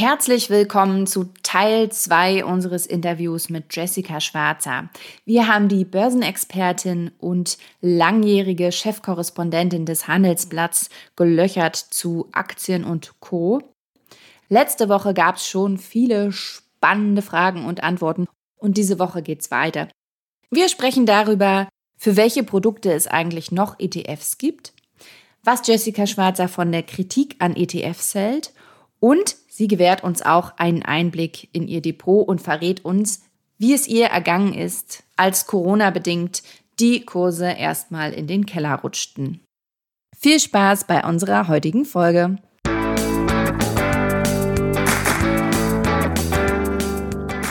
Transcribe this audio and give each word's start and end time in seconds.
Herzlich 0.00 0.48
willkommen 0.48 1.06
zu 1.06 1.28
Teil 1.42 1.92
2 1.92 2.46
unseres 2.46 2.86
Interviews 2.86 3.50
mit 3.50 3.76
Jessica 3.76 4.18
Schwarzer. 4.18 4.88
Wir 5.26 5.46
haben 5.46 5.68
die 5.68 5.84
Börsenexpertin 5.84 7.10
und 7.18 7.58
langjährige 7.82 8.72
Chefkorrespondentin 8.72 9.84
des 9.84 10.08
Handelsblatts 10.08 10.88
gelöchert 11.16 11.76
zu 11.76 12.28
Aktien 12.32 12.84
und 12.84 13.20
Co. 13.20 13.60
Letzte 14.48 14.88
Woche 14.88 15.12
gab 15.12 15.36
es 15.36 15.46
schon 15.46 15.76
viele 15.76 16.32
spannende 16.32 17.20
Fragen 17.20 17.66
und 17.66 17.82
Antworten 17.82 18.26
und 18.56 18.78
diese 18.78 18.98
Woche 18.98 19.20
geht's 19.20 19.50
weiter. 19.50 19.86
Wir 20.50 20.70
sprechen 20.70 21.04
darüber, 21.04 21.68
für 21.98 22.16
welche 22.16 22.42
Produkte 22.42 22.90
es 22.90 23.06
eigentlich 23.06 23.52
noch 23.52 23.78
ETFs 23.78 24.38
gibt, 24.38 24.72
was 25.44 25.66
Jessica 25.66 26.06
Schwarzer 26.06 26.48
von 26.48 26.72
der 26.72 26.84
Kritik 26.84 27.36
an 27.38 27.54
ETFs 27.54 28.14
hält 28.14 28.54
und 28.98 29.36
Sie 29.60 29.68
gewährt 29.68 30.02
uns 30.02 30.22
auch 30.22 30.56
einen 30.56 30.82
Einblick 30.82 31.50
in 31.52 31.68
ihr 31.68 31.82
Depot 31.82 32.26
und 32.26 32.40
verrät 32.40 32.82
uns, 32.82 33.24
wie 33.58 33.74
es 33.74 33.86
ihr 33.86 34.06
ergangen 34.06 34.54
ist, 34.54 35.02
als 35.18 35.46
Corona-bedingt 35.46 36.42
die 36.78 37.04
Kurse 37.04 37.44
erstmal 37.44 38.14
in 38.14 38.26
den 38.26 38.46
Keller 38.46 38.76
rutschten. 38.76 39.44
Viel 40.18 40.40
Spaß 40.40 40.84
bei 40.84 41.04
unserer 41.04 41.46
heutigen 41.48 41.84
Folge. 41.84 42.38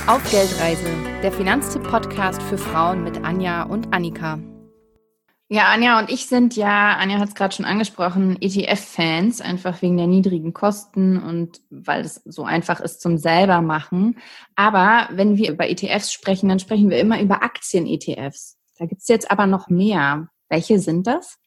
Auf 0.08 0.32
Geldreise, 0.32 0.90
der 1.22 1.32
Finanztipp-Podcast 1.32 2.42
für 2.42 2.58
Frauen 2.58 3.04
mit 3.04 3.24
Anja 3.24 3.62
und 3.62 3.94
Annika. 3.94 4.40
Ja, 5.52 5.70
Anja 5.74 5.98
und 5.98 6.12
ich 6.12 6.28
sind 6.28 6.56
ja, 6.56 6.96
Anja 6.98 7.18
hat 7.18 7.30
es 7.30 7.34
gerade 7.34 7.56
schon 7.56 7.66
angesprochen, 7.66 8.38
ETF-Fans, 8.40 9.42
einfach 9.42 9.82
wegen 9.82 9.98
der 9.98 10.06
niedrigen 10.06 10.54
Kosten 10.54 11.18
und 11.18 11.60
weil 11.72 12.02
es 12.02 12.22
so 12.26 12.44
einfach 12.44 12.80
ist 12.80 13.02
zum 13.02 13.18
selber 13.18 13.62
machen. 13.62 14.20
Aber 14.56 15.10
wenn 15.12 15.38
wir 15.38 15.52
über 15.52 15.68
ETFs 15.68 16.14
sprechen, 16.14 16.50
dann 16.50 16.60
sprechen 16.60 16.92
wir 16.92 17.00
immer 17.00 17.20
über 17.20 17.42
Aktien-ETFs. 17.42 18.60
Da 18.78 18.86
gibt's 18.86 19.08
jetzt 19.08 19.32
aber 19.32 19.48
noch 19.48 19.70
mehr. 19.70 20.28
Welche 20.50 20.78
sind 20.78 21.08
das? 21.08 21.40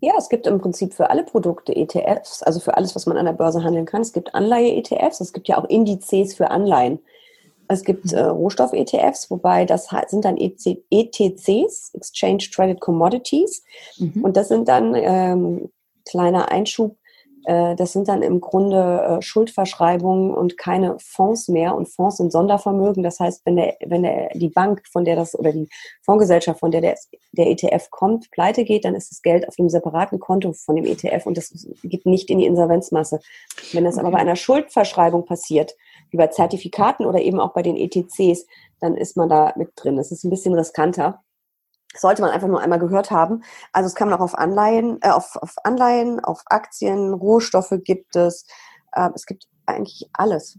Ja, 0.00 0.12
es 0.18 0.28
gibt 0.28 0.46
im 0.46 0.60
Prinzip 0.60 0.92
für 0.92 1.08
alle 1.08 1.24
Produkte 1.24 1.74
ETFs, 1.74 2.42
also 2.42 2.60
für 2.60 2.76
alles, 2.76 2.94
was 2.94 3.06
man 3.06 3.16
an 3.16 3.24
der 3.24 3.32
Börse 3.32 3.64
handeln 3.64 3.86
kann. 3.86 4.02
Es 4.02 4.12
gibt 4.12 4.34
Anleihe-ETFs, 4.34 5.22
es 5.22 5.32
gibt 5.32 5.48
ja 5.48 5.56
auch 5.56 5.64
Indizes 5.64 6.34
für 6.34 6.50
Anleihen. 6.50 7.00
Es 7.68 7.84
gibt 7.84 8.12
äh, 8.12 8.20
Rohstoff-ETFs, 8.20 9.30
wobei 9.30 9.64
das 9.64 9.88
sind 10.08 10.24
dann 10.24 10.36
ETCs, 10.38 11.90
Exchange 11.94 12.44
Traded 12.52 12.80
Commodities. 12.80 13.62
Mhm. 13.98 14.24
Und 14.24 14.36
das 14.36 14.48
sind 14.48 14.68
dann, 14.68 14.94
ähm, 14.94 15.70
kleiner 16.04 16.50
Einschub, 16.50 16.96
äh, 17.48 17.76
das 17.76 17.94
sind 17.94 18.08
dann 18.08 18.20
im 18.20 18.42
Grunde 18.42 19.18
äh, 19.18 19.22
Schuldverschreibungen 19.22 20.34
und 20.34 20.58
keine 20.58 20.96
Fonds 20.98 21.48
mehr. 21.48 21.74
Und 21.74 21.88
Fonds 21.88 22.18
sind 22.18 22.30
Sondervermögen. 22.30 23.02
Das 23.02 23.20
heißt, 23.20 23.40
wenn, 23.46 23.56
der, 23.56 23.74
wenn 23.86 24.02
der, 24.02 24.28
die 24.34 24.50
Bank, 24.50 24.82
von 24.92 25.06
der 25.06 25.16
das 25.16 25.34
oder 25.38 25.52
die 25.52 25.66
Fondsgesellschaft, 26.02 26.60
von 26.60 26.70
der 26.70 26.82
der, 26.82 26.96
der 27.32 27.46
ETF 27.46 27.90
kommt, 27.90 28.30
pleite 28.32 28.64
geht, 28.64 28.84
dann 28.84 28.94
ist 28.94 29.10
das 29.10 29.22
Geld 29.22 29.48
auf 29.48 29.54
einem 29.58 29.70
separaten 29.70 30.20
Konto 30.20 30.52
von 30.52 30.76
dem 30.76 30.84
ETF 30.84 31.24
und 31.24 31.38
das 31.38 31.50
geht 31.82 32.04
nicht 32.04 32.28
in 32.28 32.38
die 32.38 32.46
Insolvenzmasse. 32.46 33.20
Wenn 33.72 33.84
das 33.84 33.94
okay. 33.94 34.02
aber 34.02 34.12
bei 34.12 34.18
einer 34.18 34.36
Schuldverschreibung 34.36 35.24
passiert, 35.24 35.74
wie 36.10 36.16
bei 36.16 36.28
Zertifikaten 36.28 37.06
oder 37.06 37.20
eben 37.20 37.40
auch 37.40 37.52
bei 37.52 37.62
den 37.62 37.76
ETCs, 37.76 38.46
dann 38.80 38.96
ist 38.96 39.16
man 39.16 39.28
da 39.28 39.52
mit 39.56 39.72
drin. 39.76 39.96
Das 39.96 40.12
ist 40.12 40.24
ein 40.24 40.30
bisschen 40.30 40.54
riskanter. 40.54 41.22
sollte 41.96 42.22
man 42.22 42.30
einfach 42.30 42.48
nur 42.48 42.60
einmal 42.60 42.78
gehört 42.78 43.10
haben. 43.10 43.42
Also 43.72 43.86
es 43.86 43.94
kann 43.94 44.08
man 44.08 44.18
auch 44.18 44.24
auf 44.24 44.38
Anleihen, 44.38 44.98
äh, 45.02 45.10
auf, 45.10 45.36
auf 45.36 45.54
Anleihen, 45.64 46.20
auf 46.20 46.42
Aktien, 46.46 47.14
Rohstoffe 47.14 47.74
gibt 47.82 48.14
es. 48.16 48.46
Äh, 48.92 49.10
es 49.14 49.26
gibt 49.26 49.46
eigentlich 49.66 50.08
alles. 50.12 50.58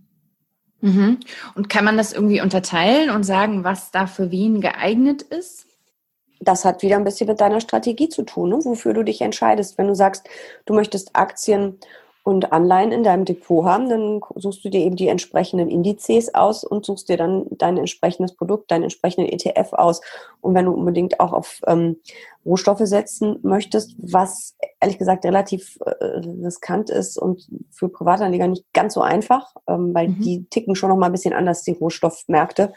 Mhm. 0.81 1.19
Und 1.55 1.69
kann 1.69 1.85
man 1.85 1.97
das 1.97 2.13
irgendwie 2.13 2.41
unterteilen 2.41 3.09
und 3.09 3.23
sagen, 3.23 3.63
was 3.63 3.91
da 3.91 4.07
für 4.07 4.31
wen 4.31 4.61
geeignet 4.61 5.21
ist? 5.21 5.65
Das 6.39 6.63
hat 6.63 6.81
wieder 6.81 6.95
ein 6.95 7.03
bisschen 7.03 7.27
mit 7.27 7.41
deiner 7.41 7.59
Strategie 7.59 8.07
zu 8.07 8.23
tun, 8.23 8.49
ne? 8.49 8.59
wofür 8.63 8.93
du 8.93 9.03
dich 9.03 9.21
entscheidest. 9.21 9.77
Wenn 9.77 9.87
du 9.87 9.95
sagst, 9.95 10.27
du 10.65 10.73
möchtest 10.73 11.15
Aktien 11.15 11.79
und 12.23 12.51
Anleihen 12.51 12.91
in 12.91 13.03
deinem 13.03 13.25
Depot 13.25 13.65
haben, 13.65 13.89
dann 13.89 14.21
suchst 14.35 14.63
du 14.63 14.69
dir 14.69 14.81
eben 14.81 14.95
die 14.95 15.07
entsprechenden 15.07 15.69
Indizes 15.69 16.33
aus 16.35 16.63
und 16.63 16.85
suchst 16.85 17.09
dir 17.09 17.17
dann 17.17 17.45
dein 17.51 17.77
entsprechendes 17.77 18.35
Produkt, 18.35 18.69
deinen 18.71 18.83
entsprechenden 18.83 19.31
ETF 19.31 19.73
aus. 19.73 20.01
Und 20.41 20.53
wenn 20.53 20.65
du 20.65 20.71
unbedingt 20.71 21.19
auch 21.19 21.33
auf 21.33 21.61
ähm, 21.65 21.97
Rohstoffe 22.45 22.81
setzen 22.83 23.39
möchtest, 23.41 23.95
was 23.97 24.55
ehrlich 24.79 24.97
gesagt 24.97 25.25
relativ 25.25 25.77
äh, 25.85 26.05
riskant 26.43 26.89
ist 26.89 27.17
und 27.17 27.47
für 27.69 27.89
Privatanleger 27.89 28.47
nicht 28.47 28.65
ganz 28.73 28.93
so 28.93 29.01
einfach, 29.01 29.55
ähm, 29.67 29.93
weil 29.93 30.09
mhm. 30.09 30.21
die 30.21 30.45
ticken 30.49 30.75
schon 30.75 30.89
noch 30.89 30.97
mal 30.97 31.07
ein 31.07 31.11
bisschen 31.13 31.33
anders, 31.33 31.63
die 31.63 31.71
Rohstoffmärkte, 31.71 32.73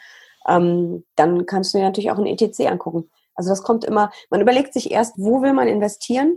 ähm, 0.49 1.05
dann 1.17 1.47
kannst 1.47 1.75
du 1.75 1.79
dir 1.79 1.85
natürlich 1.85 2.11
auch 2.11 2.19
ein 2.19 2.27
ETC 2.27 2.71
angucken. 2.71 3.11
Also 3.35 3.51
das 3.51 3.63
kommt 3.63 3.85
immer, 3.85 4.13
man 4.31 4.41
überlegt 4.41 4.73
sich 4.73 4.91
erst, 4.91 5.15
wo 5.19 5.43
will 5.43 5.53
man 5.53 5.69
investieren 5.69 6.37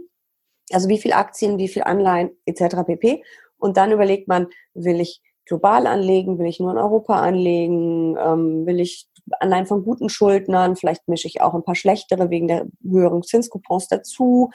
also 0.72 0.90
wie 0.90 0.98
viel 0.98 1.14
Aktien, 1.14 1.58
wie 1.58 1.68
viel 1.68 1.84
Anleihen 1.84 2.32
etc. 2.46 2.84
pp. 2.86 3.24
Und 3.58 3.78
dann 3.78 3.92
überlegt 3.92 4.28
man, 4.28 4.48
will 4.74 5.00
ich 5.00 5.22
global 5.46 5.88
anlegen, 5.88 6.40
will 6.40 6.48
ich 6.48 6.60
nur 6.60 6.72
in 6.72 6.78
Europa 6.78 7.22
anlegen, 7.22 8.18
ähm, 8.18 8.66
will 8.66 8.80
ich 8.80 9.08
Anleihen 9.40 9.66
von 9.66 9.84
guten 9.84 10.10
Schuldnern, 10.10 10.76
vielleicht 10.76 11.08
mische 11.08 11.28
ich 11.28 11.42
auch 11.42 11.54
ein 11.54 11.64
paar 11.64 11.76
schlechtere 11.76 12.30
wegen 12.30 12.48
der 12.48 12.68
höheren 12.84 13.24
Zinskupons 13.24 13.88
dazu. 13.88 14.52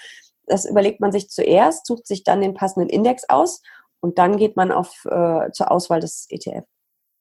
Das 0.46 0.64
überlegt 0.64 1.00
man 1.00 1.12
sich 1.12 1.28
zuerst, 1.28 1.86
sucht 1.86 2.06
sich 2.06 2.24
dann 2.24 2.40
den 2.40 2.54
passenden 2.54 2.88
Index 2.88 3.28
aus 3.28 3.62
und 4.00 4.18
dann 4.18 4.36
geht 4.36 4.56
man 4.56 4.72
auf, 4.72 5.04
äh, 5.06 5.50
zur 5.52 5.70
Auswahl 5.70 6.00
des 6.00 6.26
ETF 6.30 6.64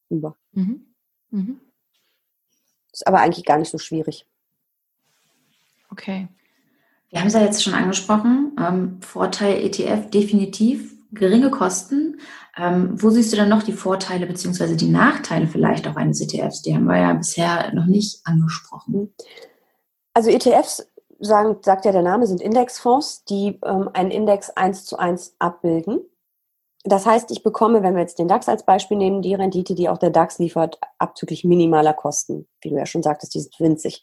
über. 0.09 0.35
Mhm. 0.51 0.93
Mhm. 1.31 1.59
Ist 2.91 3.07
aber 3.07 3.19
eigentlich 3.19 3.45
gar 3.45 3.57
nicht 3.57 3.69
so 3.69 3.77
schwierig. 3.77 4.25
Okay. 5.91 6.27
Wir 7.09 7.19
haben 7.19 7.27
es 7.27 7.33
ja 7.33 7.41
jetzt 7.41 7.63
schon 7.63 7.73
angesprochen. 7.73 8.55
Ähm, 8.59 9.01
Vorteil 9.01 9.63
ETF 9.63 10.09
definitiv 10.09 10.95
geringe 11.11 11.49
Kosten. 11.49 12.19
Ähm, 12.57 13.01
wo 13.01 13.09
siehst 13.09 13.31
du 13.31 13.37
dann 13.37 13.49
noch 13.49 13.63
die 13.63 13.73
Vorteile 13.73 14.25
beziehungsweise 14.25 14.75
die 14.75 14.89
Nachteile 14.89 15.47
vielleicht 15.47 15.87
auch 15.87 15.95
eines 15.95 16.21
ETFs? 16.21 16.61
Die 16.61 16.75
haben 16.75 16.85
wir 16.85 16.97
ja 16.97 17.13
bisher 17.13 17.73
noch 17.73 17.85
nicht 17.85 18.21
angesprochen. 18.25 19.13
Also 20.13 20.29
ETFs, 20.29 20.87
sagen, 21.19 21.57
sagt 21.61 21.85
ja 21.85 21.91
der 21.91 22.01
Name, 22.01 22.27
sind 22.27 22.41
Indexfonds, 22.41 23.23
die 23.25 23.59
ähm, 23.65 23.89
einen 23.93 24.11
Index 24.11 24.49
eins 24.51 24.85
zu 24.85 24.97
eins 24.97 25.35
abbilden. 25.39 26.01
Das 26.83 27.05
heißt, 27.05 27.31
ich 27.31 27.43
bekomme, 27.43 27.83
wenn 27.83 27.93
wir 27.93 28.01
jetzt 28.01 28.19
den 28.19 28.29
DAX 28.29 28.47
als 28.47 28.63
Beispiel 28.63 28.97
nehmen, 28.97 29.21
die 29.21 29.33
Rendite, 29.33 29.75
die 29.75 29.89
auch 29.89 29.97
der 29.97 30.11
DAX 30.11 30.39
liefert, 30.39 30.79
abzüglich 30.97 31.43
minimaler 31.43 31.93
Kosten. 31.93 32.47
Wie 32.61 32.69
du 32.69 32.77
ja 32.77 32.85
schon 32.85 33.03
sagtest, 33.03 33.33
die 33.35 33.41
sind 33.41 33.59
winzig 33.59 34.01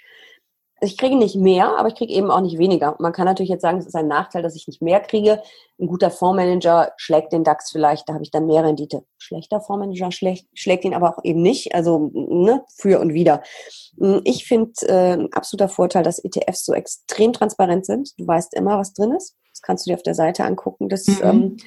ich 0.80 0.98
kriege 0.98 1.16
nicht 1.16 1.36
mehr, 1.36 1.78
aber 1.78 1.88
ich 1.88 1.94
kriege 1.94 2.12
eben 2.12 2.30
auch 2.30 2.40
nicht 2.40 2.58
weniger. 2.58 2.96
Man 2.98 3.12
kann 3.12 3.24
natürlich 3.24 3.48
jetzt 3.48 3.62
sagen, 3.62 3.78
es 3.78 3.86
ist 3.86 3.94
ein 3.94 4.08
Nachteil, 4.08 4.42
dass 4.42 4.56
ich 4.56 4.66
nicht 4.66 4.82
mehr 4.82 5.00
kriege. 5.00 5.42
Ein 5.80 5.86
guter 5.86 6.10
Fondsmanager 6.10 6.92
schlägt 6.96 7.32
den 7.32 7.44
DAX 7.44 7.70
vielleicht, 7.70 8.08
da 8.08 8.14
habe 8.14 8.22
ich 8.22 8.30
dann 8.30 8.46
mehr 8.46 8.62
Rendite. 8.62 9.02
Schlechter 9.16 9.60
Fondsmanager 9.60 10.12
schlägt, 10.12 10.46
schlägt 10.52 10.84
ihn 10.84 10.94
aber 10.94 11.10
auch 11.10 11.24
eben 11.24 11.40
nicht, 11.40 11.74
also 11.74 12.10
ne, 12.12 12.62
für 12.76 13.00
und 13.00 13.14
wieder. 13.14 13.42
Ich 14.24 14.46
finde 14.46 14.72
äh, 14.82 15.14
ein 15.14 15.32
absoluter 15.32 15.70
Vorteil, 15.70 16.02
dass 16.02 16.22
ETFs 16.22 16.66
so 16.66 16.74
extrem 16.74 17.32
transparent 17.32 17.86
sind. 17.86 18.12
Du 18.18 18.26
weißt 18.26 18.52
immer, 18.54 18.78
was 18.78 18.92
drin 18.92 19.12
ist. 19.12 19.34
Das 19.50 19.62
kannst 19.62 19.86
du 19.86 19.90
dir 19.90 19.96
auf 19.96 20.02
der 20.02 20.14
Seite 20.14 20.44
angucken. 20.44 20.90
Das 20.90 21.06
mhm. 21.06 21.20
ähm, 21.22 21.56
äh, 21.58 21.62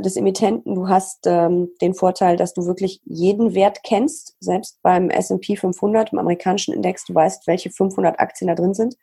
des 0.00 0.16
Emittenten. 0.16 0.74
Du 0.74 0.88
hast 0.88 1.26
ähm, 1.26 1.70
den 1.80 1.94
Vorteil, 1.94 2.36
dass 2.36 2.54
du 2.54 2.66
wirklich 2.66 3.00
jeden 3.04 3.54
Wert 3.54 3.82
kennst, 3.82 4.36
selbst 4.40 4.80
beim 4.82 5.10
S&P 5.10 5.56
500, 5.56 6.12
im 6.12 6.18
amerikanischen 6.18 6.74
Index, 6.74 7.04
du 7.04 7.14
weißt, 7.14 7.46
welche 7.46 7.70
500 7.70 8.18
Aktien 8.18 8.48
da 8.48 8.54
drin 8.54 8.74
sind. 8.74 8.96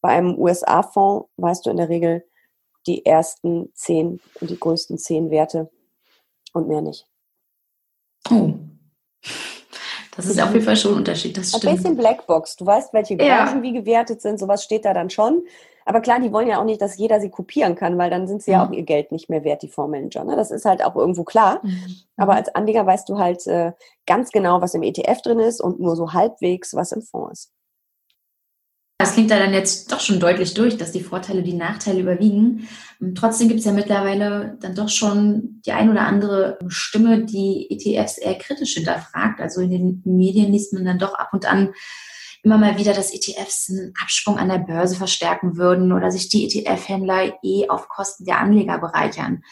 Bei 0.00 0.10
einem 0.10 0.38
USA-Fonds 0.38 1.28
weißt 1.36 1.66
du 1.66 1.70
in 1.70 1.76
der 1.76 1.88
Regel 1.88 2.24
die 2.86 3.04
ersten 3.04 3.70
zehn 3.74 4.20
und 4.40 4.50
die 4.50 4.58
größten 4.58 4.98
zehn 4.98 5.30
Werte 5.30 5.70
und 6.52 6.68
mehr 6.68 6.80
nicht. 6.80 7.06
Oh. 8.30 8.54
Das 10.16 10.26
ist 10.26 10.40
auf 10.40 10.52
jeden 10.52 10.64
Fall 10.64 10.76
schon 10.76 10.92
ein 10.92 10.98
Unterschied. 10.98 11.36
Das 11.36 11.50
stimmt. 11.50 11.66
Ein 11.66 11.76
bisschen 11.76 11.96
Blackbox. 11.96 12.56
Du 12.56 12.66
weißt, 12.66 12.92
welche 12.92 13.16
Branchen 13.16 13.56
ja. 13.56 13.62
wie 13.62 13.72
gewertet 13.72 14.20
sind. 14.20 14.38
Sowas 14.38 14.64
steht 14.64 14.84
da 14.84 14.92
dann 14.92 15.08
schon. 15.08 15.42
Aber 15.90 16.02
klar, 16.02 16.20
die 16.20 16.30
wollen 16.30 16.46
ja 16.46 16.60
auch 16.60 16.64
nicht, 16.64 16.80
dass 16.80 16.98
jeder 16.98 17.20
sie 17.20 17.30
kopieren 17.30 17.74
kann, 17.74 17.98
weil 17.98 18.10
dann 18.10 18.28
sind 18.28 18.44
sie 18.44 18.52
ja, 18.52 18.58
ja 18.58 18.64
auch 18.64 18.70
ihr 18.70 18.84
Geld 18.84 19.10
nicht 19.10 19.28
mehr 19.28 19.42
wert, 19.42 19.62
die 19.62 19.68
Fondsmanager. 19.68 20.22
Ne? 20.22 20.36
Das 20.36 20.52
ist 20.52 20.64
halt 20.64 20.84
auch 20.84 20.94
irgendwo 20.94 21.24
klar. 21.24 21.58
Mhm. 21.64 21.96
Aber 22.16 22.36
als 22.36 22.54
Anleger 22.54 22.86
weißt 22.86 23.08
du 23.08 23.18
halt 23.18 23.44
äh, 23.48 23.72
ganz 24.06 24.30
genau, 24.30 24.60
was 24.60 24.74
im 24.74 24.84
ETF 24.84 25.20
drin 25.20 25.40
ist 25.40 25.60
und 25.60 25.80
nur 25.80 25.96
so 25.96 26.12
halbwegs, 26.12 26.74
was 26.74 26.92
im 26.92 27.02
Fonds 27.02 27.46
ist. 27.46 27.52
Das 28.98 29.14
klingt 29.14 29.32
da 29.32 29.40
dann 29.40 29.52
jetzt 29.52 29.90
doch 29.90 29.98
schon 29.98 30.20
deutlich 30.20 30.54
durch, 30.54 30.76
dass 30.76 30.92
die 30.92 31.02
Vorteile 31.02 31.42
die 31.42 31.54
Nachteile 31.54 31.98
überwiegen. 31.98 32.68
Trotzdem 33.16 33.48
gibt 33.48 33.58
es 33.58 33.66
ja 33.66 33.72
mittlerweile 33.72 34.58
dann 34.60 34.76
doch 34.76 34.90
schon 34.90 35.60
die 35.66 35.72
ein 35.72 35.90
oder 35.90 36.02
andere 36.02 36.60
Stimme, 36.68 37.24
die 37.24 37.66
ETFs 37.68 38.16
eher 38.16 38.38
kritisch 38.38 38.74
hinterfragt. 38.74 39.40
Also 39.40 39.60
in 39.60 39.70
den 39.70 40.02
Medien 40.04 40.52
liest 40.52 40.72
man 40.72 40.84
dann 40.84 41.00
doch 41.00 41.14
ab 41.14 41.30
und 41.32 41.50
an 41.50 41.74
immer 42.42 42.58
mal 42.58 42.78
wieder, 42.78 42.94
dass 42.94 43.12
ETFs 43.12 43.70
einen 43.70 43.92
Absprung 44.00 44.38
an 44.38 44.48
der 44.48 44.58
Börse 44.58 44.96
verstärken 44.96 45.56
würden 45.56 45.92
oder 45.92 46.10
sich 46.10 46.28
die 46.28 46.46
ETF-Händler 46.46 47.38
eh 47.42 47.68
auf 47.68 47.88
Kosten 47.88 48.24
der 48.24 48.38
Anleger 48.38 48.78
bereichern. 48.78 49.42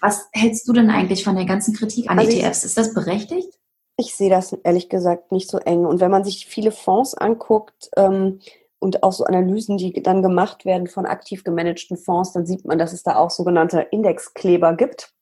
Was 0.00 0.28
hältst 0.32 0.66
du 0.66 0.72
denn 0.72 0.90
eigentlich 0.90 1.24
von 1.24 1.36
der 1.36 1.44
ganzen 1.44 1.74
Kritik 1.74 2.10
an 2.10 2.18
also 2.18 2.30
ETFs? 2.30 2.64
Ist 2.64 2.78
das 2.78 2.94
berechtigt? 2.94 3.48
Ich 3.96 4.14
sehe 4.14 4.30
das 4.30 4.52
ehrlich 4.52 4.88
gesagt 4.88 5.30
nicht 5.30 5.50
so 5.50 5.58
eng. 5.58 5.84
Und 5.84 6.00
wenn 6.00 6.10
man 6.10 6.24
sich 6.24 6.46
viele 6.46 6.72
Fonds 6.72 7.14
anguckt 7.14 7.90
ähm, 7.96 8.40
und 8.78 9.02
auch 9.02 9.12
so 9.12 9.24
Analysen, 9.24 9.76
die 9.76 10.02
dann 10.02 10.22
gemacht 10.22 10.64
werden 10.64 10.86
von 10.86 11.04
aktiv 11.04 11.44
gemanagten 11.44 11.98
Fonds, 11.98 12.32
dann 12.32 12.46
sieht 12.46 12.64
man, 12.64 12.78
dass 12.78 12.94
es 12.94 13.02
da 13.02 13.16
auch 13.16 13.30
sogenannte 13.30 13.80
Indexkleber 13.90 14.74
gibt. 14.74 15.12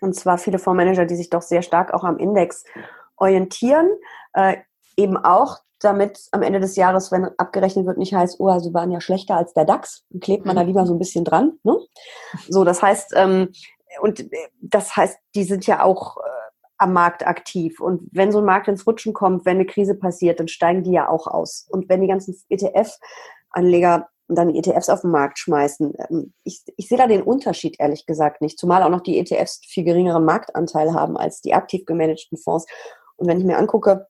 Und 0.00 0.14
zwar 0.14 0.38
viele 0.38 0.58
Fondsmanager, 0.58 1.04
die 1.04 1.16
sich 1.16 1.28
doch 1.28 1.42
sehr 1.42 1.62
stark 1.62 1.92
auch 1.92 2.04
am 2.04 2.16
Index 2.16 2.64
orientieren. 3.16 3.90
Äh, 4.32 4.56
eben 4.96 5.18
auch 5.18 5.58
damit 5.84 6.28
am 6.32 6.42
Ende 6.42 6.60
des 6.60 6.76
Jahres, 6.76 7.12
wenn 7.12 7.28
abgerechnet 7.38 7.86
wird, 7.86 7.98
nicht 7.98 8.14
heißt, 8.14 8.40
oh, 8.40 8.58
sie 8.58 8.74
waren 8.74 8.90
ja 8.90 9.00
schlechter 9.00 9.36
als 9.36 9.52
der 9.52 9.64
DAX, 9.64 10.04
dann 10.10 10.20
klebt 10.20 10.46
man 10.46 10.56
da 10.56 10.62
mhm. 10.62 10.68
lieber 10.68 10.86
so 10.86 10.94
ein 10.94 10.98
bisschen 10.98 11.24
dran. 11.24 11.58
Ne? 11.62 11.78
So, 12.48 12.64
das 12.64 12.82
heißt, 12.82 13.12
ähm, 13.16 13.50
und 14.00 14.24
das 14.60 14.96
heißt, 14.96 15.18
die 15.34 15.44
sind 15.44 15.66
ja 15.66 15.82
auch 15.82 16.16
äh, 16.16 16.20
am 16.78 16.92
Markt 16.92 17.26
aktiv. 17.26 17.80
Und 17.80 18.08
wenn 18.12 18.32
so 18.32 18.38
ein 18.38 18.44
Markt 18.44 18.68
ins 18.68 18.86
Rutschen 18.86 19.12
kommt, 19.12 19.44
wenn 19.44 19.56
eine 19.56 19.66
Krise 19.66 19.94
passiert, 19.94 20.40
dann 20.40 20.48
steigen 20.48 20.82
die 20.82 20.92
ja 20.92 21.08
auch 21.08 21.26
aus. 21.26 21.66
Und 21.70 21.88
wenn 21.88 22.00
die 22.00 22.08
ganzen 22.08 22.36
ETF-Anleger 22.48 24.08
dann 24.28 24.54
ETFs 24.54 24.88
auf 24.88 25.02
den 25.02 25.10
Markt 25.10 25.38
schmeißen, 25.38 25.92
ähm, 26.10 26.32
ich, 26.44 26.62
ich 26.76 26.88
sehe 26.88 26.98
da 26.98 27.06
den 27.06 27.22
Unterschied 27.22 27.76
ehrlich 27.78 28.06
gesagt 28.06 28.40
nicht. 28.40 28.58
Zumal 28.58 28.82
auch 28.82 28.88
noch 28.88 29.02
die 29.02 29.18
ETFs 29.18 29.60
viel 29.66 29.84
geringeren 29.84 30.24
Marktanteil 30.24 30.94
haben 30.94 31.16
als 31.16 31.40
die 31.40 31.54
aktiv 31.54 31.84
gemanagten 31.84 32.38
Fonds. 32.38 32.66
Und 33.16 33.28
wenn 33.28 33.38
ich 33.38 33.44
mir 33.44 33.58
angucke, 33.58 34.06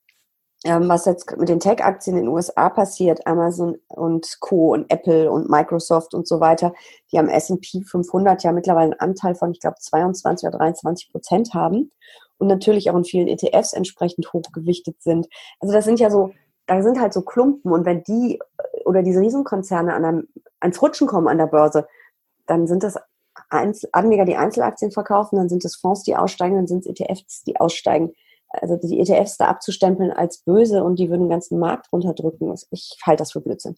ähm, 0.65 0.89
was 0.89 1.05
jetzt 1.05 1.37
mit 1.37 1.49
den 1.49 1.61
Tech-Aktien 1.61 2.17
in 2.17 2.25
den 2.25 2.33
USA 2.33 2.71
passiert, 2.71 3.27
Amazon 3.27 3.77
und 3.89 4.39
Co. 4.41 4.73
und 4.73 4.91
Apple 4.91 5.31
und 5.31 5.51
Microsoft 5.51 6.15
und 6.15 6.27
so 6.27 6.41
weiter, 6.41 6.73
die 7.13 7.19
am 7.19 7.29
S&P 7.29 7.83
500 7.83 8.43
ja 8.43 8.53
mittlerweile 8.53 8.93
einen 8.93 9.01
Anteil 9.01 9.35
von, 9.35 9.53
ich 9.53 9.61
glaube, 9.61 9.77
22 9.79 10.49
oder 10.49 10.59
23 10.59 11.13
Prozent 11.13 11.55
haben 11.55 11.93
und 12.39 12.49
natürlich 12.49 12.91
auch 12.91 12.97
in 12.97 13.05
vielen 13.05 13.29
ETFs 13.29 13.75
entsprechend 13.75 14.33
hochgewichtet 14.33 15.03
sind. 15.03 15.29
Also 15.61 15.75
das 15.75 15.85
sind 15.85 16.01
ja 16.01 16.11
so, 16.11 16.33
da 16.67 16.83
sind 16.83 16.99
halt 16.99 17.13
so 17.13 17.23
Klumpen 17.23 17.71
und 17.71 17.85
wenn 17.85 18.03
die 18.03 18.39
äh, 18.39 18.85
oder 18.85 19.03
diese 19.03 19.21
Riesenkonzerne 19.21 19.93
an 19.93 20.05
einem, 20.05 20.29
ans 20.61 20.81
Rutschen 20.81 21.07
kommen 21.07 21.29
an 21.29 21.39
der 21.39 21.47
Börse, 21.47 21.87
dann 22.47 22.67
sind 22.67 22.83
das 22.83 22.99
Einzel 23.51 23.91
Anleger, 23.93 24.25
die 24.25 24.37
Einzelaktien 24.37 24.93
verkaufen, 24.93 25.37
dann 25.37 25.49
sind 25.49 25.65
es 25.65 25.77
Fonds, 25.77 26.05
die 26.05 26.17
aussteigen, 26.17 26.57
dann 26.57 26.67
sind 26.67 26.87
es 26.87 27.01
ETFs, 27.01 27.43
die 27.45 27.59
aussteigen. 27.59 28.15
Also 28.61 28.77
die 28.77 28.99
ETFs 29.01 29.37
da 29.37 29.47
abzustempeln 29.47 30.11
als 30.11 30.39
böse 30.39 30.83
und 30.83 30.99
die 30.99 31.11
würden 31.11 31.23
den 31.23 31.31
ganzen 31.31 31.59
Markt 31.59 31.93
runterdrücken, 31.93 32.55
ich 32.71 32.97
halte 33.05 33.23
das 33.23 33.33
für 33.33 33.41
Blödsinn. 33.41 33.77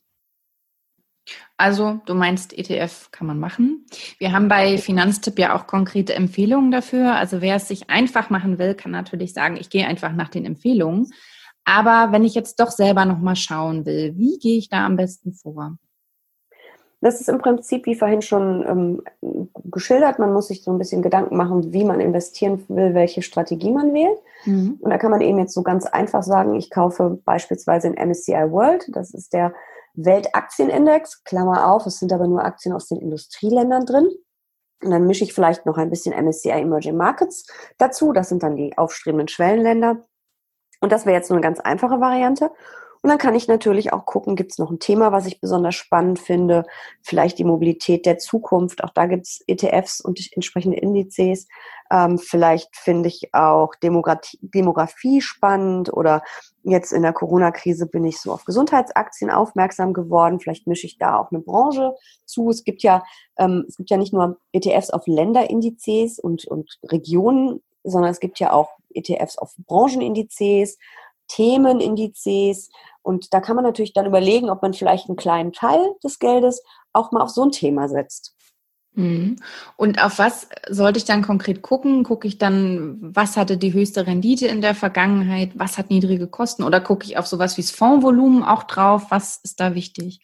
Also 1.56 2.00
du 2.06 2.14
meinst, 2.14 2.56
ETF 2.56 3.10
kann 3.10 3.26
man 3.26 3.38
machen. 3.38 3.86
Wir 4.18 4.32
haben 4.32 4.48
bei 4.48 4.78
Finanztipp 4.78 5.38
ja 5.38 5.56
auch 5.56 5.66
konkrete 5.66 6.14
Empfehlungen 6.14 6.70
dafür. 6.70 7.16
Also 7.16 7.40
wer 7.40 7.56
es 7.56 7.68
sich 7.68 7.90
einfach 7.90 8.30
machen 8.30 8.58
will, 8.58 8.74
kann 8.74 8.92
natürlich 8.92 9.32
sagen, 9.32 9.56
ich 9.56 9.70
gehe 9.70 9.86
einfach 9.86 10.12
nach 10.12 10.28
den 10.28 10.44
Empfehlungen. 10.44 11.12
Aber 11.64 12.12
wenn 12.12 12.24
ich 12.24 12.34
jetzt 12.34 12.60
doch 12.60 12.70
selber 12.70 13.04
nochmal 13.04 13.34
schauen 13.34 13.86
will, 13.86 14.16
wie 14.16 14.38
gehe 14.38 14.58
ich 14.58 14.68
da 14.68 14.86
am 14.86 14.96
besten 14.96 15.32
vor? 15.32 15.78
Das 17.00 17.20
ist 17.20 17.28
im 17.28 17.38
Prinzip, 17.38 17.86
wie 17.86 17.94
vorhin 17.94 18.22
schon 18.22 18.64
ähm, 18.66 19.02
geschildert, 19.64 20.18
man 20.18 20.32
muss 20.32 20.48
sich 20.48 20.62
so 20.62 20.70
ein 20.70 20.78
bisschen 20.78 21.02
Gedanken 21.02 21.36
machen, 21.36 21.72
wie 21.72 21.84
man 21.84 22.00
investieren 22.00 22.64
will, 22.68 22.94
welche 22.94 23.22
Strategie 23.22 23.70
man 23.70 23.92
wählt. 23.92 24.18
Mhm. 24.44 24.78
Und 24.80 24.90
da 24.90 24.98
kann 24.98 25.10
man 25.10 25.20
eben 25.20 25.38
jetzt 25.38 25.52
so 25.52 25.62
ganz 25.62 25.86
einfach 25.86 26.22
sagen, 26.22 26.54
ich 26.54 26.70
kaufe 26.70 27.18
beispielsweise 27.24 27.88
in 27.88 28.08
MSCI 28.08 28.50
World, 28.50 28.86
das 28.88 29.12
ist 29.12 29.34
der 29.34 29.52
Weltaktienindex, 29.94 31.24
Klammer 31.24 31.70
auf, 31.70 31.86
es 31.86 31.98
sind 31.98 32.12
aber 32.12 32.26
nur 32.26 32.44
Aktien 32.44 32.74
aus 32.74 32.88
den 32.88 32.98
Industrieländern 32.98 33.84
drin. 33.84 34.08
Und 34.82 34.90
dann 34.90 35.06
mische 35.06 35.24
ich 35.24 35.32
vielleicht 35.32 35.64
noch 35.66 35.78
ein 35.78 35.90
bisschen 35.90 36.14
MSCI 36.14 36.50
Emerging 36.50 36.96
Markets 36.96 37.46
dazu. 37.78 38.12
Das 38.12 38.28
sind 38.28 38.42
dann 38.42 38.56
die 38.56 38.76
aufstrebenden 38.76 39.28
Schwellenländer. 39.28 40.02
Und 40.80 40.92
das 40.92 41.06
wäre 41.06 41.16
jetzt 41.16 41.28
so 41.28 41.34
eine 41.34 41.40
ganz 41.40 41.60
einfache 41.60 42.00
Variante. 42.00 42.50
Und 43.06 43.10
dann 43.10 43.18
kann 43.18 43.36
ich 43.36 43.46
natürlich 43.46 43.92
auch 43.92 44.04
gucken, 44.04 44.34
gibt 44.34 44.50
es 44.50 44.58
noch 44.58 44.68
ein 44.68 44.80
Thema, 44.80 45.12
was 45.12 45.26
ich 45.26 45.40
besonders 45.40 45.76
spannend 45.76 46.18
finde, 46.18 46.64
vielleicht 47.02 47.38
die 47.38 47.44
Mobilität 47.44 48.04
der 48.04 48.18
Zukunft. 48.18 48.82
Auch 48.82 48.90
da 48.90 49.06
gibt 49.06 49.28
es 49.28 49.44
ETFs 49.46 50.00
und 50.00 50.18
entsprechende 50.32 50.76
Indizes. 50.76 51.46
Ähm, 51.88 52.18
vielleicht 52.18 52.74
finde 52.74 53.06
ich 53.08 53.32
auch 53.32 53.76
Demografie, 53.76 54.40
Demografie 54.42 55.20
spannend 55.20 55.92
oder 55.92 56.24
jetzt 56.64 56.92
in 56.92 57.02
der 57.02 57.12
Corona-Krise 57.12 57.86
bin 57.86 58.04
ich 58.04 58.18
so 58.18 58.32
auf 58.32 58.44
Gesundheitsaktien 58.44 59.30
aufmerksam 59.30 59.92
geworden. 59.92 60.40
Vielleicht 60.40 60.66
mische 60.66 60.88
ich 60.88 60.98
da 60.98 61.16
auch 61.16 61.30
eine 61.30 61.38
Branche 61.38 61.94
zu. 62.24 62.50
Es 62.50 62.64
gibt 62.64 62.82
ja, 62.82 63.04
ähm, 63.38 63.66
es 63.68 63.76
gibt 63.76 63.90
ja 63.90 63.98
nicht 63.98 64.14
nur 64.14 64.40
ETFs 64.50 64.90
auf 64.90 65.06
Länderindizes 65.06 66.18
und, 66.18 66.44
und 66.48 66.80
Regionen, 66.82 67.62
sondern 67.84 68.10
es 68.10 68.18
gibt 68.18 68.40
ja 68.40 68.52
auch 68.52 68.70
ETFs 68.92 69.38
auf 69.38 69.54
Branchenindizes, 69.58 70.78
Themenindizes. 71.28 72.70
Und 73.02 73.32
da 73.34 73.40
kann 73.40 73.56
man 73.56 73.64
natürlich 73.64 73.92
dann 73.92 74.06
überlegen, 74.06 74.50
ob 74.50 74.62
man 74.62 74.74
vielleicht 74.74 75.08
einen 75.08 75.16
kleinen 75.16 75.52
Teil 75.52 75.94
des 76.04 76.18
Geldes 76.18 76.62
auch 76.92 77.12
mal 77.12 77.22
auf 77.22 77.30
so 77.30 77.42
ein 77.42 77.50
Thema 77.50 77.88
setzt. 77.88 78.35
Mhm. 78.96 79.36
Und 79.76 80.02
auf 80.02 80.18
was 80.18 80.48
sollte 80.68 80.98
ich 80.98 81.04
dann 81.04 81.22
konkret 81.22 81.62
gucken? 81.62 82.02
Gucke 82.02 82.26
ich 82.26 82.38
dann, 82.38 82.98
was 83.00 83.36
hatte 83.36 83.58
die 83.58 83.72
höchste 83.72 84.06
Rendite 84.06 84.46
in 84.46 84.62
der 84.62 84.74
Vergangenheit? 84.74 85.50
Was 85.54 85.78
hat 85.78 85.90
niedrige 85.90 86.26
Kosten? 86.26 86.62
Oder 86.64 86.80
gucke 86.80 87.04
ich 87.04 87.18
auf 87.18 87.26
sowas 87.26 87.56
wie 87.56 87.62
das 87.62 87.70
Fondsvolumen 87.70 88.42
auch 88.42 88.64
drauf? 88.64 89.06
Was 89.10 89.38
ist 89.44 89.60
da 89.60 89.74
wichtig? 89.74 90.20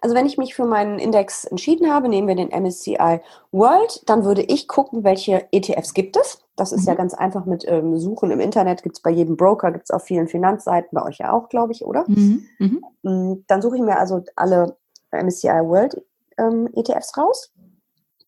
Also 0.00 0.14
wenn 0.14 0.26
ich 0.26 0.38
mich 0.38 0.54
für 0.54 0.64
meinen 0.64 0.98
Index 0.98 1.44
entschieden 1.44 1.92
habe, 1.92 2.08
nehmen 2.08 2.28
wir 2.28 2.36
den 2.36 2.50
MSCI 2.50 3.20
World, 3.50 4.02
dann 4.06 4.24
würde 4.24 4.42
ich 4.42 4.68
gucken, 4.68 5.02
welche 5.02 5.48
ETFs 5.52 5.92
gibt 5.92 6.16
es. 6.16 6.38
Das 6.54 6.72
ist 6.72 6.82
mhm. 6.82 6.88
ja 6.88 6.94
ganz 6.94 7.12
einfach 7.12 7.44
mit 7.44 7.64
ähm, 7.66 7.98
Suchen 7.98 8.30
im 8.30 8.40
Internet, 8.40 8.82
gibt 8.82 8.96
es 8.96 9.02
bei 9.02 9.10
jedem 9.10 9.36
Broker, 9.36 9.72
gibt 9.72 9.84
es 9.84 9.90
auf 9.90 10.04
vielen 10.04 10.28
Finanzseiten, 10.28 10.90
bei 10.92 11.02
euch 11.02 11.18
ja 11.18 11.32
auch, 11.32 11.48
glaube 11.48 11.72
ich, 11.72 11.84
oder? 11.84 12.04
Mhm. 12.06 12.46
Mhm. 12.58 12.84
Mm, 13.02 13.44
dann 13.46 13.60
suche 13.60 13.76
ich 13.76 13.82
mir 13.82 13.98
also 13.98 14.24
alle 14.36 14.76
MSCI 15.10 15.48
World 15.48 16.00
ähm, 16.38 16.68
ETFs 16.74 17.16
raus 17.16 17.52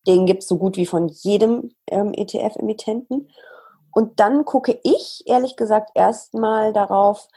den 0.07 0.25
gibt 0.25 0.43
es 0.43 0.49
so 0.49 0.57
gut 0.57 0.77
wie 0.77 0.85
von 0.85 1.07
jedem 1.07 1.71
ähm, 1.87 2.13
ETF-Emittenten. 2.13 3.29
Und 3.91 4.19
dann 4.19 4.45
gucke 4.45 4.79
ich, 4.83 5.23
ehrlich 5.25 5.55
gesagt, 5.55 5.91
erstmal 5.95 6.73
darauf 6.73 7.27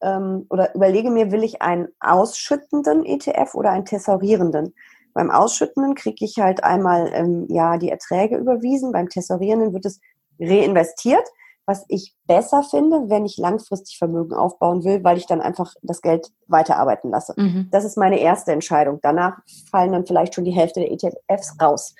ähm, 0.00 0.46
oder 0.50 0.74
überlege 0.74 1.10
mir, 1.10 1.30
will 1.32 1.44
ich 1.44 1.62
einen 1.62 1.88
ausschüttenden 2.00 3.04
ETF 3.04 3.54
oder 3.54 3.70
einen 3.70 3.84
tesorierenden? 3.84 4.74
Beim 5.14 5.30
Ausschüttenden 5.30 5.94
kriege 5.94 6.24
ich 6.24 6.38
halt 6.38 6.62
einmal 6.62 7.10
ähm, 7.12 7.46
ja 7.48 7.76
die 7.76 7.90
Erträge 7.90 8.36
überwiesen, 8.36 8.92
beim 8.92 9.08
Tesorierenden 9.08 9.72
wird 9.72 9.86
es 9.86 10.00
reinvestiert 10.38 11.28
was 11.68 11.84
ich 11.88 12.14
besser 12.26 12.62
finde, 12.62 13.10
wenn 13.10 13.26
ich 13.26 13.36
langfristig 13.36 13.98
Vermögen 13.98 14.32
aufbauen 14.32 14.84
will, 14.84 15.04
weil 15.04 15.18
ich 15.18 15.26
dann 15.26 15.42
einfach 15.42 15.74
das 15.82 16.00
Geld 16.00 16.32
weiterarbeiten 16.46 17.10
lasse. 17.10 17.34
Mhm. 17.36 17.68
Das 17.70 17.84
ist 17.84 17.98
meine 17.98 18.18
erste 18.18 18.52
Entscheidung. 18.52 19.00
Danach 19.02 19.36
fallen 19.70 19.92
dann 19.92 20.06
vielleicht 20.06 20.34
schon 20.34 20.46
die 20.46 20.52
Hälfte 20.52 20.80
der 20.80 20.90
ETFs 20.90 21.60
raus. 21.60 21.94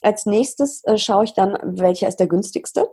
Als 0.00 0.24
nächstes 0.24 0.82
äh, 0.84 0.96
schaue 0.96 1.24
ich 1.24 1.34
dann, 1.34 1.58
welcher 1.62 2.08
ist 2.08 2.16
der 2.16 2.28
günstigste. 2.28 2.88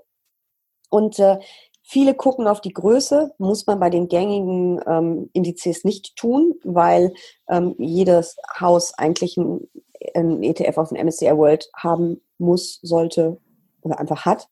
Und 0.90 1.18
äh, 1.18 1.40
viele 1.82 2.14
gucken 2.14 2.46
auf 2.46 2.60
die 2.60 2.74
Größe, 2.74 3.34
muss 3.38 3.66
man 3.66 3.80
bei 3.80 3.90
den 3.90 4.10
gängigen 4.10 4.82
ähm, 4.86 5.30
Indizes 5.32 5.86
nicht 5.86 6.18
tun, 6.18 6.56
weil 6.66 7.14
ähm, 7.48 7.74
jedes 7.78 8.36
Haus 8.60 8.94
eigentlich 8.98 9.38
ein, 9.38 9.66
ein 10.14 10.44
ETF 10.44 10.78
auf 10.78 10.90
dem 10.90 11.06
MSCI 11.06 11.38
World 11.38 11.70
haben 11.74 12.20
muss, 12.38 12.80
sollte 12.82 13.38
oder 13.82 13.98
einfach 13.98 14.26
hat. 14.26 14.50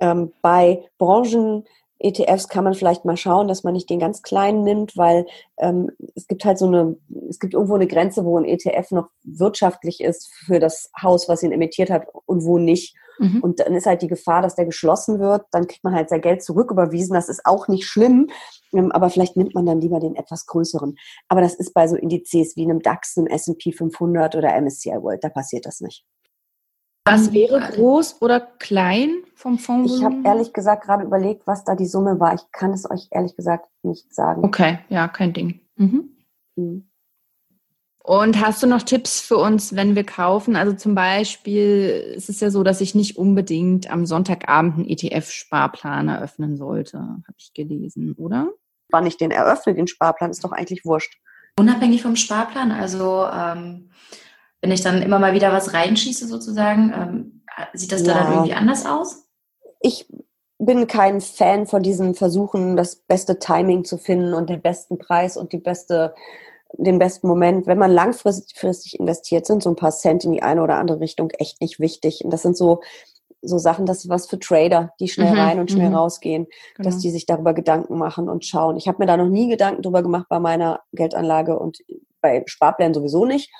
Ähm, 0.00 0.32
bei 0.42 0.84
Branchen 0.98 1.64
ETFs 2.00 2.48
kann 2.48 2.64
man 2.64 2.74
vielleicht 2.74 3.04
mal 3.04 3.16
schauen, 3.16 3.46
dass 3.46 3.62
man 3.62 3.74
nicht 3.74 3.90
den 3.90 3.98
ganz 3.98 4.22
kleinen 4.22 4.64
nimmt, 4.64 4.96
weil 4.96 5.26
ähm, 5.58 5.90
es 6.14 6.26
gibt 6.26 6.44
halt 6.44 6.58
so 6.58 6.66
eine, 6.66 6.96
es 7.28 7.38
gibt 7.38 7.52
irgendwo 7.52 7.74
eine 7.74 7.86
Grenze, 7.86 8.24
wo 8.24 8.38
ein 8.38 8.46
ETF 8.46 8.90
noch 8.92 9.08
wirtschaftlich 9.22 10.00
ist 10.00 10.32
für 10.46 10.58
das 10.58 10.90
Haus, 11.00 11.28
was 11.28 11.42
ihn 11.42 11.52
emittiert 11.52 11.90
hat 11.90 12.06
und 12.24 12.44
wo 12.44 12.58
nicht. 12.58 12.96
Mhm. 13.18 13.40
Und 13.42 13.60
dann 13.60 13.74
ist 13.74 13.84
halt 13.84 14.00
die 14.00 14.08
Gefahr, 14.08 14.40
dass 14.40 14.54
der 14.54 14.64
geschlossen 14.64 15.20
wird, 15.20 15.44
dann 15.50 15.66
kriegt 15.66 15.84
man 15.84 15.94
halt 15.94 16.08
sein 16.08 16.22
Geld 16.22 16.42
zurücküberwiesen. 16.42 17.12
Das 17.12 17.28
ist 17.28 17.44
auch 17.44 17.68
nicht 17.68 17.84
schlimm, 17.84 18.30
ähm, 18.72 18.90
aber 18.92 19.10
vielleicht 19.10 19.36
nimmt 19.36 19.54
man 19.54 19.66
dann 19.66 19.82
lieber 19.82 20.00
den 20.00 20.16
etwas 20.16 20.46
größeren. 20.46 20.96
Aber 21.28 21.42
das 21.42 21.54
ist 21.54 21.74
bei 21.74 21.86
so 21.86 21.96
Indizes 21.96 22.56
wie 22.56 22.64
einem 22.64 22.80
DAX, 22.80 23.18
einem 23.18 23.26
S&P 23.26 23.72
500 23.72 24.36
oder 24.36 24.58
MSCI 24.58 25.02
World, 25.02 25.22
da 25.22 25.28
passiert 25.28 25.66
das 25.66 25.80
nicht. 25.80 26.06
Was 27.10 27.32
wäre 27.32 27.60
groß 27.60 28.22
oder 28.22 28.40
klein 28.40 29.22
vom 29.34 29.58
Fonds? 29.58 29.96
Ich 29.96 30.04
habe 30.04 30.16
ehrlich 30.24 30.52
gesagt 30.52 30.84
gerade 30.84 31.04
überlegt, 31.04 31.46
was 31.46 31.64
da 31.64 31.74
die 31.74 31.86
Summe 31.86 32.20
war. 32.20 32.34
Ich 32.34 32.42
kann 32.52 32.72
es 32.72 32.88
euch 32.90 33.08
ehrlich 33.10 33.36
gesagt 33.36 33.66
nicht 33.82 34.14
sagen. 34.14 34.44
Okay, 34.44 34.78
ja, 34.88 35.08
kein 35.08 35.32
Ding. 35.32 35.60
Mhm. 35.76 36.10
Mhm. 36.56 36.86
Und 38.02 38.40
hast 38.40 38.62
du 38.62 38.66
noch 38.66 38.82
Tipps 38.82 39.20
für 39.20 39.36
uns, 39.36 39.76
wenn 39.76 39.94
wir 39.94 40.04
kaufen? 40.04 40.56
Also 40.56 40.72
zum 40.72 40.94
Beispiel 40.94 42.14
ist 42.16 42.30
es 42.30 42.40
ja 42.40 42.50
so, 42.50 42.62
dass 42.62 42.80
ich 42.80 42.94
nicht 42.94 43.18
unbedingt 43.18 43.90
am 43.90 44.06
Sonntagabend 44.06 44.76
einen 44.76 44.88
ETF-Sparplan 44.88 46.08
eröffnen 46.08 46.56
sollte, 46.56 46.98
habe 46.98 47.36
ich 47.36 47.52
gelesen, 47.52 48.14
oder? 48.14 48.50
Wann 48.88 49.06
ich 49.06 49.18
den 49.18 49.30
eröffne, 49.30 49.74
den 49.74 49.86
Sparplan, 49.86 50.30
ist 50.30 50.42
doch 50.42 50.52
eigentlich 50.52 50.84
wurscht. 50.84 51.18
Unabhängig 51.58 52.02
vom 52.02 52.16
Sparplan, 52.16 52.72
also 52.72 53.26
ähm, 53.32 53.90
wenn 54.60 54.72
ich 54.72 54.82
dann 54.82 55.02
immer 55.02 55.18
mal 55.18 55.34
wieder 55.34 55.52
was 55.52 55.72
reinschieße 55.72 56.26
sozusagen, 56.26 56.92
ähm, 56.94 57.40
Sieht 57.72 57.92
das 57.92 58.06
ja. 58.06 58.14
da 58.14 58.24
dann 58.24 58.32
irgendwie 58.32 58.54
anders 58.54 58.86
aus? 58.86 59.24
Ich 59.80 60.06
bin 60.58 60.86
kein 60.86 61.20
Fan 61.20 61.66
von 61.66 61.82
diesen 61.82 62.14
Versuchen, 62.14 62.76
das 62.76 62.96
beste 62.96 63.38
Timing 63.38 63.84
zu 63.84 63.96
finden 63.96 64.34
und 64.34 64.50
den 64.50 64.60
besten 64.60 64.98
Preis 64.98 65.36
und 65.36 65.52
die 65.52 65.58
beste, 65.58 66.14
den 66.74 66.98
besten 66.98 67.28
Moment. 67.28 67.66
Wenn 67.66 67.78
man 67.78 67.90
langfristig 67.90 68.98
investiert, 68.98 69.46
sind 69.46 69.62
so 69.62 69.70
ein 69.70 69.76
paar 69.76 69.92
Cent 69.92 70.24
in 70.24 70.32
die 70.32 70.42
eine 70.42 70.62
oder 70.62 70.76
andere 70.76 71.00
Richtung 71.00 71.30
echt 71.30 71.60
nicht 71.60 71.80
wichtig. 71.80 72.22
Und 72.24 72.30
das 72.30 72.42
sind 72.42 72.56
so, 72.56 72.80
so 73.40 73.56
Sachen, 73.56 73.86
das 73.86 74.04
ist 74.04 74.10
was 74.10 74.26
für 74.26 74.38
Trader, 74.38 74.92
die 75.00 75.08
schnell 75.08 75.32
mhm, 75.32 75.38
rein 75.38 75.58
und 75.60 75.70
schnell 75.70 75.88
mhm. 75.88 75.96
rausgehen, 75.96 76.46
genau. 76.76 76.88
dass 76.88 76.98
die 76.98 77.10
sich 77.10 77.24
darüber 77.24 77.54
Gedanken 77.54 77.96
machen 77.96 78.28
und 78.28 78.44
schauen. 78.44 78.76
Ich 78.76 78.86
habe 78.86 78.98
mir 78.98 79.06
da 79.06 79.16
noch 79.16 79.30
nie 79.30 79.48
Gedanken 79.48 79.80
drüber 79.80 80.02
gemacht 80.02 80.26
bei 80.28 80.40
meiner 80.40 80.80
Geldanlage 80.92 81.58
und 81.58 81.78
bei 82.20 82.42
Sparplänen 82.46 82.92
sowieso 82.92 83.24
nicht. 83.24 83.50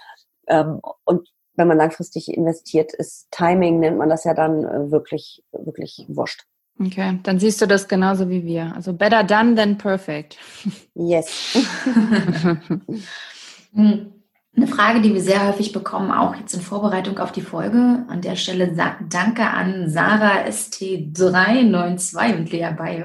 Ähm, 0.50 0.80
und 1.04 1.28
wenn 1.54 1.68
man 1.68 1.78
langfristig 1.78 2.28
investiert, 2.28 2.92
ist 2.94 3.28
Timing, 3.30 3.80
nennt 3.80 3.98
man 3.98 4.08
das 4.08 4.24
ja 4.24 4.34
dann 4.34 4.64
äh, 4.64 4.90
wirklich, 4.90 5.42
wirklich 5.52 6.04
wurscht. 6.08 6.44
Okay, 6.78 7.18
dann 7.22 7.38
siehst 7.38 7.60
du 7.60 7.66
das 7.66 7.88
genauso 7.88 8.30
wie 8.30 8.44
wir. 8.44 8.72
Also 8.74 8.92
better 8.92 9.22
done 9.22 9.54
than 9.54 9.76
perfect. 9.76 10.38
Yes. 10.94 11.54
Hm. 13.72 14.19
Eine 14.56 14.66
Frage, 14.66 15.00
die 15.00 15.14
wir 15.14 15.20
sehr 15.20 15.46
häufig 15.46 15.72
bekommen, 15.72 16.10
auch 16.10 16.34
jetzt 16.34 16.54
in 16.54 16.60
Vorbereitung 16.60 17.18
auf 17.20 17.30
die 17.30 17.40
Folge. 17.40 18.04
An 18.08 18.20
der 18.20 18.34
Stelle 18.34 18.74
danke 19.08 19.42
an 19.42 19.88
Sarah 19.88 20.44
ST392 20.44 22.36
und 22.36 22.50
Lea 22.50 22.70
Baye. 22.76 23.04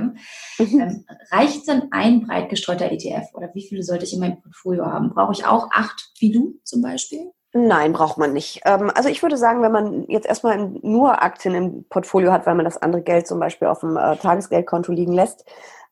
Mhm. 0.58 0.80
Ähm, 0.80 1.06
reicht 1.32 1.68
denn 1.68 1.84
ein 1.92 2.26
breit 2.26 2.50
gestreuter 2.50 2.92
ETF 2.92 3.28
oder 3.36 3.52
wie 3.54 3.68
viele 3.68 3.84
sollte 3.84 4.06
ich 4.06 4.14
in 4.14 4.22
meinem 4.22 4.42
Portfolio 4.42 4.88
haben? 4.88 5.12
Brauche 5.14 5.34
ich 5.34 5.46
auch 5.46 5.70
acht 5.72 6.10
wie 6.20 6.32
du 6.32 6.60
zum 6.64 6.82
Beispiel? 6.82 7.32
Nein, 7.54 7.94
braucht 7.94 8.18
man 8.18 8.34
nicht. 8.34 8.62
Ähm, 8.66 8.92
also 8.96 9.08
ich 9.08 9.22
würde 9.22 9.38
sagen, 9.38 9.62
wenn 9.62 9.72
man 9.72 10.06
jetzt 10.10 10.26
erstmal 10.26 10.58
nur 10.82 11.22
Aktien 11.22 11.54
im 11.54 11.86
Portfolio 11.88 12.32
hat, 12.32 12.48
weil 12.48 12.56
man 12.56 12.66
das 12.66 12.82
andere 12.82 13.04
Geld 13.04 13.28
zum 13.28 13.40
Beispiel 13.40 13.68
auf 13.68 13.82
dem 13.82 13.98
äh, 13.98 14.18
Tagesgeldkonto 14.18 14.92
liegen 14.92 15.14
lässt, 15.14 15.46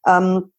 ähm, 0.08 0.52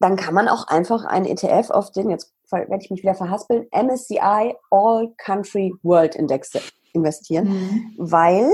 dann 0.00 0.16
kann 0.16 0.34
man 0.34 0.48
auch 0.48 0.68
einfach 0.68 1.06
einen 1.06 1.24
ETF 1.24 1.70
auf 1.70 1.90
den, 1.90 2.10
jetzt 2.10 2.33
werde 2.54 2.82
ich 2.82 2.90
mich 2.90 3.02
wieder 3.02 3.14
verhaspeln, 3.14 3.66
MSCI 3.72 4.54
All 4.70 5.14
Country 5.18 5.74
World 5.82 6.14
Index 6.14 6.52
investieren, 6.92 7.48
mhm. 7.48 7.94
weil 7.98 8.50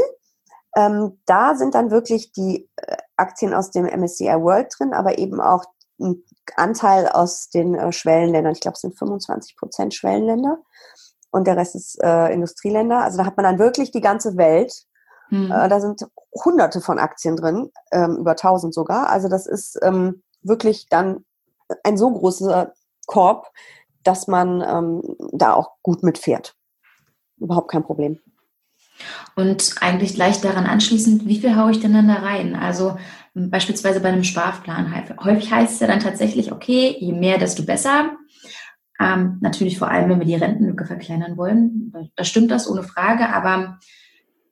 ähm, 0.77 1.19
da 1.27 1.55
sind 1.55 1.75
dann 1.75 1.91
wirklich 1.91 2.33
die 2.33 2.69
äh, 2.77 2.97
Aktien 3.17 3.55
aus 3.55 3.71
dem 3.71 3.87
MSCI 3.87 4.27
World 4.41 4.73
drin, 4.79 4.95
aber 4.95 5.19
eben 5.19 5.41
auch 5.41 5.65
ein 5.99 6.23
Anteil 6.57 7.09
aus 7.09 7.51
den 7.51 7.75
äh, 7.75 7.93
Schwellenländern. 7.93 8.53
Ich 8.53 8.61
glaube, 8.61 8.75
es 8.75 8.81
sind 8.81 8.99
25 8.99 9.57
Prozent 9.57 9.95
Schwellenländer 9.95 10.59
und 11.31 11.47
der 11.47 11.57
Rest 11.57 11.75
ist 11.75 12.03
äh, 12.03 12.33
Industrieländer. 12.33 13.03
Also 13.03 13.19
da 13.19 13.27
hat 13.27 13.37
man 13.37 13.45
dann 13.45 13.59
wirklich 13.59 13.91
die 13.91 14.01
ganze 14.01 14.37
Welt. 14.37 14.73
Mhm. 15.31 15.51
Äh, 15.51 15.69
da 15.69 15.81
sind 15.81 16.07
hunderte 16.45 16.81
von 16.81 16.99
Aktien 16.99 17.37
drin, 17.37 17.71
ähm, 17.93 18.17
über 18.19 18.37
tausend 18.37 18.75
sogar. 18.75 19.11
Also 19.11 19.29
das 19.29 19.47
ist 19.47 19.79
ähm, 19.83 20.23
wirklich 20.43 20.89
dann 20.89 21.25
ein 21.85 21.97
so 21.97 22.11
großer 22.11 22.73
Korb, 23.07 23.51
dass 24.03 24.29
man 24.29 24.63
ähm, 24.63 25.17
da 25.33 25.55
auch 25.55 25.77
gut 25.83 26.03
mitfährt. 26.03 26.55
Überhaupt 27.39 27.71
kein 27.71 27.83
Problem. 27.83 28.19
Und 29.35 29.77
eigentlich 29.81 30.15
gleich 30.15 30.41
daran 30.41 30.67
anschließend, 30.67 31.27
wie 31.27 31.39
viel 31.39 31.57
haue 31.57 31.71
ich 31.71 31.81
denn 31.81 31.95
dann 31.95 32.09
da 32.09 32.15
rein? 32.15 32.55
Also 32.55 32.99
beispielsweise 33.35 34.01
bei 34.01 34.09
einem 34.09 34.25
Sparplan. 34.25 34.93
Häufig 35.23 35.51
heißt 35.51 35.75
es 35.75 35.81
ja 35.81 35.87
dann 35.87 36.01
tatsächlich, 36.01 36.53
okay, 36.53 36.97
je 36.99 37.13
mehr, 37.13 37.39
desto 37.39 37.65
besser. 37.65 38.17
Ähm, 39.01 39.39
natürlich 39.41 39.79
vor 39.79 39.89
allem, 39.89 40.11
wenn 40.11 40.19
wir 40.19 40.27
die 40.27 40.35
Rentenlücke 40.35 40.85
verkleinern 40.85 41.37
wollen. 41.37 41.93
Da 42.17 42.25
stimmt 42.25 42.51
das 42.51 42.69
ohne 42.69 42.83
Frage. 42.83 43.29
Aber 43.31 43.79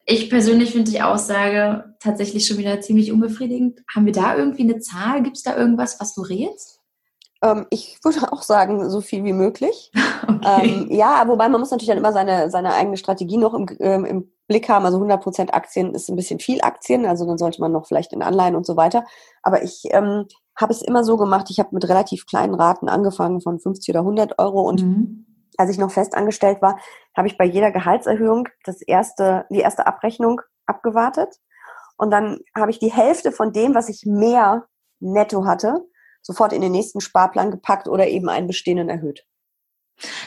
ich 0.06 0.30
persönlich 0.30 0.70
finde 0.70 0.90
die 0.90 1.02
Aussage 1.02 1.94
tatsächlich 2.00 2.46
schon 2.46 2.56
wieder 2.56 2.80
ziemlich 2.80 3.12
unbefriedigend. 3.12 3.82
Haben 3.94 4.06
wir 4.06 4.12
da 4.12 4.36
irgendwie 4.36 4.62
eine 4.62 4.78
Zahl? 4.78 5.22
Gibt 5.22 5.36
es 5.36 5.42
da 5.42 5.56
irgendwas, 5.56 6.00
was 6.00 6.14
du 6.14 6.22
rätst? 6.22 6.77
Ähm, 7.42 7.66
ich 7.70 7.98
würde 8.02 8.32
auch 8.32 8.42
sagen, 8.42 8.88
so 8.90 9.00
viel 9.00 9.24
wie 9.24 9.32
möglich. 9.32 9.92
Okay. 10.28 10.70
Ähm, 10.70 10.88
ja, 10.90 11.26
wobei 11.26 11.48
man 11.48 11.58
muss 11.58 11.70
natürlich 11.70 11.88
dann 11.88 11.98
immer 11.98 12.12
seine, 12.12 12.50
seine 12.50 12.74
eigene 12.74 12.96
Strategie 12.96 13.38
noch 13.38 13.54
im, 13.54 13.66
ähm, 13.80 14.04
im 14.04 14.32
Blick 14.46 14.68
haben. 14.68 14.84
Also 14.84 14.98
100% 14.98 15.50
Aktien 15.50 15.94
ist 15.94 16.08
ein 16.08 16.16
bisschen 16.16 16.38
viel 16.38 16.60
Aktien, 16.60 17.06
also 17.06 17.26
dann 17.26 17.38
sollte 17.38 17.60
man 17.60 17.72
noch 17.72 17.86
vielleicht 17.86 18.12
in 18.12 18.22
Anleihen 18.22 18.54
und 18.54 18.66
so 18.66 18.76
weiter. 18.76 19.04
Aber 19.42 19.62
ich 19.62 19.84
ähm, 19.90 20.26
habe 20.54 20.72
es 20.72 20.82
immer 20.82 21.02
so 21.02 21.16
gemacht, 21.16 21.48
ich 21.50 21.58
habe 21.58 21.70
mit 21.72 21.88
relativ 21.88 22.26
kleinen 22.26 22.54
Raten 22.54 22.88
angefangen 22.88 23.40
von 23.40 23.58
50 23.58 23.94
oder 23.94 24.00
100 24.00 24.38
Euro 24.38 24.62
und 24.62 24.82
mhm. 24.82 25.26
als 25.56 25.70
ich 25.70 25.78
noch 25.78 25.90
fest 25.90 26.14
angestellt 26.14 26.60
war, 26.60 26.78
habe 27.16 27.26
ich 27.26 27.38
bei 27.38 27.44
jeder 27.44 27.70
Gehaltserhöhung 27.70 28.48
das 28.64 28.82
erste, 28.82 29.46
die 29.50 29.60
erste 29.60 29.86
Abrechnung 29.86 30.40
abgewartet 30.66 31.40
und 31.96 32.10
dann 32.10 32.38
habe 32.56 32.70
ich 32.70 32.78
die 32.78 32.92
Hälfte 32.92 33.32
von 33.32 33.52
dem, 33.52 33.74
was 33.74 33.88
ich 33.88 34.04
mehr 34.06 34.66
netto 35.00 35.44
hatte, 35.46 35.84
sofort 36.22 36.52
in 36.52 36.60
den 36.60 36.72
nächsten 36.72 37.00
Sparplan 37.00 37.50
gepackt 37.50 37.88
oder 37.88 38.08
eben 38.08 38.28
einen 38.28 38.46
bestehenden 38.46 38.88
erhöht. 38.88 39.24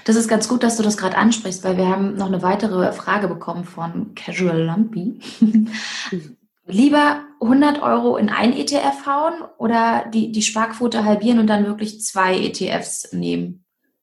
Das 0.06 0.16
ist 0.16 0.28
ganz 0.28 0.48
gut, 0.48 0.64
dass 0.64 0.78
du 0.78 0.84
das 0.84 0.98
gerade 0.98 1.18
ansprichst, 1.18 1.64
weil 1.64 1.78
wir 1.78 1.88
haben 1.88 2.16
noch 2.16 2.28
eine 2.28 2.42
weitere 2.42 2.92
Frage 2.92 3.28
bekommen 3.28 3.64
von 3.64 4.14
Casual 4.16 4.64
Lumpy. 4.64 5.20
Mhm. 5.40 5.70
Lieber 6.68 7.22
100 7.42 7.82
Euro 7.82 8.18
in 8.18 8.30
ein 8.30 8.54
ETF 8.54 9.06
hauen 9.06 9.34
oder 9.58 10.06
die, 10.14 10.32
die 10.32 10.42
Sparquote 10.42 11.04
halbieren 11.04 11.40
und 11.40 11.48
dann 11.48 11.66
wirklich 11.66 12.02
zwei 12.02 12.38
ETFs 12.38 13.14
nehmen? 13.14 13.61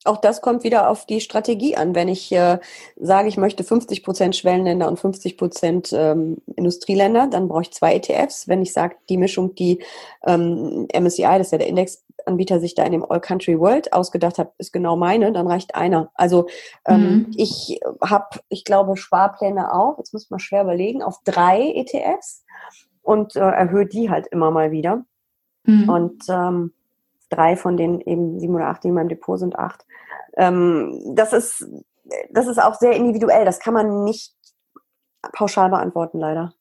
Auch 0.09 0.17
das 0.17 0.41
kommt 0.41 0.65
wieder 0.65 0.89
auf 0.89 1.05
die 1.05 1.21
Strategie 1.21 1.77
an. 1.77 1.95
Wenn 1.95 2.09
ich 2.09 2.33
äh, 2.33 2.59
sage, 2.97 3.29
ich 3.29 3.37
möchte 3.37 3.63
50 3.63 4.03
Prozent 4.03 4.37
Schwellenländer 4.37 4.89
und 4.89 4.99
50 4.99 5.37
Prozent 5.37 5.93
ähm, 5.93 6.39
Industrieländer, 6.57 7.27
dann 7.27 7.47
brauche 7.47 7.63
ich 7.63 7.73
zwei 7.73 7.95
ETFs. 7.95 8.49
Wenn 8.49 8.63
ich 8.63 8.73
sage, 8.73 8.97
die 9.11 9.19
Mischung, 9.19 9.55
die 9.55 9.85
ähm, 10.27 10.89
MSCI, 10.95 11.37
das 11.37 11.49
ist 11.49 11.53
ja 11.53 11.59
der 11.59 11.67
Indexanbieter, 11.67 12.59
sich 12.59 12.75
da 12.75 12.85
in 12.85 12.93
dem 12.93 13.05
All 13.05 13.21
Country 13.21 13.61
World 13.61 13.93
ausgedacht 13.93 14.39
hat, 14.39 14.55
ist 14.57 14.73
genau 14.73 14.97
meine, 14.97 15.31
dann 15.31 15.47
reicht 15.47 15.75
einer. 15.75 16.11
Also 16.15 16.49
ähm, 16.87 17.03
mhm. 17.03 17.31
ich 17.37 17.79
habe, 18.03 18.41
ich 18.49 18.65
glaube, 18.65 18.97
Sparpläne 18.97 19.75
auch, 19.75 19.99
jetzt 19.99 20.15
muss 20.15 20.31
man 20.31 20.41
schwer 20.41 20.63
überlegen, 20.63 21.03
auf 21.03 21.21
drei 21.25 21.75
ETFs 21.75 22.47
und 23.03 23.37
äh, 23.37 23.41
erhöht 23.41 23.93
die 23.93 24.09
halt 24.09 24.27
immer 24.29 24.51
mal 24.51 24.71
wieder. 24.71 25.05
Mhm. 25.65 25.89
Und 25.91 26.23
ähm, 26.31 26.73
drei 27.29 27.57
von 27.57 27.77
denen 27.77 28.01
eben 28.01 28.39
sieben 28.41 28.55
oder 28.55 28.69
acht, 28.69 28.85
die 28.85 28.89
in 28.89 28.95
meinem 28.95 29.09
Depot 29.09 29.39
sind, 29.39 29.59
acht. 29.59 29.85
Ähm, 30.37 31.01
das 31.15 31.33
ist, 31.33 31.67
das 32.31 32.47
ist 32.47 32.59
auch 32.61 32.75
sehr 32.75 32.93
individuell. 32.93 33.45
Das 33.45 33.61
kann 33.61 33.75
man 33.75 34.05
nicht 34.05 34.35
pauschal 35.33 35.71
beantworten, 35.71 36.19
leider. 36.19 36.53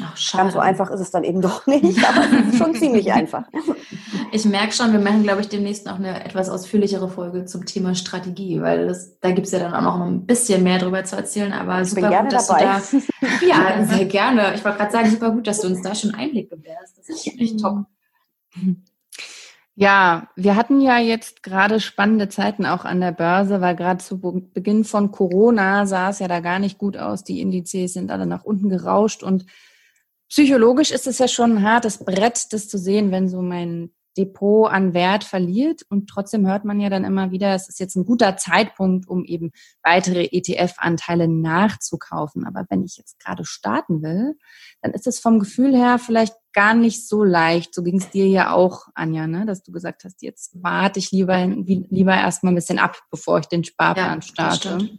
Ach, 0.00 0.16
schade. 0.16 0.44
Ganz 0.44 0.54
so 0.54 0.60
einfach 0.60 0.90
ist 0.90 1.00
es 1.00 1.10
dann 1.10 1.24
eben 1.24 1.40
doch 1.40 1.66
nicht, 1.66 2.04
aber 2.08 2.24
es 2.24 2.52
ist 2.52 2.58
schon 2.58 2.74
ziemlich 2.74 3.12
einfach. 3.12 3.44
Ich 4.30 4.44
merke 4.44 4.72
schon, 4.72 4.92
wir 4.92 5.00
machen, 5.00 5.24
glaube 5.24 5.40
ich, 5.40 5.48
demnächst 5.48 5.86
noch 5.86 5.96
eine 5.96 6.24
etwas 6.24 6.48
ausführlichere 6.48 7.08
Folge 7.08 7.46
zum 7.46 7.66
Thema 7.66 7.94
Strategie, 7.94 8.60
weil 8.60 8.86
das, 8.86 9.18
da 9.18 9.32
gibt 9.32 9.46
es 9.46 9.52
ja 9.52 9.58
dann 9.58 9.74
auch 9.74 9.82
noch 9.82 10.00
ein 10.00 10.24
bisschen 10.24 10.62
mehr 10.62 10.78
drüber 10.78 11.02
zu 11.02 11.16
erzählen, 11.16 11.52
aber 11.52 11.82
ich 11.82 11.90
super 11.90 12.22
gut, 12.22 12.32
dass 12.32 12.46
dabei. 12.46 12.80
du 12.90 13.00
da. 13.20 13.46
Ja, 13.46 13.84
sehr 13.84 14.04
gerne. 14.04 14.54
Ich 14.54 14.64
wollte 14.64 14.78
gerade 14.78 14.92
sagen, 14.92 15.10
super 15.10 15.32
gut, 15.32 15.46
dass 15.46 15.60
du 15.60 15.66
uns 15.66 15.82
da 15.82 15.94
schon 15.94 16.14
Einblick 16.14 16.50
gewährst. 16.50 16.98
Das 16.98 17.08
ist 17.08 17.26
wirklich 17.26 17.56
top. 17.56 17.86
Ja, 19.80 20.28
wir 20.34 20.56
hatten 20.56 20.80
ja 20.80 20.98
jetzt 20.98 21.44
gerade 21.44 21.78
spannende 21.78 22.28
Zeiten 22.28 22.66
auch 22.66 22.84
an 22.84 23.00
der 23.00 23.12
Börse, 23.12 23.60
weil 23.60 23.76
gerade 23.76 24.02
zu 24.02 24.18
Beginn 24.18 24.82
von 24.82 25.12
Corona 25.12 25.86
sah 25.86 26.10
es 26.10 26.18
ja 26.18 26.26
da 26.26 26.40
gar 26.40 26.58
nicht 26.58 26.78
gut 26.78 26.96
aus. 26.96 27.22
Die 27.22 27.40
Indizes 27.40 27.92
sind 27.92 28.10
alle 28.10 28.26
nach 28.26 28.42
unten 28.42 28.70
gerauscht 28.70 29.22
und 29.22 29.46
psychologisch 30.28 30.90
ist 30.90 31.06
es 31.06 31.18
ja 31.18 31.28
schon 31.28 31.58
ein 31.58 31.62
hartes 31.62 31.98
Brett, 31.98 32.52
das 32.52 32.68
zu 32.68 32.76
sehen, 32.76 33.12
wenn 33.12 33.28
so 33.28 33.40
mein 33.40 33.92
Depot 34.16 34.70
an 34.70 34.94
Wert 34.94 35.24
verliert. 35.24 35.82
Und 35.88 36.08
trotzdem 36.08 36.46
hört 36.46 36.64
man 36.64 36.80
ja 36.80 36.90
dann 36.90 37.04
immer 37.04 37.30
wieder, 37.30 37.54
es 37.54 37.68
ist 37.68 37.80
jetzt 37.80 37.96
ein 37.96 38.04
guter 38.04 38.36
Zeitpunkt, 38.36 39.08
um 39.08 39.24
eben 39.24 39.52
weitere 39.82 40.24
ETF-Anteile 40.24 41.28
nachzukaufen. 41.28 42.46
Aber 42.46 42.64
wenn 42.70 42.82
ich 42.82 42.96
jetzt 42.96 43.18
gerade 43.20 43.44
starten 43.44 44.02
will, 44.02 44.36
dann 44.82 44.92
ist 44.92 45.06
es 45.06 45.18
vom 45.18 45.38
Gefühl 45.38 45.76
her 45.76 45.98
vielleicht 45.98 46.34
gar 46.52 46.74
nicht 46.74 47.06
so 47.06 47.22
leicht. 47.22 47.74
So 47.74 47.82
ging 47.82 47.98
es 47.98 48.10
dir 48.10 48.26
ja 48.26 48.52
auch, 48.52 48.86
Anja, 48.94 49.26
ne? 49.26 49.46
dass 49.46 49.62
du 49.62 49.72
gesagt 49.72 50.04
hast, 50.04 50.22
jetzt 50.22 50.62
warte 50.62 50.98
ich 50.98 51.12
lieber, 51.12 51.46
lieber 51.46 52.14
erstmal 52.14 52.52
ein 52.52 52.56
bisschen 52.56 52.78
ab, 52.78 52.98
bevor 53.10 53.38
ich 53.38 53.46
den 53.46 53.64
Sparplan 53.64 54.20
ja, 54.20 54.22
starte. 54.22 54.98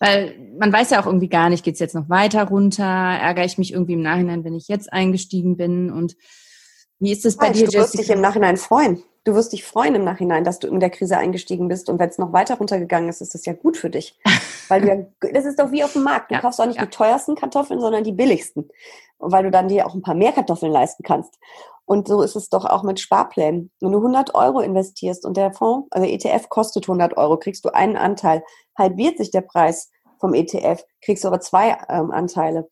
Weil 0.00 0.54
man 0.58 0.72
weiß 0.72 0.90
ja 0.90 1.00
auch 1.00 1.06
irgendwie 1.06 1.28
gar 1.28 1.50
nicht, 1.50 1.62
geht 1.62 1.74
es 1.74 1.80
jetzt 1.80 1.94
noch 1.94 2.08
weiter 2.08 2.44
runter, 2.44 2.84
ärgere 2.84 3.44
ich 3.44 3.58
mich 3.58 3.72
irgendwie 3.72 3.92
im 3.92 4.02
Nachhinein, 4.02 4.44
wenn 4.44 4.54
ich 4.54 4.66
jetzt 4.66 4.90
eingestiegen 4.92 5.58
bin 5.58 5.92
und 5.92 6.16
wie 7.00 7.12
ist 7.12 7.24
es 7.24 7.36
bei 7.36 7.50
dir, 7.50 7.66
Du 7.66 7.72
wirst 7.72 7.98
dich 7.98 8.10
im 8.10 8.20
Nachhinein 8.20 8.56
freuen. 8.56 9.02
Du 9.24 9.34
wirst 9.34 9.52
dich 9.52 9.64
freuen 9.64 9.94
im 9.94 10.04
Nachhinein, 10.04 10.44
dass 10.44 10.58
du 10.58 10.68
in 10.68 10.80
der 10.80 10.90
Krise 10.90 11.16
eingestiegen 11.16 11.68
bist. 11.68 11.88
Und 11.90 11.98
wenn 11.98 12.08
es 12.08 12.18
noch 12.18 12.32
weiter 12.32 12.56
runtergegangen 12.56 13.08
ist, 13.08 13.20
ist 13.20 13.34
das 13.34 13.44
ja 13.44 13.54
gut 13.54 13.76
für 13.76 13.90
dich. 13.90 14.18
Weil 14.68 14.80
du 14.82 15.30
das 15.32 15.44
ist 15.44 15.58
doch 15.58 15.72
wie 15.72 15.82
auf 15.82 15.94
dem 15.94 16.04
Markt. 16.04 16.30
Du 16.30 16.34
ja, 16.34 16.40
kaufst 16.40 16.60
auch 16.60 16.66
nicht 16.66 16.78
ja. 16.78 16.84
die 16.84 16.90
teuersten 16.90 17.34
Kartoffeln, 17.34 17.80
sondern 17.80 18.04
die 18.04 18.12
billigsten. 18.12 18.68
Weil 19.18 19.44
du 19.44 19.50
dann 19.50 19.68
dir 19.68 19.86
auch 19.86 19.94
ein 19.94 20.02
paar 20.02 20.14
mehr 20.14 20.32
Kartoffeln 20.32 20.72
leisten 20.72 21.02
kannst. 21.02 21.38
Und 21.86 22.06
so 22.06 22.22
ist 22.22 22.36
es 22.36 22.50
doch 22.50 22.66
auch 22.66 22.82
mit 22.82 23.00
Sparplänen. 23.00 23.70
Wenn 23.80 23.92
du 23.92 23.98
100 23.98 24.34
Euro 24.34 24.60
investierst 24.60 25.26
und 25.26 25.36
der 25.36 25.52
Fonds, 25.52 25.88
also 25.90 26.06
ETF 26.06 26.48
kostet 26.48 26.84
100 26.84 27.16
Euro, 27.16 27.36
kriegst 27.36 27.64
du 27.64 27.74
einen 27.74 27.96
Anteil. 27.96 28.44
Halbiert 28.78 29.18
sich 29.18 29.30
der 29.30 29.40
Preis 29.40 29.90
vom 30.20 30.34
ETF, 30.34 30.84
kriegst 31.02 31.24
du 31.24 31.28
aber 31.28 31.40
zwei 31.40 31.76
ähm, 31.88 32.10
Anteile. 32.10 32.68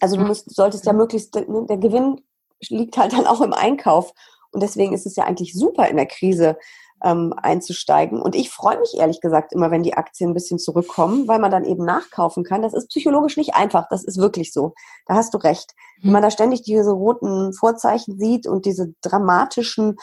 Also 0.00 0.16
du 0.16 0.24
musst, 0.24 0.52
solltest 0.52 0.86
ja 0.86 0.92
möglichst, 0.92 1.34
ne, 1.34 1.66
der 1.68 1.76
Gewinn 1.76 2.20
liegt 2.70 2.96
halt 2.96 3.12
dann 3.12 3.26
auch 3.26 3.40
im 3.40 3.52
Einkauf. 3.52 4.12
Und 4.52 4.62
deswegen 4.62 4.92
ist 4.92 5.06
es 5.06 5.16
ja 5.16 5.24
eigentlich 5.24 5.54
super 5.54 5.88
in 5.88 5.96
der 5.96 6.06
Krise 6.06 6.56
ähm, 7.02 7.34
einzusteigen. 7.36 8.20
Und 8.20 8.34
ich 8.34 8.50
freue 8.50 8.78
mich 8.78 8.94
ehrlich 8.96 9.20
gesagt 9.20 9.52
immer, 9.52 9.70
wenn 9.70 9.82
die 9.82 9.94
Aktien 9.94 10.30
ein 10.30 10.34
bisschen 10.34 10.58
zurückkommen, 10.58 11.26
weil 11.26 11.38
man 11.38 11.50
dann 11.50 11.64
eben 11.64 11.84
nachkaufen 11.84 12.44
kann. 12.44 12.62
Das 12.62 12.74
ist 12.74 12.88
psychologisch 12.88 13.36
nicht 13.36 13.54
einfach. 13.54 13.88
Das 13.90 14.04
ist 14.04 14.18
wirklich 14.18 14.52
so. 14.52 14.74
Da 15.06 15.14
hast 15.14 15.34
du 15.34 15.38
recht. 15.38 15.74
Wenn 16.00 16.08
mhm. 16.08 16.12
man 16.12 16.22
da 16.22 16.30
ständig 16.30 16.62
diese 16.62 16.92
roten 16.92 17.52
Vorzeichen 17.52 18.18
sieht 18.18 18.46
und 18.46 18.66
diese 18.66 18.94
dramatischen 19.02 19.96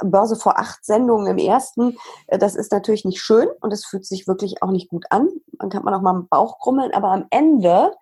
Börse 0.00 0.36
vor 0.36 0.58
acht 0.58 0.84
Sendungen 0.84 1.26
im 1.26 1.38
ersten, 1.38 1.96
äh, 2.28 2.38
das 2.38 2.54
ist 2.54 2.72
natürlich 2.72 3.04
nicht 3.04 3.20
schön 3.20 3.48
und 3.60 3.72
es 3.72 3.84
fühlt 3.84 4.06
sich 4.06 4.26
wirklich 4.26 4.62
auch 4.62 4.70
nicht 4.70 4.88
gut 4.88 5.06
an. 5.10 5.28
Man 5.58 5.70
kann 5.70 5.84
man 5.84 5.94
auch 5.94 6.02
mal 6.02 6.14
im 6.14 6.28
Bauch 6.28 6.58
krummeln, 6.60 6.92
aber 6.94 7.08
am 7.08 7.26
Ende 7.30 7.92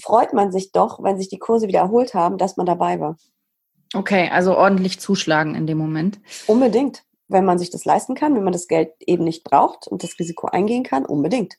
freut 0.00 0.32
man 0.32 0.52
sich 0.52 0.72
doch, 0.72 1.02
wenn 1.02 1.18
sich 1.18 1.28
die 1.28 1.38
Kurse 1.38 1.68
wiederholt 1.68 2.14
haben, 2.14 2.38
dass 2.38 2.56
man 2.56 2.66
dabei 2.66 3.00
war. 3.00 3.16
Okay, 3.94 4.28
also 4.30 4.56
ordentlich 4.56 5.00
zuschlagen 5.00 5.54
in 5.54 5.66
dem 5.66 5.78
Moment. 5.78 6.18
Unbedingt. 6.46 7.04
Wenn 7.28 7.44
man 7.44 7.58
sich 7.58 7.70
das 7.70 7.84
leisten 7.84 8.14
kann, 8.14 8.34
wenn 8.34 8.44
man 8.44 8.52
das 8.52 8.68
Geld 8.68 8.90
eben 9.00 9.24
nicht 9.24 9.44
braucht 9.44 9.86
und 9.86 10.02
das 10.02 10.18
Risiko 10.18 10.48
eingehen 10.48 10.82
kann, 10.82 11.06
unbedingt. 11.06 11.56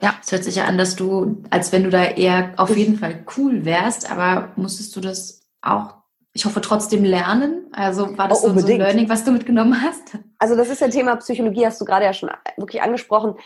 Ja, 0.00 0.14
es 0.20 0.32
hört 0.32 0.44
sich 0.44 0.56
ja 0.56 0.64
an, 0.64 0.76
dass 0.76 0.96
du, 0.96 1.42
als 1.50 1.70
wenn 1.70 1.84
du 1.84 1.90
da 1.90 2.04
eher 2.04 2.52
auf 2.56 2.76
jeden 2.76 2.98
Fall 2.98 3.24
cool 3.36 3.64
wärst, 3.64 4.10
aber 4.10 4.52
musstest 4.56 4.94
du 4.96 5.00
das 5.00 5.42
auch, 5.62 5.94
ich 6.32 6.44
hoffe, 6.44 6.60
trotzdem 6.60 7.04
lernen? 7.04 7.66
Also 7.72 8.18
war 8.18 8.26
das 8.26 8.42
oh, 8.42 8.48
so 8.48 8.66
ein 8.66 8.78
Learning, 8.78 9.08
was 9.08 9.24
du 9.24 9.30
mitgenommen 9.30 9.80
hast? 9.80 10.18
Also 10.38 10.56
das 10.56 10.68
ist 10.68 10.82
ein 10.82 10.90
Thema 10.90 11.14
Psychologie, 11.16 11.64
hast 11.64 11.80
du 11.80 11.84
gerade 11.84 12.04
ja 12.04 12.12
schon 12.12 12.30
wirklich 12.56 12.82
angesprochen 12.82 13.36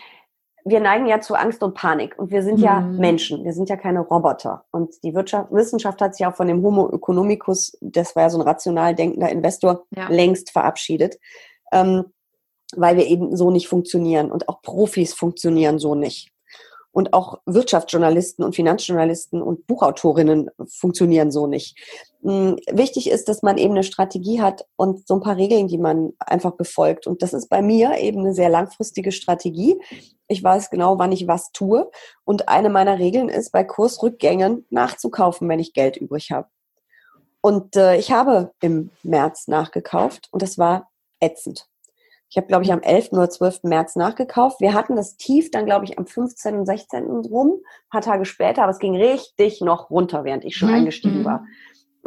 wir 0.68 0.80
neigen 0.80 1.06
ja 1.06 1.20
zu 1.20 1.34
Angst 1.34 1.62
und 1.62 1.74
Panik 1.74 2.18
und 2.18 2.30
wir 2.30 2.42
sind 2.42 2.58
mhm. 2.58 2.64
ja 2.64 2.80
Menschen, 2.80 3.44
wir 3.44 3.52
sind 3.52 3.68
ja 3.68 3.76
keine 3.76 4.00
Roboter. 4.00 4.64
Und 4.70 4.94
die 5.02 5.14
Wirtschaft, 5.14 5.52
Wissenschaft 5.52 6.00
hat 6.00 6.14
sich 6.14 6.26
auch 6.26 6.34
von 6.34 6.48
dem 6.48 6.62
Homo 6.62 6.88
economicus, 6.90 7.76
das 7.80 8.14
war 8.16 8.24
ja 8.24 8.30
so 8.30 8.38
ein 8.38 8.46
rational 8.46 8.94
denkender 8.94 9.28
Investor, 9.28 9.84
ja. 9.94 10.08
längst 10.08 10.50
verabschiedet, 10.50 11.18
ähm, 11.72 12.04
weil 12.76 12.96
wir 12.96 13.06
eben 13.06 13.36
so 13.36 13.50
nicht 13.50 13.68
funktionieren 13.68 14.30
und 14.30 14.48
auch 14.48 14.62
Profis 14.62 15.14
funktionieren 15.14 15.78
so 15.78 15.94
nicht. 15.94 16.32
Und 16.90 17.12
auch 17.12 17.38
Wirtschaftsjournalisten 17.46 18.44
und 18.44 18.56
Finanzjournalisten 18.56 19.42
und 19.42 19.66
Buchautorinnen 19.66 20.50
funktionieren 20.66 21.30
so 21.30 21.46
nicht. 21.46 21.76
Hm, 22.22 22.56
wichtig 22.72 23.10
ist, 23.10 23.28
dass 23.28 23.42
man 23.42 23.58
eben 23.58 23.74
eine 23.74 23.84
Strategie 23.84 24.40
hat 24.40 24.66
und 24.76 25.06
so 25.06 25.14
ein 25.14 25.20
paar 25.20 25.36
Regeln, 25.36 25.68
die 25.68 25.78
man 25.78 26.14
einfach 26.18 26.52
befolgt. 26.52 27.06
Und 27.06 27.22
das 27.22 27.34
ist 27.34 27.48
bei 27.48 27.62
mir 27.62 27.98
eben 27.98 28.20
eine 28.20 28.34
sehr 28.34 28.48
langfristige 28.48 29.12
Strategie. 29.12 29.78
Ich 30.28 30.44
weiß 30.44 30.70
genau, 30.70 30.98
wann 30.98 31.12
ich 31.12 31.26
was 31.26 31.50
tue. 31.52 31.90
Und 32.24 32.48
eine 32.48 32.68
meiner 32.68 32.98
Regeln 32.98 33.28
ist, 33.28 33.50
bei 33.50 33.64
Kursrückgängen 33.64 34.66
nachzukaufen, 34.70 35.48
wenn 35.48 35.58
ich 35.58 35.72
Geld 35.72 35.96
übrig 35.96 36.30
habe. 36.30 36.48
Und 37.40 37.76
äh, 37.76 37.96
ich 37.96 38.12
habe 38.12 38.52
im 38.60 38.90
März 39.02 39.48
nachgekauft 39.48 40.28
und 40.30 40.42
das 40.42 40.58
war 40.58 40.90
ätzend. 41.20 41.68
Ich 42.30 42.36
habe, 42.36 42.46
glaube 42.46 42.64
ich, 42.64 42.72
am 42.72 42.82
11. 42.82 43.12
oder 43.12 43.30
12. 43.30 43.62
März 43.62 43.96
nachgekauft. 43.96 44.60
Wir 44.60 44.74
hatten 44.74 44.96
das 44.96 45.16
Tief 45.16 45.50
dann, 45.50 45.64
glaube 45.64 45.86
ich, 45.86 45.98
am 45.98 46.06
15. 46.06 46.58
und 46.58 46.66
16. 46.66 47.06
rum, 47.06 47.52
ein 47.52 47.90
paar 47.90 48.02
Tage 48.02 48.26
später, 48.26 48.62
aber 48.62 48.72
es 48.72 48.78
ging 48.78 48.96
richtig 48.96 49.62
noch 49.62 49.88
runter, 49.88 50.24
während 50.24 50.44
ich 50.44 50.56
schon 50.56 50.68
mhm. 50.68 50.74
eingestiegen 50.74 51.20
mhm. 51.20 51.24
war. 51.24 51.44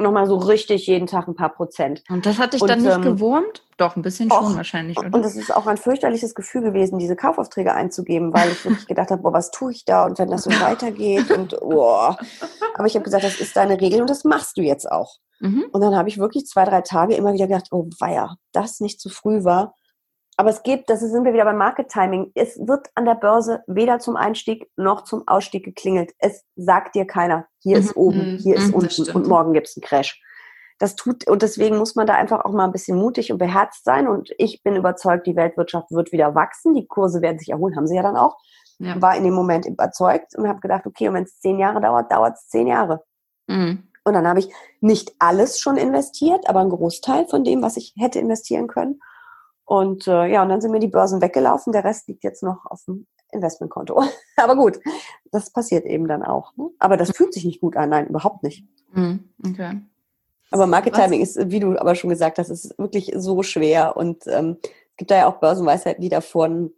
Nochmal 0.01 0.27
so 0.27 0.37
richtig 0.37 0.87
jeden 0.87 1.07
Tag 1.07 1.27
ein 1.27 1.35
paar 1.35 1.53
Prozent. 1.53 2.03
Und 2.09 2.25
das 2.25 2.37
hat 2.37 2.53
dich 2.53 2.61
und, 2.61 2.69
dann 2.69 2.81
nicht 2.81 2.95
ähm, 2.95 3.01
gewurmt? 3.01 3.63
Doch, 3.77 3.95
ein 3.95 4.01
bisschen 4.01 4.29
schon 4.29 4.55
wahrscheinlich. 4.55 4.97
Oder? 4.97 5.13
Und 5.13 5.25
es 5.25 5.35
ist 5.35 5.55
auch 5.55 5.67
ein 5.67 5.77
fürchterliches 5.77 6.35
Gefühl 6.35 6.61
gewesen, 6.61 6.99
diese 6.99 7.15
Kaufaufträge 7.15 7.73
einzugeben, 7.73 8.33
weil 8.33 8.51
ich 8.51 8.65
wirklich 8.65 8.87
gedacht 8.87 9.11
habe, 9.11 9.21
boah, 9.21 9.33
was 9.33 9.51
tue 9.51 9.71
ich 9.71 9.85
da? 9.85 10.05
Und 10.05 10.19
wenn 10.19 10.29
das 10.29 10.43
so 10.43 10.49
weitergeht 10.61 11.31
und 11.31 11.59
boah. 11.59 12.17
Aber 12.75 12.87
ich 12.87 12.95
habe 12.95 13.03
gesagt, 13.03 13.23
das 13.23 13.39
ist 13.39 13.55
deine 13.55 13.79
Regel 13.79 14.01
und 14.01 14.09
das 14.09 14.23
machst 14.23 14.57
du 14.57 14.61
jetzt 14.61 14.91
auch. 14.91 15.17
Mhm. 15.39 15.65
Und 15.71 15.81
dann 15.81 15.95
habe 15.95 16.09
ich 16.09 16.19
wirklich 16.19 16.45
zwei, 16.45 16.65
drei 16.65 16.81
Tage 16.81 17.15
immer 17.15 17.33
wieder 17.33 17.47
gedacht, 17.47 17.67
oh 17.71 17.89
weia, 17.99 18.35
das 18.51 18.79
nicht 18.79 18.99
zu 18.99 19.09
früh 19.09 19.43
war. 19.43 19.75
Aber 20.37 20.49
es 20.49 20.63
gibt, 20.63 20.89
das 20.89 21.01
sind 21.01 21.25
wir 21.25 21.33
wieder 21.33 21.45
beim 21.45 21.57
Market 21.57 21.89
Timing. 21.89 22.31
Es 22.35 22.57
wird 22.57 22.87
an 22.95 23.05
der 23.05 23.15
Börse 23.15 23.63
weder 23.67 23.99
zum 23.99 24.15
Einstieg 24.15 24.69
noch 24.75 25.03
zum 25.03 25.27
Ausstieg 25.27 25.63
geklingelt. 25.65 26.13
Es 26.19 26.43
sagt 26.55 26.95
dir 26.95 27.05
keiner, 27.05 27.47
hier 27.59 27.77
mhm. 27.77 27.83
ist 27.83 27.95
oben, 27.95 28.33
mhm. 28.33 28.37
hier 28.37 28.59
mhm. 28.59 28.65
ist 28.65 28.73
unten 28.73 29.15
und 29.15 29.27
morgen 29.27 29.53
gibt 29.53 29.67
es 29.67 29.77
einen 29.77 29.83
Crash. 29.83 30.21
Das 30.79 30.95
tut, 30.95 31.27
und 31.27 31.43
deswegen 31.43 31.77
muss 31.77 31.93
man 31.93 32.07
da 32.07 32.15
einfach 32.15 32.43
auch 32.43 32.53
mal 32.53 32.65
ein 32.65 32.71
bisschen 32.71 32.97
mutig 32.97 33.31
und 33.31 33.37
beherzt 33.37 33.83
sein. 33.83 34.07
Und 34.07 34.31
ich 34.39 34.63
bin 34.63 34.75
überzeugt, 34.75 35.27
die 35.27 35.35
Weltwirtschaft 35.35 35.91
wird 35.91 36.11
wieder 36.11 36.33
wachsen. 36.33 36.73
Die 36.73 36.87
Kurse 36.87 37.21
werden 37.21 37.37
sich 37.37 37.49
erholen, 37.49 37.75
haben 37.75 37.85
sie 37.85 37.95
ja 37.95 38.01
dann 38.01 38.17
auch. 38.17 38.35
Ja. 38.79 38.99
War 38.99 39.15
in 39.15 39.23
dem 39.23 39.35
Moment 39.35 39.67
überzeugt 39.67 40.35
und 40.35 40.47
habe 40.47 40.59
gedacht, 40.59 40.87
okay, 40.87 41.07
und 41.07 41.13
wenn 41.13 41.25
es 41.25 41.39
zehn 41.39 41.59
Jahre 41.59 41.81
dauert, 41.81 42.11
dauert 42.11 42.33
es 42.33 42.47
zehn 42.47 42.65
Jahre. 42.65 43.03
Mhm. 43.45 43.83
Und 44.03 44.13
dann 44.13 44.27
habe 44.27 44.39
ich 44.39 44.51
nicht 44.79 45.13
alles 45.19 45.59
schon 45.59 45.77
investiert, 45.77 46.49
aber 46.49 46.61
einen 46.61 46.71
Großteil 46.71 47.27
von 47.27 47.43
dem, 47.43 47.61
was 47.61 47.77
ich 47.77 47.93
hätte 47.97 48.17
investieren 48.17 48.67
können. 48.67 48.99
Und 49.71 50.05
äh, 50.05 50.25
ja, 50.25 50.43
und 50.43 50.49
dann 50.49 50.59
sind 50.59 50.71
mir 50.71 50.81
die 50.81 50.89
Börsen 50.89 51.21
weggelaufen. 51.21 51.71
Der 51.71 51.85
Rest 51.85 52.09
liegt 52.09 52.25
jetzt 52.25 52.43
noch 52.43 52.65
auf 52.65 52.83
dem 52.83 53.07
Investmentkonto. 53.31 54.03
aber 54.35 54.57
gut, 54.57 54.81
das 55.31 55.49
passiert 55.49 55.85
eben 55.85 56.09
dann 56.09 56.23
auch. 56.23 56.53
Ne? 56.57 56.71
Aber 56.77 56.97
das 56.97 57.15
fühlt 57.15 57.33
sich 57.33 57.45
nicht 57.45 57.61
gut 57.61 57.77
an. 57.77 57.87
Nein, 57.87 58.07
überhaupt 58.07 58.43
nicht. 58.43 58.65
Mhm, 58.91 59.29
okay. 59.47 59.79
Aber 60.51 60.67
Market 60.67 60.95
Timing 60.95 61.21
ist, 61.21 61.39
wie 61.51 61.61
du 61.61 61.79
aber 61.79 61.95
schon 61.95 62.09
gesagt 62.09 62.37
hast, 62.37 62.49
ist 62.49 62.77
wirklich 62.77 63.13
so 63.15 63.43
schwer. 63.43 63.95
Und 63.95 64.27
ähm, 64.27 64.57
es 64.61 64.97
gibt 64.97 65.09
da 65.09 65.15
ja 65.15 65.27
auch 65.27 65.39
Börsenweisheiten, 65.39 66.01
die 66.01 66.09
davon 66.09 66.73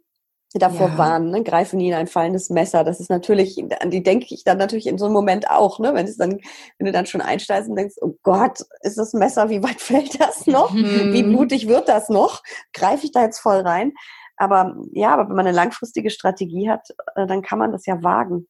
davor 0.58 0.88
ja. 0.88 0.98
warnen, 0.98 1.30
ne? 1.30 1.42
greifen 1.42 1.78
nie 1.78 1.88
in 1.88 1.94
ein 1.94 2.06
fallendes 2.06 2.48
Messer. 2.50 2.84
Das 2.84 3.00
ist 3.00 3.10
natürlich, 3.10 3.62
an 3.80 3.90
die 3.90 4.02
denke 4.02 4.26
ich 4.30 4.44
dann 4.44 4.58
natürlich 4.58 4.86
in 4.86 4.98
so 4.98 5.06
einem 5.06 5.14
Moment 5.14 5.50
auch, 5.50 5.78
ne? 5.78 5.94
Wenn 5.94 6.06
es 6.06 6.16
dann, 6.16 6.38
wenn 6.78 6.86
du 6.86 6.92
dann 6.92 7.06
schon 7.06 7.20
einsteigst 7.20 7.68
und 7.68 7.76
denkst, 7.76 7.96
oh 8.00 8.14
Gott, 8.22 8.60
ist 8.82 8.96
das 8.96 9.12
Messer, 9.14 9.50
wie 9.50 9.62
weit 9.62 9.80
fällt 9.80 10.20
das 10.20 10.46
noch? 10.46 10.72
Mhm. 10.72 11.12
Wie 11.12 11.22
blutig 11.22 11.68
wird 11.68 11.88
das 11.88 12.08
noch? 12.08 12.42
Greife 12.72 13.04
ich 13.04 13.12
da 13.12 13.22
jetzt 13.22 13.40
voll 13.40 13.60
rein? 13.60 13.92
Aber 14.36 14.76
ja, 14.92 15.12
aber 15.14 15.28
wenn 15.28 15.36
man 15.36 15.46
eine 15.46 15.56
langfristige 15.56 16.10
Strategie 16.10 16.68
hat, 16.68 16.88
äh, 17.14 17.26
dann 17.26 17.42
kann 17.42 17.58
man 17.58 17.72
das 17.72 17.86
ja 17.86 18.02
wagen. 18.02 18.48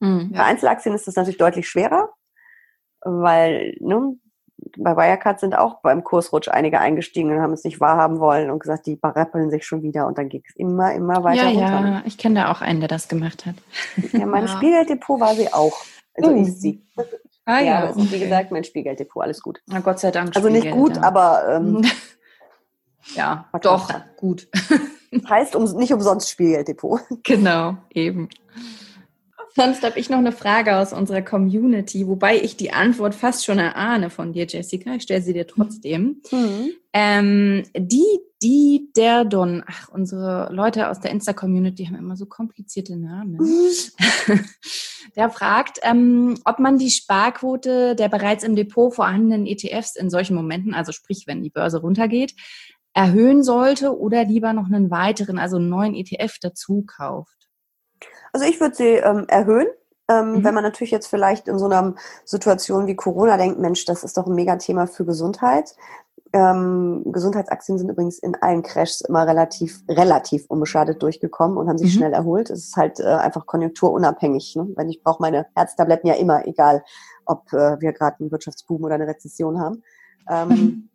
Mhm, 0.00 0.30
ja. 0.32 0.38
Bei 0.38 0.44
Einzelaktien 0.44 0.94
ist 0.94 1.06
das 1.06 1.16
natürlich 1.16 1.38
deutlich 1.38 1.68
schwerer, 1.68 2.10
weil 3.02 3.76
ne, 3.80 4.16
bei 4.76 4.96
Wirecard 4.96 5.40
sind 5.40 5.56
auch 5.56 5.80
beim 5.80 6.04
Kursrutsch 6.04 6.48
einige 6.48 6.80
eingestiegen 6.80 7.32
und 7.32 7.40
haben 7.40 7.52
es 7.52 7.64
nicht 7.64 7.80
wahrhaben 7.80 8.18
wollen 8.20 8.50
und 8.50 8.58
gesagt, 8.58 8.86
die 8.86 8.96
berappeln 8.96 9.50
sich 9.50 9.66
schon 9.66 9.82
wieder 9.82 10.06
und 10.06 10.18
dann 10.18 10.28
geht 10.28 10.44
es 10.48 10.56
immer, 10.56 10.92
immer 10.94 11.22
weiter 11.24 11.48
ja, 11.48 11.68
runter. 11.68 11.88
Ja, 11.88 12.02
ich 12.04 12.18
kenne 12.18 12.36
da 12.36 12.52
auch 12.52 12.60
einen, 12.60 12.80
der 12.80 12.88
das 12.88 13.08
gemacht 13.08 13.46
hat. 13.46 13.54
Ja, 14.12 14.26
mein 14.26 14.42
ja. 14.46 14.48
Spiegelgelddepot 14.48 15.20
war 15.20 15.34
sie 15.34 15.52
auch. 15.52 15.76
Also 16.14 16.30
mhm. 16.30 16.42
ist 16.42 16.60
sie. 16.60 16.84
Ah, 17.44 17.60
ja, 17.60 17.64
ja 17.64 17.80
das 17.82 17.96
okay. 17.96 18.04
ist 18.04 18.12
wie 18.12 18.20
gesagt 18.20 18.50
mein 18.50 18.64
Spiegelgelddepot, 18.64 19.22
alles 19.22 19.40
gut. 19.40 19.60
Na 19.66 19.80
Gott 19.80 20.00
sei 20.00 20.10
Dank. 20.10 20.34
Also 20.36 20.48
nicht 20.48 20.70
gut, 20.70 20.96
ja. 20.96 21.02
aber 21.02 21.42
ähm, 21.48 21.82
ja, 23.14 23.48
doch, 23.62 23.90
gut. 24.16 24.48
heißt 25.28 25.56
um, 25.56 25.64
nicht 25.76 25.92
umsonst 25.92 26.30
Spielgelddepot. 26.30 27.00
Genau, 27.22 27.76
eben. 27.90 28.28
Sonst 29.54 29.82
habe 29.82 29.98
ich 29.98 30.10
noch 30.10 30.18
eine 30.18 30.32
Frage 30.32 30.76
aus 30.76 30.92
unserer 30.92 31.22
Community, 31.22 32.06
wobei 32.06 32.40
ich 32.40 32.56
die 32.56 32.72
Antwort 32.72 33.14
fast 33.14 33.44
schon 33.44 33.58
erahne 33.58 34.10
von 34.10 34.32
dir, 34.32 34.46
Jessica. 34.46 34.94
Ich 34.94 35.02
stelle 35.02 35.22
sie 35.22 35.32
dir 35.32 35.46
trotzdem. 35.46 36.22
Mhm. 36.30 36.70
Ähm, 36.92 37.62
die, 37.76 38.20
die, 38.42 38.90
der 38.96 39.24
Don, 39.24 39.64
ach, 39.66 39.88
unsere 39.88 40.52
Leute 40.52 40.88
aus 40.88 41.00
der 41.00 41.10
Insta-Community 41.10 41.86
haben 41.86 41.96
immer 41.96 42.16
so 42.16 42.26
komplizierte 42.26 42.96
Namen. 42.96 43.36
Mhm. 43.36 44.40
der 45.16 45.30
fragt, 45.30 45.80
ähm, 45.82 46.38
ob 46.44 46.58
man 46.58 46.78
die 46.78 46.90
Sparquote 46.90 47.96
der 47.96 48.08
bereits 48.08 48.44
im 48.44 48.56
Depot 48.56 48.94
vorhandenen 48.94 49.46
ETFs 49.46 49.96
in 49.96 50.10
solchen 50.10 50.34
Momenten, 50.34 50.74
also 50.74 50.92
sprich, 50.92 51.24
wenn 51.26 51.42
die 51.42 51.50
Börse 51.50 51.80
runtergeht, 51.80 52.34
erhöhen 52.94 53.42
sollte 53.42 53.96
oder 53.96 54.24
lieber 54.24 54.52
noch 54.52 54.66
einen 54.66 54.90
weiteren, 54.90 55.38
also 55.38 55.56
einen 55.56 55.68
neuen 55.68 55.94
ETF 55.94 56.38
dazu 56.40 56.84
kauft. 56.86 57.47
Also 58.32 58.46
ich 58.46 58.60
würde 58.60 58.74
sie 58.74 58.94
ähm, 58.96 59.24
erhöhen. 59.28 59.68
Ähm, 60.10 60.32
mhm. 60.32 60.44
Wenn 60.44 60.54
man 60.54 60.64
natürlich 60.64 60.90
jetzt 60.90 61.06
vielleicht 61.06 61.48
in 61.48 61.58
so 61.58 61.66
einer 61.66 61.94
Situation 62.24 62.86
wie 62.86 62.96
Corona 62.96 63.36
denkt, 63.36 63.58
Mensch, 63.58 63.84
das 63.84 64.04
ist 64.04 64.16
doch 64.16 64.26
ein 64.26 64.34
Megathema 64.34 64.86
für 64.86 65.04
Gesundheit. 65.04 65.74
Ähm, 66.32 67.04
Gesundheitsaktien 67.06 67.78
sind 67.78 67.88
übrigens 67.88 68.18
in 68.18 68.34
allen 68.34 68.62
Crashs 68.62 69.00
immer 69.00 69.26
relativ, 69.26 69.82
relativ 69.88 70.44
unbeschadet 70.48 71.02
durchgekommen 71.02 71.56
und 71.56 71.68
haben 71.68 71.78
sich 71.78 71.94
mhm. 71.94 71.98
schnell 71.98 72.12
erholt. 72.12 72.50
Es 72.50 72.68
ist 72.68 72.76
halt 72.76 73.00
äh, 73.00 73.04
einfach 73.04 73.46
konjunkturunabhängig. 73.46 74.56
Ne? 74.56 74.68
Wenn 74.76 74.90
ich 74.90 75.02
brauche 75.02 75.22
meine 75.22 75.46
Herztabletten 75.54 76.08
ja 76.08 76.14
immer, 76.14 76.46
egal 76.46 76.84
ob 77.24 77.52
äh, 77.52 77.80
wir 77.80 77.92
gerade 77.92 78.20
einen 78.20 78.30
Wirtschaftsboom 78.30 78.84
oder 78.84 78.96
eine 78.96 79.06
Rezession 79.06 79.58
haben. 79.58 79.82
Ähm, 80.28 80.90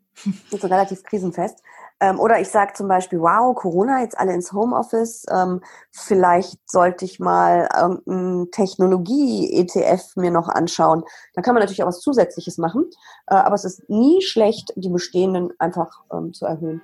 so 0.50 0.68
relativ 0.68 1.04
krisenfest. 1.04 1.62
Ähm, 2.00 2.20
oder 2.20 2.40
ich 2.40 2.50
sage 2.50 2.74
zum 2.74 2.88
Beispiel, 2.88 3.20
wow, 3.20 3.56
Corona, 3.56 4.02
jetzt 4.02 4.18
alle 4.18 4.34
ins 4.34 4.52
Homeoffice, 4.52 5.26
ähm, 5.32 5.62
vielleicht 5.92 6.60
sollte 6.70 7.06
ich 7.06 7.20
mal 7.20 7.70
irgendein 7.76 8.52
Technologie-ETF 8.52 10.16
mir 10.18 10.32
noch 10.32 10.50
anschauen. 10.50 11.04
Da 11.34 11.42
kann 11.42 11.54
man 11.54 11.62
natürlich 11.62 11.84
auch 11.84 11.88
was 11.88 12.02
Zusätzliches 12.02 12.58
machen, 12.58 12.90
äh, 13.28 13.36
aber 13.36 13.56
es 13.56 13.64
ist 13.64 13.90
nie 13.90 14.22
schlecht, 14.22 14.74
die 14.76 14.90
bestehenden 14.90 15.52
einfach 15.60 16.04
ähm, 16.12 16.34
zu 16.34 16.46
erhöhen. 16.46 16.82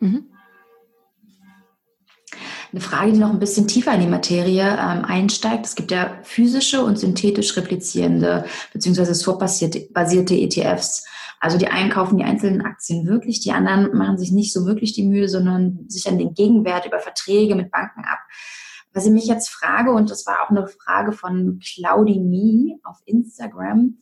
Mhm. 0.00 0.33
Eine 2.74 2.80
Frage, 2.80 3.12
die 3.12 3.20
noch 3.20 3.30
ein 3.30 3.38
bisschen 3.38 3.68
tiefer 3.68 3.94
in 3.94 4.00
die 4.00 4.08
Materie 4.08 4.64
ähm, 4.64 5.04
einsteigt. 5.04 5.64
Es 5.64 5.76
gibt 5.76 5.92
ja 5.92 6.18
physische 6.24 6.84
und 6.84 6.98
synthetisch 6.98 7.56
replizierende 7.56 8.46
beziehungsweise 8.72 9.14
swap-basierte 9.14 10.34
ETFs. 10.34 11.06
Also 11.38 11.56
die 11.56 11.68
einen 11.68 11.90
kaufen 11.90 12.18
die 12.18 12.24
einzelnen 12.24 12.62
Aktien 12.62 13.06
wirklich, 13.06 13.38
die 13.38 13.52
anderen 13.52 13.96
machen 13.96 14.18
sich 14.18 14.32
nicht 14.32 14.52
so 14.52 14.66
wirklich 14.66 14.92
die 14.92 15.06
Mühe, 15.06 15.28
sondern 15.28 15.84
sichern 15.86 16.18
den 16.18 16.34
Gegenwert 16.34 16.84
über 16.84 16.98
Verträge 16.98 17.54
mit 17.54 17.70
Banken 17.70 18.00
ab. 18.00 18.18
Was 18.92 19.06
ich 19.06 19.12
mich 19.12 19.26
jetzt 19.26 19.50
frage, 19.50 19.92
und 19.92 20.10
das 20.10 20.26
war 20.26 20.42
auch 20.42 20.50
eine 20.50 20.66
Frage 20.66 21.12
von 21.12 21.60
Claudie 21.62 22.18
Me 22.18 22.80
auf 22.82 22.96
Instagram, 23.04 23.98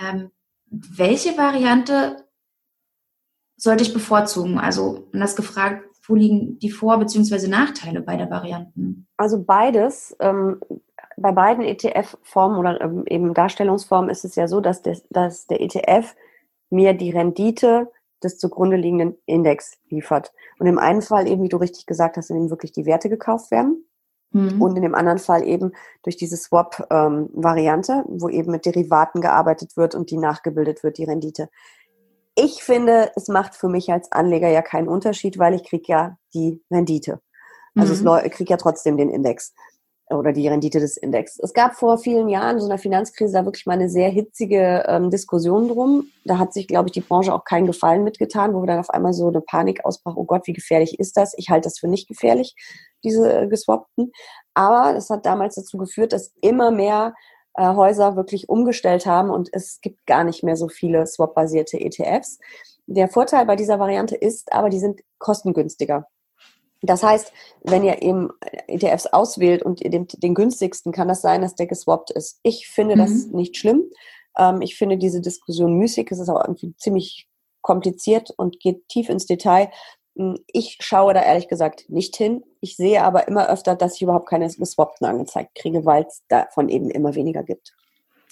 ähm, 0.00 0.32
welche 0.68 1.38
Variante 1.38 2.24
sollte 3.56 3.84
ich 3.84 3.94
bevorzugen? 3.94 4.58
Also, 4.58 5.08
und 5.12 5.20
das 5.20 5.36
gefragt, 5.36 5.84
wo 6.08 6.14
liegen 6.14 6.58
die 6.58 6.70
Vor- 6.70 6.98
bzw. 6.98 7.48
Nachteile 7.48 8.00
beider 8.00 8.30
Varianten? 8.30 9.06
Also 9.16 9.42
beides. 9.42 10.16
Ähm, 10.20 10.60
bei 11.16 11.32
beiden 11.32 11.64
ETF-Formen 11.64 12.58
oder 12.58 12.80
ähm, 12.80 13.04
eben 13.06 13.34
Darstellungsformen 13.34 14.10
ist 14.10 14.24
es 14.24 14.34
ja 14.34 14.48
so, 14.48 14.60
dass, 14.60 14.82
des, 14.82 15.06
dass 15.08 15.46
der 15.46 15.60
ETF 15.60 16.14
mir 16.70 16.94
die 16.94 17.10
Rendite 17.10 17.90
des 18.22 18.38
zugrunde 18.38 18.76
liegenden 18.76 19.16
Index 19.26 19.78
liefert. 19.88 20.32
Und 20.58 20.66
im 20.66 20.78
einen 20.78 21.02
Fall 21.02 21.28
eben, 21.28 21.42
wie 21.42 21.48
du 21.48 21.56
richtig 21.58 21.86
gesagt 21.86 22.16
hast, 22.16 22.30
indem 22.30 22.50
wirklich 22.50 22.72
die 22.72 22.86
Werte 22.86 23.08
gekauft 23.08 23.50
werden. 23.50 23.84
Mhm. 24.32 24.60
Und 24.60 24.76
in 24.76 24.82
dem 24.82 24.94
anderen 24.94 25.18
Fall 25.18 25.46
eben 25.46 25.72
durch 26.02 26.16
diese 26.16 26.36
Swap-Variante, 26.36 27.92
ähm, 27.92 28.20
wo 28.20 28.28
eben 28.28 28.50
mit 28.50 28.66
Derivaten 28.66 29.20
gearbeitet 29.20 29.76
wird 29.76 29.94
und 29.94 30.10
die 30.10 30.18
nachgebildet 30.18 30.82
wird, 30.82 30.98
die 30.98 31.04
Rendite. 31.04 31.48
Ich 32.36 32.62
finde, 32.62 33.10
es 33.16 33.28
macht 33.28 33.54
für 33.54 33.68
mich 33.68 33.90
als 33.90 34.12
Anleger 34.12 34.48
ja 34.48 34.62
keinen 34.62 34.88
Unterschied, 34.88 35.38
weil 35.38 35.54
ich 35.54 35.64
kriege 35.64 35.84
ja 35.88 36.18
die 36.34 36.62
Rendite. 36.70 37.20
Also 37.74 37.94
mhm. 37.94 38.20
ich 38.24 38.32
kriege 38.32 38.50
ja 38.50 38.56
trotzdem 38.56 38.96
den 38.96 39.10
Index 39.10 39.54
oder 40.08 40.32
die 40.32 40.46
Rendite 40.46 40.78
des 40.78 40.96
Index. 40.96 41.38
Es 41.40 41.52
gab 41.52 41.74
vor 41.74 41.98
vielen 41.98 42.28
Jahren, 42.28 42.60
so 42.60 42.66
einer 42.66 42.78
Finanzkrise, 42.78 43.32
da 43.32 43.44
wirklich 43.44 43.66
mal 43.66 43.72
eine 43.72 43.88
sehr 43.88 44.08
hitzige 44.08 44.84
ähm, 44.86 45.10
Diskussion 45.10 45.68
drum. 45.68 46.08
Da 46.24 46.38
hat 46.38 46.52
sich, 46.52 46.68
glaube 46.68 46.88
ich, 46.88 46.92
die 46.92 47.00
Branche 47.00 47.34
auch 47.34 47.44
keinen 47.44 47.66
Gefallen 47.66 48.04
mitgetan, 48.04 48.54
wo 48.54 48.62
wir 48.62 48.66
dann 48.66 48.78
auf 48.78 48.90
einmal 48.90 49.12
so 49.12 49.28
eine 49.28 49.40
Panik 49.40 49.84
ausbrach, 49.84 50.14
oh 50.16 50.24
Gott, 50.24 50.46
wie 50.46 50.52
gefährlich 50.52 51.00
ist 51.00 51.16
das? 51.16 51.34
Ich 51.36 51.50
halte 51.50 51.66
das 51.66 51.78
für 51.78 51.88
nicht 51.88 52.06
gefährlich, 52.06 52.54
diese 53.02 53.32
äh, 53.32 53.48
geswappten. 53.48 54.12
Aber 54.54 54.92
das 54.92 55.10
hat 55.10 55.26
damals 55.26 55.56
dazu 55.56 55.76
geführt, 55.76 56.12
dass 56.12 56.32
immer 56.40 56.70
mehr 56.70 57.14
äh, 57.56 57.74
Häuser 57.74 58.16
wirklich 58.16 58.48
umgestellt 58.48 59.06
haben 59.06 59.30
und 59.30 59.48
es 59.52 59.80
gibt 59.80 60.06
gar 60.06 60.24
nicht 60.24 60.42
mehr 60.42 60.56
so 60.56 60.68
viele 60.68 61.06
swap-basierte 61.06 61.80
ETFs. 61.80 62.38
Der 62.86 63.08
Vorteil 63.08 63.46
bei 63.46 63.56
dieser 63.56 63.78
Variante 63.78 64.14
ist 64.14 64.52
aber, 64.52 64.70
die 64.70 64.78
sind 64.78 65.00
kostengünstiger. 65.18 66.06
Das 66.82 67.02
heißt, 67.02 67.32
wenn 67.62 67.82
ihr 67.82 68.02
eben 68.02 68.30
ETFs 68.68 69.06
auswählt 69.06 69.62
und 69.62 69.80
ihr 69.80 69.90
den, 69.90 70.06
den 70.06 70.34
günstigsten, 70.34 70.92
kann 70.92 71.08
das 71.08 71.22
sein, 71.22 71.40
dass 71.40 71.54
der 71.54 71.66
geswappt 71.66 72.10
ist. 72.10 72.38
Ich 72.42 72.68
finde 72.68 72.96
mhm. 72.96 73.00
das 73.00 73.26
nicht 73.26 73.56
schlimm. 73.56 73.90
Ähm, 74.38 74.60
ich 74.60 74.76
finde 74.76 74.98
diese 74.98 75.20
Diskussion 75.20 75.74
müßig. 75.74 76.08
Es 76.10 76.18
ist 76.18 76.28
aber 76.28 76.44
irgendwie 76.44 76.74
ziemlich 76.76 77.28
kompliziert 77.62 78.30
und 78.36 78.60
geht 78.60 78.86
tief 78.88 79.08
ins 79.08 79.26
Detail. 79.26 79.70
Hm, 80.16 80.38
ich 80.52 80.78
schaue 80.80 81.14
da 81.14 81.22
ehrlich 81.22 81.48
gesagt 81.48 81.88
nicht 81.88 82.16
hin. 82.16 82.42
Ich 82.60 82.76
sehe 82.76 83.02
aber 83.02 83.28
immer 83.28 83.48
öfter, 83.48 83.76
dass 83.76 83.96
ich 83.96 84.02
überhaupt 84.02 84.28
keine 84.28 84.48
geswappten 84.48 85.06
angezeigt 85.06 85.54
kriege, 85.54 85.84
weil 85.84 86.04
es 86.04 86.22
davon 86.28 86.68
eben 86.68 86.90
immer 86.90 87.14
weniger 87.14 87.42
gibt. 87.42 87.74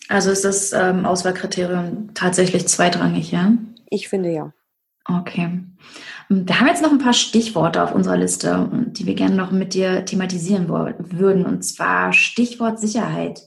Also 0.08 0.30
ist 0.30 0.44
das 0.44 0.72
ähm, 0.72 1.06
Auswahlkriterium 1.06 2.10
tatsächlich 2.14 2.68
zweitrangig, 2.68 3.32
ja? 3.32 3.52
Ich 3.88 4.08
finde 4.08 4.30
ja. 4.32 4.52
Okay. 5.06 5.60
Wir 6.30 6.60
haben 6.60 6.66
jetzt 6.66 6.82
noch 6.82 6.90
ein 6.90 6.98
paar 6.98 7.12
Stichworte 7.12 7.82
auf 7.82 7.94
unserer 7.94 8.16
Liste, 8.16 8.70
die 8.72 9.06
wir 9.06 9.14
gerne 9.14 9.34
noch 9.34 9.50
mit 9.50 9.74
dir 9.74 10.04
thematisieren 10.04 10.68
würden. 10.68 11.44
Und 11.44 11.62
zwar 11.62 12.12
Stichwort 12.14 12.80
Sicherheit. 12.80 13.42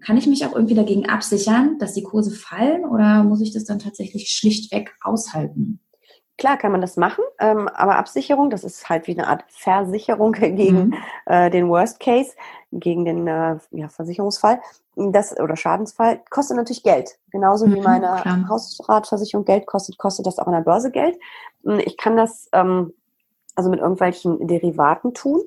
Kann 0.00 0.16
ich 0.16 0.26
mich 0.26 0.44
auch 0.44 0.54
irgendwie 0.54 0.74
dagegen 0.74 1.08
absichern, 1.08 1.78
dass 1.78 1.94
die 1.94 2.02
Kurse 2.02 2.30
fallen 2.30 2.84
oder 2.84 3.22
muss 3.22 3.40
ich 3.40 3.52
das 3.52 3.64
dann 3.64 3.78
tatsächlich 3.78 4.30
schlichtweg 4.30 4.94
aushalten? 5.02 5.80
Klar 6.36 6.56
kann 6.56 6.72
man 6.72 6.80
das 6.80 6.96
machen, 6.96 7.22
ähm, 7.38 7.68
aber 7.68 7.96
Absicherung, 7.96 8.50
das 8.50 8.64
ist 8.64 8.88
halt 8.88 9.06
wie 9.06 9.12
eine 9.12 9.28
Art 9.28 9.44
Versicherung 9.48 10.32
gegen 10.32 10.86
mhm. 10.86 10.94
äh, 11.26 11.48
den 11.50 11.68
Worst 11.68 12.00
Case, 12.00 12.32
gegen 12.72 13.04
den 13.04 13.28
äh, 13.28 13.56
ja, 13.70 13.88
Versicherungsfall 13.88 14.60
das, 14.96 15.38
oder 15.38 15.56
Schadensfall, 15.56 16.20
kostet 16.30 16.56
natürlich 16.56 16.82
Geld. 16.82 17.18
Genauso 17.30 17.66
mhm, 17.66 17.74
wie 17.76 17.80
meine 17.80 18.16
klar. 18.20 18.48
Hausratversicherung 18.48 19.44
Geld 19.44 19.66
kostet, 19.66 19.98
kostet 19.98 20.26
das 20.26 20.38
auch 20.38 20.46
an 20.46 20.54
der 20.54 20.60
Börse 20.60 20.90
Geld. 20.90 21.16
Hm, 21.64 21.80
ich 21.84 21.96
kann 21.96 22.16
das 22.16 22.48
ähm, 22.52 22.92
also 23.54 23.70
mit 23.70 23.80
irgendwelchen 23.80 24.46
Derivaten 24.46 25.14
tun. 25.14 25.42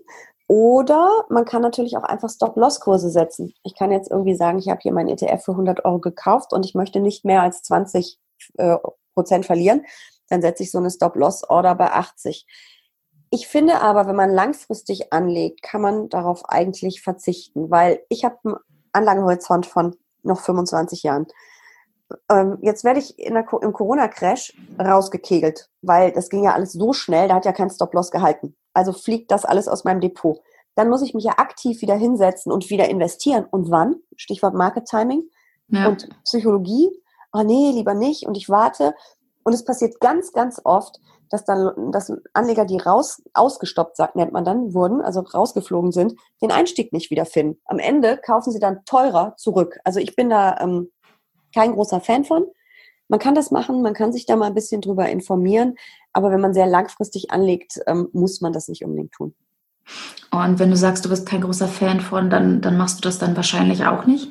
Oder 0.47 1.25
man 1.27 1.43
kann 1.43 1.61
natürlich 1.61 1.97
auch 1.97 2.03
einfach 2.03 2.29
Stop-Loss-Kurse 2.29 3.09
setzen. 3.09 3.53
Ich 3.63 3.75
kann 3.75 3.91
jetzt 3.91 4.09
irgendwie 4.09 4.35
sagen, 4.35 4.59
ich 4.59 4.69
habe 4.69 4.79
hier 4.81 4.93
mein 4.93 5.09
ETF 5.09 5.43
für 5.43 5.51
100 5.51 5.83
Euro 5.83 5.99
gekauft 5.99 6.53
und 6.53 6.65
ich 6.65 6.73
möchte 6.73 7.01
nicht 7.01 7.25
mehr 7.25 7.41
als 7.41 7.63
20 7.63 8.17
äh, 8.57 8.77
Prozent 9.13 9.45
verlieren 9.45 9.81
dann 10.29 10.41
setze 10.41 10.63
ich 10.63 10.71
so 10.71 10.77
eine 10.77 10.89
Stop-Loss-Order 10.89 11.75
bei 11.75 11.91
80. 11.91 12.45
Ich 13.29 13.47
finde 13.47 13.81
aber, 13.81 14.07
wenn 14.07 14.15
man 14.15 14.31
langfristig 14.31 15.11
anlegt, 15.11 15.61
kann 15.61 15.81
man 15.81 16.09
darauf 16.09 16.47
eigentlich 16.47 17.01
verzichten, 17.01 17.69
weil 17.69 17.99
ich 18.09 18.23
habe 18.23 18.37
einen 18.43 18.55
Anlagehorizont 18.93 19.65
von 19.65 19.95
noch 20.23 20.39
25 20.39 21.03
Jahren. 21.03 21.27
Ähm, 22.29 22.57
jetzt 22.61 22.85
werde 22.85 22.99
ich 22.99 23.19
in 23.19 23.33
der, 23.33 23.45
im 23.61 23.73
Corona-Crash 23.73 24.53
rausgekegelt, 24.79 25.69
weil 25.81 26.11
das 26.13 26.29
ging 26.29 26.43
ja 26.43 26.53
alles 26.53 26.71
so 26.71 26.93
schnell, 26.93 27.27
da 27.27 27.35
hat 27.35 27.45
ja 27.45 27.51
kein 27.51 27.69
Stop-Loss 27.69 28.11
gehalten. 28.11 28.55
Also 28.73 28.93
fliegt 28.93 29.31
das 29.31 29.43
alles 29.43 29.67
aus 29.67 29.83
meinem 29.83 29.99
Depot. 29.99 30.39
Dann 30.75 30.89
muss 30.89 31.01
ich 31.01 31.13
mich 31.13 31.23
ja 31.23 31.33
aktiv 31.37 31.81
wieder 31.81 31.95
hinsetzen 31.95 32.51
und 32.51 32.69
wieder 32.69 32.87
investieren. 32.87 33.45
Und 33.49 33.71
wann? 33.71 33.95
Stichwort 34.15 34.53
Market 34.53 34.85
Timing 34.85 35.23
ja. 35.69 35.87
und 35.87 36.07
Psychologie. 36.23 36.89
Ah 37.31 37.39
oh 37.39 37.43
nee, 37.43 37.71
lieber 37.71 37.95
nicht. 37.95 38.27
Und 38.27 38.37
ich 38.37 38.47
warte. 38.47 38.93
Und 39.47 39.53
es 39.53 39.63
passiert 39.63 40.01
ganz, 40.01 40.33
ganz 40.33 40.59
oft, 40.65 40.99
dass 41.29 41.45
dann 41.45 41.93
dass 41.93 42.11
Anleger, 42.33 42.65
die 42.65 42.79
raus 42.79 43.21
ausgestoppt, 43.33 43.95
sagt, 43.95 44.17
nennt 44.17 44.33
man 44.33 44.43
dann, 44.43 44.73
wurden, 44.73 44.99
also 44.99 45.21
rausgeflogen 45.21 45.93
sind, 45.93 46.15
den 46.41 46.51
Einstieg 46.51 46.91
nicht 46.91 47.11
wiederfinden. 47.11 47.57
Am 47.63 47.79
Ende 47.79 48.17
kaufen 48.17 48.51
sie 48.51 48.59
dann 48.59 48.83
teurer 48.83 49.35
zurück. 49.37 49.79
Also 49.85 50.01
ich 50.01 50.17
bin 50.17 50.29
da 50.29 50.57
ähm, 50.59 50.91
kein 51.55 51.71
großer 51.71 52.01
Fan 52.01 52.25
von. 52.25 52.43
Man 53.07 53.21
kann 53.21 53.35
das 53.35 53.49
machen, 53.49 53.81
man 53.81 53.93
kann 53.93 54.11
sich 54.11 54.25
da 54.25 54.35
mal 54.35 54.47
ein 54.47 54.53
bisschen 54.53 54.81
drüber 54.81 55.07
informieren, 55.07 55.75
aber 56.11 56.29
wenn 56.29 56.41
man 56.41 56.53
sehr 56.53 56.67
langfristig 56.67 57.31
anlegt, 57.31 57.79
ähm, 57.87 58.09
muss 58.11 58.41
man 58.41 58.51
das 58.51 58.67
nicht 58.67 58.83
unbedingt 58.83 59.13
tun. 59.13 59.33
Und 60.29 60.59
wenn 60.59 60.71
du 60.71 60.75
sagst, 60.75 61.05
du 61.05 61.09
bist 61.09 61.25
kein 61.25 61.39
großer 61.39 61.69
Fan 61.69 62.01
von, 62.01 62.29
dann, 62.29 62.59
dann 62.59 62.75
machst 62.75 62.97
du 62.97 63.01
das 63.03 63.17
dann 63.17 63.37
wahrscheinlich 63.37 63.85
auch 63.85 64.05
nicht? 64.05 64.29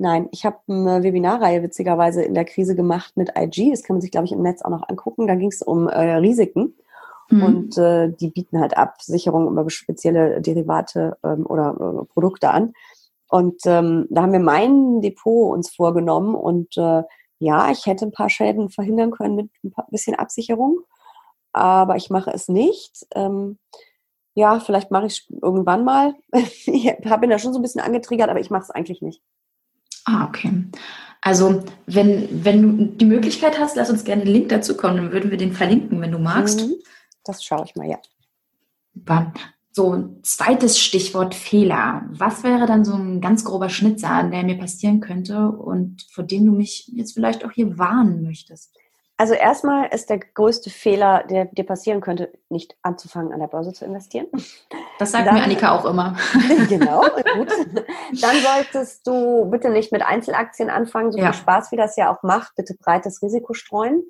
Nein, 0.00 0.30
ich 0.32 0.46
habe 0.46 0.56
eine 0.66 1.02
Webinarreihe 1.02 1.62
witzigerweise 1.62 2.22
in 2.22 2.32
der 2.32 2.46
Krise 2.46 2.74
gemacht 2.74 3.18
mit 3.18 3.32
IG. 3.36 3.70
Das 3.70 3.82
kann 3.82 3.96
man 3.96 4.00
sich, 4.00 4.10
glaube 4.10 4.24
ich, 4.24 4.32
im 4.32 4.40
Netz 4.40 4.62
auch 4.62 4.70
noch 4.70 4.88
angucken. 4.88 5.26
Da 5.26 5.34
ging 5.34 5.50
es 5.50 5.60
um 5.60 5.88
äh, 5.88 6.14
Risiken. 6.14 6.74
Mhm. 7.28 7.42
Und 7.42 7.76
äh, 7.76 8.08
die 8.08 8.30
bieten 8.30 8.60
halt 8.60 8.78
Absicherung 8.78 9.46
über 9.46 9.68
spezielle 9.68 10.40
Derivate 10.40 11.18
ähm, 11.22 11.44
oder 11.44 11.76
äh, 11.78 12.06
Produkte 12.14 12.48
an. 12.48 12.72
Und 13.28 13.60
ähm, 13.66 14.06
da 14.08 14.22
haben 14.22 14.32
wir 14.32 14.40
mein 14.40 15.02
Depot 15.02 15.52
uns 15.52 15.68
vorgenommen. 15.68 16.34
Und 16.34 16.78
äh, 16.78 17.02
ja, 17.38 17.70
ich 17.70 17.84
hätte 17.84 18.06
ein 18.06 18.12
paar 18.12 18.30
Schäden 18.30 18.70
verhindern 18.70 19.10
können 19.10 19.34
mit 19.34 19.50
ein 19.62 19.70
paar, 19.70 19.86
bisschen 19.90 20.14
Absicherung. 20.14 20.78
Aber 21.52 21.96
ich 21.96 22.08
mache 22.08 22.30
es 22.30 22.48
nicht. 22.48 23.06
Ähm, 23.14 23.58
ja, 24.32 24.60
vielleicht 24.60 24.90
mache 24.90 25.08
ich 25.08 25.28
es 25.28 25.42
irgendwann 25.42 25.84
mal. 25.84 26.14
ich 26.32 26.86
habe 27.04 27.26
ihn 27.26 27.30
da 27.30 27.38
schon 27.38 27.52
so 27.52 27.58
ein 27.58 27.62
bisschen 27.62 27.82
angetriggert, 27.82 28.30
aber 28.30 28.40
ich 28.40 28.48
mache 28.48 28.62
es 28.62 28.70
eigentlich 28.70 29.02
nicht. 29.02 29.20
Ah, 30.10 30.26
okay. 30.26 30.64
Also, 31.20 31.62
wenn, 31.86 32.44
wenn 32.44 32.62
du 32.62 32.84
die 32.96 33.04
Möglichkeit 33.04 33.58
hast, 33.58 33.76
lass 33.76 33.90
uns 33.90 34.04
gerne 34.04 34.24
den 34.24 34.32
Link 34.32 34.48
dazu 34.48 34.76
kommen, 34.76 34.96
dann 34.96 35.12
würden 35.12 35.30
wir 35.30 35.38
den 35.38 35.52
verlinken, 35.52 36.00
wenn 36.00 36.12
du 36.12 36.18
magst. 36.18 36.62
Mhm. 36.62 36.74
Das 37.24 37.44
schaue 37.44 37.64
ich 37.66 37.76
mal, 37.76 37.88
ja. 37.88 37.98
Super. 38.94 39.32
So, 39.72 40.16
zweites 40.22 40.80
Stichwort 40.80 41.34
Fehler. 41.34 42.04
Was 42.10 42.42
wäre 42.42 42.66
dann 42.66 42.84
so 42.84 42.94
ein 42.94 43.20
ganz 43.20 43.44
grober 43.44 43.68
Schnitzer, 43.68 44.28
der 44.32 44.42
mir 44.42 44.58
passieren 44.58 45.00
könnte 45.00 45.48
und 45.48 46.02
vor 46.10 46.24
dem 46.24 46.46
du 46.46 46.52
mich 46.52 46.90
jetzt 46.92 47.12
vielleicht 47.12 47.44
auch 47.44 47.52
hier 47.52 47.78
warnen 47.78 48.22
möchtest? 48.22 48.76
Also 49.16 49.34
erstmal 49.34 49.88
ist 49.88 50.10
der 50.10 50.18
größte 50.18 50.70
Fehler, 50.70 51.24
der 51.28 51.44
dir 51.44 51.64
passieren 51.64 52.00
könnte, 52.00 52.32
nicht 52.48 52.74
anzufangen, 52.82 53.32
an 53.32 53.38
der 53.38 53.46
Börse 53.46 53.72
zu 53.72 53.84
investieren. 53.84 54.26
Das 55.00 55.12
sagt 55.12 55.26
Dann, 55.26 55.34
mir 55.36 55.42
Annika 55.42 55.74
auch 55.74 55.86
immer. 55.86 56.14
genau, 56.68 57.00
gut. 57.34 57.50
Dann 58.20 58.36
solltest 58.36 59.06
du 59.06 59.46
bitte 59.46 59.70
nicht 59.70 59.92
mit 59.92 60.02
Einzelaktien 60.02 60.68
anfangen, 60.68 61.10
so 61.10 61.18
ja. 61.18 61.32
viel 61.32 61.40
Spaß 61.40 61.72
wie 61.72 61.76
das 61.76 61.96
ja 61.96 62.14
auch 62.14 62.22
macht, 62.22 62.54
bitte 62.54 62.74
breites 62.78 63.22
Risiko 63.22 63.54
streuen. 63.54 64.02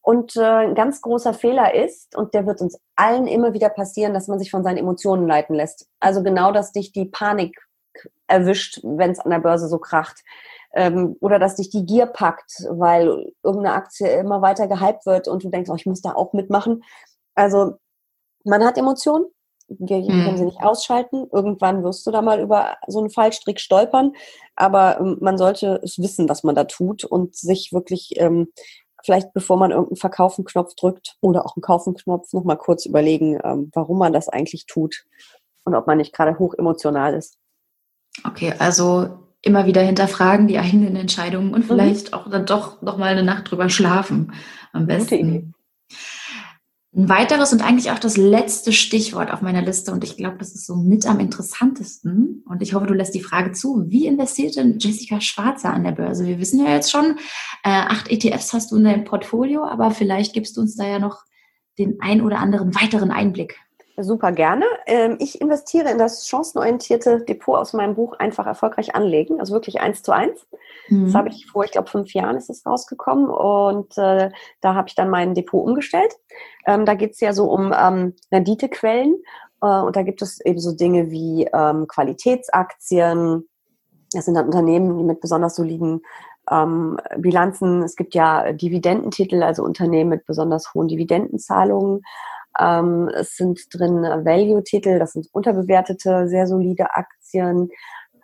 Und 0.00 0.34
äh, 0.36 0.40
ein 0.40 0.74
ganz 0.74 1.02
großer 1.02 1.34
Fehler 1.34 1.74
ist, 1.74 2.16
und 2.16 2.32
der 2.32 2.46
wird 2.46 2.62
uns 2.62 2.80
allen 2.96 3.26
immer 3.26 3.52
wieder 3.52 3.68
passieren, 3.68 4.14
dass 4.14 4.26
man 4.26 4.38
sich 4.38 4.50
von 4.50 4.64
seinen 4.64 4.78
Emotionen 4.78 5.28
leiten 5.28 5.54
lässt. 5.54 5.86
Also 6.00 6.22
genau, 6.22 6.50
dass 6.50 6.72
dich 6.72 6.92
die 6.92 7.04
Panik 7.04 7.60
erwischt, 8.26 8.80
wenn 8.82 9.10
es 9.10 9.20
an 9.20 9.30
der 9.30 9.38
Börse 9.40 9.68
so 9.68 9.78
kracht 9.78 10.22
ähm, 10.72 11.14
oder 11.20 11.38
dass 11.38 11.56
dich 11.56 11.68
die 11.68 11.84
Gier 11.84 12.06
packt, 12.06 12.64
weil 12.70 13.32
irgendeine 13.42 13.76
Aktie 13.76 14.08
immer 14.08 14.40
weiter 14.40 14.66
gehypt 14.66 15.04
wird 15.04 15.28
und 15.28 15.44
du 15.44 15.50
denkst, 15.50 15.68
oh, 15.68 15.76
ich 15.76 15.84
muss 15.84 16.00
da 16.00 16.14
auch 16.14 16.32
mitmachen. 16.32 16.82
Also 17.34 17.74
man 18.44 18.64
hat 18.64 18.78
Emotionen, 18.78 19.26
Wir 19.78 19.98
mhm. 19.98 20.24
können 20.24 20.36
sie 20.36 20.44
nicht 20.44 20.62
ausschalten. 20.62 21.26
Irgendwann 21.32 21.82
wirst 21.84 22.06
du 22.06 22.10
da 22.10 22.22
mal 22.22 22.40
über 22.40 22.76
so 22.86 23.00
einen 23.00 23.10
Fallstrick 23.10 23.60
stolpern. 23.60 24.12
Aber 24.56 25.00
ähm, 25.00 25.18
man 25.20 25.38
sollte 25.38 25.80
es 25.82 25.98
wissen, 25.98 26.28
was 26.28 26.42
man 26.44 26.54
da 26.54 26.64
tut 26.64 27.04
und 27.04 27.34
sich 27.34 27.72
wirklich 27.72 28.14
ähm, 28.16 28.48
vielleicht, 29.04 29.32
bevor 29.32 29.56
man 29.56 29.70
irgendeinen 29.70 29.96
Verkaufen-Knopf 29.96 30.74
drückt 30.74 31.16
oder 31.20 31.44
auch 31.46 31.56
einen 31.56 31.62
Kaufen-Knopf, 31.62 32.32
nochmal 32.32 32.58
kurz 32.58 32.86
überlegen, 32.86 33.38
ähm, 33.44 33.70
warum 33.74 33.98
man 33.98 34.12
das 34.12 34.28
eigentlich 34.28 34.66
tut 34.66 35.04
und 35.64 35.74
ob 35.74 35.86
man 35.86 35.98
nicht 35.98 36.14
gerade 36.14 36.38
hoch 36.38 36.54
emotional 36.54 37.14
ist. 37.14 37.38
Okay, 38.24 38.54
also 38.58 39.18
immer 39.42 39.66
wieder 39.66 39.82
hinterfragen 39.82 40.46
die 40.46 40.58
eigenen 40.58 40.96
Entscheidungen 40.96 41.52
und 41.52 41.64
mhm. 41.64 41.68
vielleicht 41.68 42.12
mhm. 42.12 42.18
auch 42.18 42.30
dann 42.30 42.46
doch 42.46 42.80
nochmal 42.82 43.10
eine 43.10 43.24
Nacht 43.24 43.50
drüber 43.50 43.68
schlafen. 43.68 44.32
Am 44.72 44.86
besten. 44.86 45.54
Ein 46.94 47.08
weiteres 47.08 47.54
und 47.54 47.62
eigentlich 47.62 47.90
auch 47.90 47.98
das 47.98 48.18
letzte 48.18 48.70
Stichwort 48.70 49.32
auf 49.32 49.40
meiner 49.40 49.62
Liste 49.62 49.92
und 49.92 50.04
ich 50.04 50.18
glaube, 50.18 50.36
das 50.36 50.54
ist 50.54 50.66
so 50.66 50.76
mit 50.76 51.06
am 51.06 51.20
interessantesten 51.20 52.44
und 52.46 52.60
ich 52.60 52.74
hoffe, 52.74 52.86
du 52.86 52.92
lässt 52.92 53.14
die 53.14 53.22
Frage 53.22 53.52
zu. 53.52 53.86
Wie 53.88 54.06
investiert 54.06 54.56
denn 54.56 54.78
Jessica 54.78 55.18
Schwarzer 55.22 55.72
an 55.72 55.84
der 55.84 55.92
Börse? 55.92 56.26
Wir 56.26 56.38
wissen 56.38 56.62
ja 56.62 56.70
jetzt 56.70 56.90
schon, 56.90 57.16
äh, 57.64 57.70
acht 57.70 58.10
ETFs 58.10 58.52
hast 58.52 58.72
du 58.72 58.76
in 58.76 58.84
deinem 58.84 59.04
Portfolio, 59.04 59.64
aber 59.64 59.90
vielleicht 59.90 60.34
gibst 60.34 60.58
du 60.58 60.60
uns 60.60 60.76
da 60.76 60.86
ja 60.86 60.98
noch 60.98 61.22
den 61.78 61.96
ein 62.00 62.20
oder 62.20 62.40
anderen 62.40 62.74
weiteren 62.74 63.10
Einblick. 63.10 63.58
Super 63.98 64.32
gerne. 64.32 64.64
Ähm, 64.86 65.16
ich 65.18 65.40
investiere 65.40 65.90
in 65.90 65.98
das 65.98 66.26
chancenorientierte 66.26 67.20
Depot 67.20 67.58
aus 67.58 67.74
meinem 67.74 67.94
Buch 67.94 68.18
Einfach 68.18 68.46
erfolgreich 68.46 68.94
anlegen, 68.94 69.38
also 69.38 69.52
wirklich 69.52 69.80
eins 69.80 70.02
zu 70.02 70.12
eins. 70.12 70.46
Mhm. 70.88 71.06
Das 71.06 71.14
habe 71.14 71.28
ich 71.28 71.46
vor, 71.46 71.64
ich 71.64 71.72
glaube, 71.72 71.90
fünf 71.90 72.14
Jahren 72.14 72.36
ist 72.36 72.48
es 72.48 72.64
rausgekommen 72.64 73.28
und 73.28 73.96
äh, 73.98 74.30
da 74.62 74.74
habe 74.74 74.88
ich 74.88 74.94
dann 74.94 75.10
mein 75.10 75.34
Depot 75.34 75.66
umgestellt. 75.66 76.14
Ähm, 76.66 76.86
da 76.86 76.94
geht 76.94 77.12
es 77.12 77.20
ja 77.20 77.34
so 77.34 77.50
um 77.50 77.74
ähm, 77.78 78.14
Renditequellen 78.32 79.22
äh, 79.60 79.80
und 79.80 79.94
da 79.94 80.02
gibt 80.02 80.22
es 80.22 80.40
eben 80.40 80.58
so 80.58 80.72
Dinge 80.72 81.10
wie 81.10 81.48
ähm, 81.52 81.86
Qualitätsaktien. 81.86 83.46
Das 84.14 84.24
sind 84.24 84.34
dann 84.34 84.46
Unternehmen, 84.46 84.96
die 84.96 85.04
mit 85.04 85.20
besonders 85.20 85.54
soliden 85.54 86.00
ähm, 86.50 86.98
Bilanzen. 87.18 87.82
Es 87.82 87.96
gibt 87.96 88.14
ja 88.14 88.52
Dividendentitel, 88.52 89.42
also 89.42 89.62
Unternehmen 89.62 90.10
mit 90.10 90.24
besonders 90.26 90.72
hohen 90.72 90.88
Dividendenzahlungen. 90.88 92.02
Ähm, 92.58 93.08
es 93.14 93.36
sind 93.36 93.60
drin 93.72 94.02
Value-Titel, 94.02 94.98
das 94.98 95.12
sind 95.12 95.28
unterbewertete, 95.32 96.28
sehr 96.28 96.46
solide 96.46 96.94
Aktien. 96.94 97.70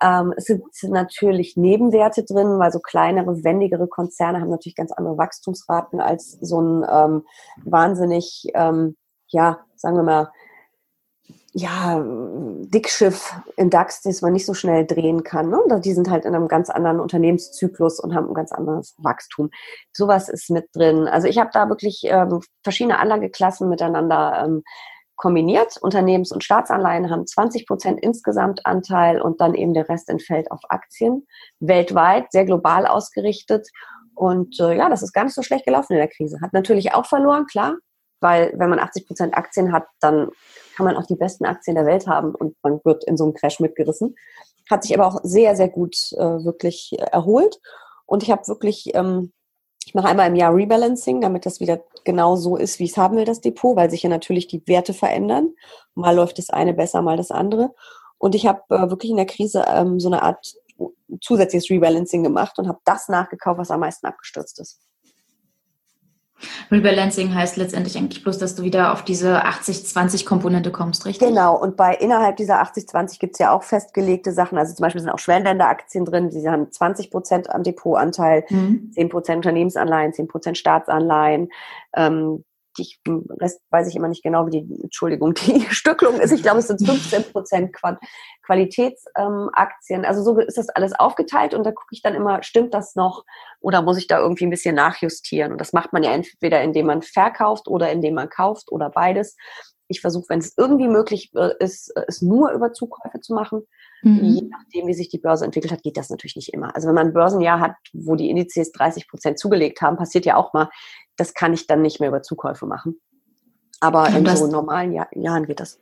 Ähm, 0.00 0.32
es 0.36 0.44
sind 0.44 0.62
natürlich 0.92 1.56
Nebenwerte 1.56 2.24
drin, 2.24 2.58
weil 2.58 2.70
so 2.70 2.78
kleinere, 2.78 3.42
wendigere 3.42 3.88
Konzerne 3.88 4.40
haben 4.40 4.50
natürlich 4.50 4.76
ganz 4.76 4.92
andere 4.92 5.18
Wachstumsraten 5.18 6.00
als 6.00 6.38
so 6.40 6.60
ein 6.60 6.86
ähm, 6.88 7.24
wahnsinnig, 7.64 8.46
ähm, 8.54 8.96
ja, 9.28 9.60
sagen 9.76 9.96
wir 9.96 10.04
mal, 10.04 10.30
ja, 11.52 12.04
Dickschiff 12.04 13.34
in 13.56 13.70
DAX, 13.70 14.02
das 14.02 14.20
man 14.20 14.32
nicht 14.32 14.44
so 14.44 14.54
schnell 14.54 14.86
drehen 14.86 15.22
kann. 15.24 15.48
Ne? 15.48 15.80
Die 15.82 15.94
sind 15.94 16.10
halt 16.10 16.24
in 16.24 16.34
einem 16.34 16.48
ganz 16.48 16.68
anderen 16.68 17.00
Unternehmenszyklus 17.00 18.00
und 18.00 18.14
haben 18.14 18.28
ein 18.28 18.34
ganz 18.34 18.52
anderes 18.52 18.94
Wachstum. 18.98 19.50
Sowas 19.92 20.28
ist 20.28 20.50
mit 20.50 20.66
drin. 20.74 21.08
Also 21.08 21.26
ich 21.26 21.38
habe 21.38 21.50
da 21.52 21.68
wirklich 21.68 22.02
ähm, 22.04 22.40
verschiedene 22.62 22.98
Anlageklassen 22.98 23.68
miteinander 23.68 24.44
ähm, 24.44 24.62
kombiniert. 25.16 25.78
Unternehmens- 25.80 26.32
und 26.32 26.44
Staatsanleihen 26.44 27.10
haben 27.10 27.26
20 27.26 27.66
Prozent 27.66 28.00
insgesamt 28.00 28.66
Anteil 28.66 29.20
und 29.20 29.40
dann 29.40 29.54
eben 29.54 29.74
der 29.74 29.88
Rest 29.88 30.10
entfällt 30.10 30.50
auf 30.50 30.60
Aktien. 30.68 31.26
Weltweit, 31.60 32.30
sehr 32.30 32.44
global 32.44 32.86
ausgerichtet. 32.86 33.68
Und 34.14 34.60
äh, 34.60 34.76
ja, 34.76 34.88
das 34.88 35.02
ist 35.02 35.12
gar 35.12 35.24
nicht 35.24 35.34
so 35.34 35.42
schlecht 35.42 35.64
gelaufen 35.64 35.94
in 35.94 35.98
der 35.98 36.08
Krise. 36.08 36.40
Hat 36.42 36.52
natürlich 36.52 36.92
auch 36.92 37.06
verloren, 37.06 37.46
klar, 37.46 37.76
weil 38.20 38.52
wenn 38.56 38.70
man 38.70 38.80
80 38.80 39.06
Prozent 39.06 39.34
Aktien 39.34 39.72
hat, 39.72 39.86
dann 40.00 40.28
kann 40.78 40.86
man 40.86 40.96
auch 40.96 41.06
die 41.06 41.16
besten 41.16 41.44
Aktien 41.44 41.74
der 41.74 41.86
Welt 41.86 42.06
haben 42.06 42.36
und 42.36 42.54
man 42.62 42.80
wird 42.84 43.02
in 43.02 43.16
so 43.16 43.24
einem 43.24 43.34
Crash 43.34 43.58
mitgerissen. 43.58 44.14
Hat 44.70 44.84
sich 44.84 44.96
aber 44.96 45.08
auch 45.08 45.18
sehr, 45.24 45.56
sehr 45.56 45.68
gut 45.68 45.96
äh, 46.12 46.44
wirklich 46.44 46.96
erholt. 46.98 47.60
Und 48.06 48.22
ich 48.22 48.30
habe 48.30 48.46
wirklich, 48.46 48.94
ähm, 48.94 49.32
ich 49.84 49.94
mache 49.94 50.06
einmal 50.06 50.28
im 50.28 50.36
Jahr 50.36 50.54
Rebalancing, 50.54 51.20
damit 51.20 51.46
das 51.46 51.58
wieder 51.58 51.80
genau 52.04 52.36
so 52.36 52.56
ist, 52.56 52.78
wie 52.78 52.84
ich 52.84 52.92
es 52.92 52.96
haben 52.96 53.16
will, 53.16 53.24
das 53.24 53.40
Depot, 53.40 53.74
weil 53.74 53.90
sich 53.90 54.04
ja 54.04 54.08
natürlich 54.08 54.46
die 54.46 54.62
Werte 54.68 54.94
verändern. 54.94 55.52
Mal 55.96 56.14
läuft 56.14 56.38
das 56.38 56.50
eine 56.50 56.74
besser, 56.74 57.02
mal 57.02 57.16
das 57.16 57.32
andere. 57.32 57.74
Und 58.16 58.36
ich 58.36 58.46
habe 58.46 58.62
äh, 58.70 58.88
wirklich 58.88 59.10
in 59.10 59.16
der 59.16 59.26
Krise 59.26 59.64
ähm, 59.66 59.98
so 59.98 60.08
eine 60.08 60.22
Art 60.22 60.54
zusätzliches 61.20 61.70
Rebalancing 61.70 62.22
gemacht 62.22 62.56
und 62.60 62.68
habe 62.68 62.78
das 62.84 63.08
nachgekauft, 63.08 63.58
was 63.58 63.72
am 63.72 63.80
meisten 63.80 64.06
abgestürzt 64.06 64.60
ist. 64.60 64.78
Rebalancing 66.70 67.34
heißt 67.34 67.56
letztendlich 67.56 67.96
eigentlich 67.96 68.22
bloß, 68.22 68.38
dass 68.38 68.54
du 68.54 68.62
wieder 68.62 68.92
auf 68.92 69.02
diese 69.02 69.44
80-20-Komponente 69.44 70.70
kommst, 70.70 71.06
richtig? 71.06 71.28
Genau, 71.28 71.56
und 71.56 71.76
bei 71.76 71.94
innerhalb 71.94 72.36
dieser 72.36 72.62
80-20 72.62 73.18
gibt 73.18 73.34
es 73.34 73.38
ja 73.38 73.52
auch 73.52 73.62
festgelegte 73.62 74.32
Sachen. 74.32 74.58
Also 74.58 74.74
zum 74.74 74.82
Beispiel 74.84 75.00
sind 75.00 75.10
auch 75.10 75.18
Schwellenländeraktien 75.18 76.04
drin, 76.04 76.30
die 76.30 76.48
haben 76.48 76.70
20 76.70 77.10
Prozent 77.10 77.50
am 77.50 77.62
Depotanteil, 77.62 78.44
mhm. 78.48 78.90
10 78.92 79.08
Prozent 79.08 79.36
Unternehmensanleihen, 79.38 80.12
10 80.12 80.28
Prozent 80.28 80.58
Staatsanleihen. 80.58 81.48
Ähm, 81.94 82.44
ich, 82.82 83.00
Rest 83.40 83.60
weiß 83.70 83.88
ich 83.88 83.96
immer 83.96 84.08
nicht 84.08 84.22
genau, 84.22 84.46
wie 84.46 84.62
die, 84.62 84.82
Entschuldigung, 84.82 85.34
die 85.34 85.66
Stücklung 85.70 86.20
ist. 86.20 86.32
Ich 86.32 86.42
glaube, 86.42 86.58
es 86.58 86.68
sind 86.68 86.84
15 86.84 87.24
Prozent 87.32 87.74
Qualitätsaktien. 88.44 90.00
Ähm, 90.00 90.04
also 90.04 90.22
so 90.22 90.38
ist 90.38 90.58
das 90.58 90.68
alles 90.70 90.92
aufgeteilt 90.92 91.54
und 91.54 91.64
da 91.64 91.72
gucke 91.72 91.92
ich 91.92 92.02
dann 92.02 92.14
immer, 92.14 92.42
stimmt 92.42 92.74
das 92.74 92.94
noch 92.94 93.24
oder 93.60 93.82
muss 93.82 93.98
ich 93.98 94.06
da 94.06 94.18
irgendwie 94.18 94.46
ein 94.46 94.50
bisschen 94.50 94.74
nachjustieren? 94.74 95.52
Und 95.52 95.60
das 95.60 95.72
macht 95.72 95.92
man 95.92 96.02
ja 96.02 96.12
entweder, 96.12 96.62
indem 96.62 96.86
man 96.86 97.02
verkauft 97.02 97.68
oder 97.68 97.90
indem 97.90 98.14
man 98.14 98.28
kauft 98.28 98.70
oder 98.70 98.90
beides. 98.90 99.36
Ich 99.88 100.00
versuche, 100.00 100.26
wenn 100.28 100.40
es 100.40 100.54
irgendwie 100.56 100.88
möglich 100.88 101.30
äh, 101.34 101.52
ist, 101.60 101.90
äh, 101.96 102.04
es 102.06 102.22
nur 102.22 102.50
über 102.52 102.72
Zukäufe 102.72 103.20
zu 103.20 103.34
machen. 103.34 103.62
Mhm. 104.02 104.24
Je 104.24 104.42
nachdem, 104.42 104.86
wie 104.86 104.94
sich 104.94 105.08
die 105.08 105.18
Börse 105.18 105.44
entwickelt 105.44 105.72
hat, 105.72 105.82
geht 105.82 105.96
das 105.96 106.10
natürlich 106.10 106.36
nicht 106.36 106.52
immer. 106.52 106.74
Also 106.74 106.88
wenn 106.88 106.94
man 106.94 107.08
ein 107.08 107.12
Börsenjahr 107.12 107.60
hat, 107.60 107.74
wo 107.92 108.14
die 108.14 108.30
Indizes 108.30 108.72
30 108.72 109.08
Prozent 109.08 109.38
zugelegt 109.38 109.80
haben, 109.82 109.96
passiert 109.96 110.26
ja 110.26 110.36
auch 110.36 110.52
mal, 110.52 110.70
das 111.16 111.34
kann 111.34 111.52
ich 111.52 111.66
dann 111.66 111.82
nicht 111.82 112.00
mehr 112.00 112.08
über 112.08 112.22
Zukäufe 112.22 112.66
machen. 112.66 113.00
Aber 113.80 114.08
in 114.08 114.26
so 114.26 114.46
normalen 114.46 114.92
Jahr, 114.92 115.08
Jahren 115.14 115.46
geht 115.46 115.60
das. 115.60 115.80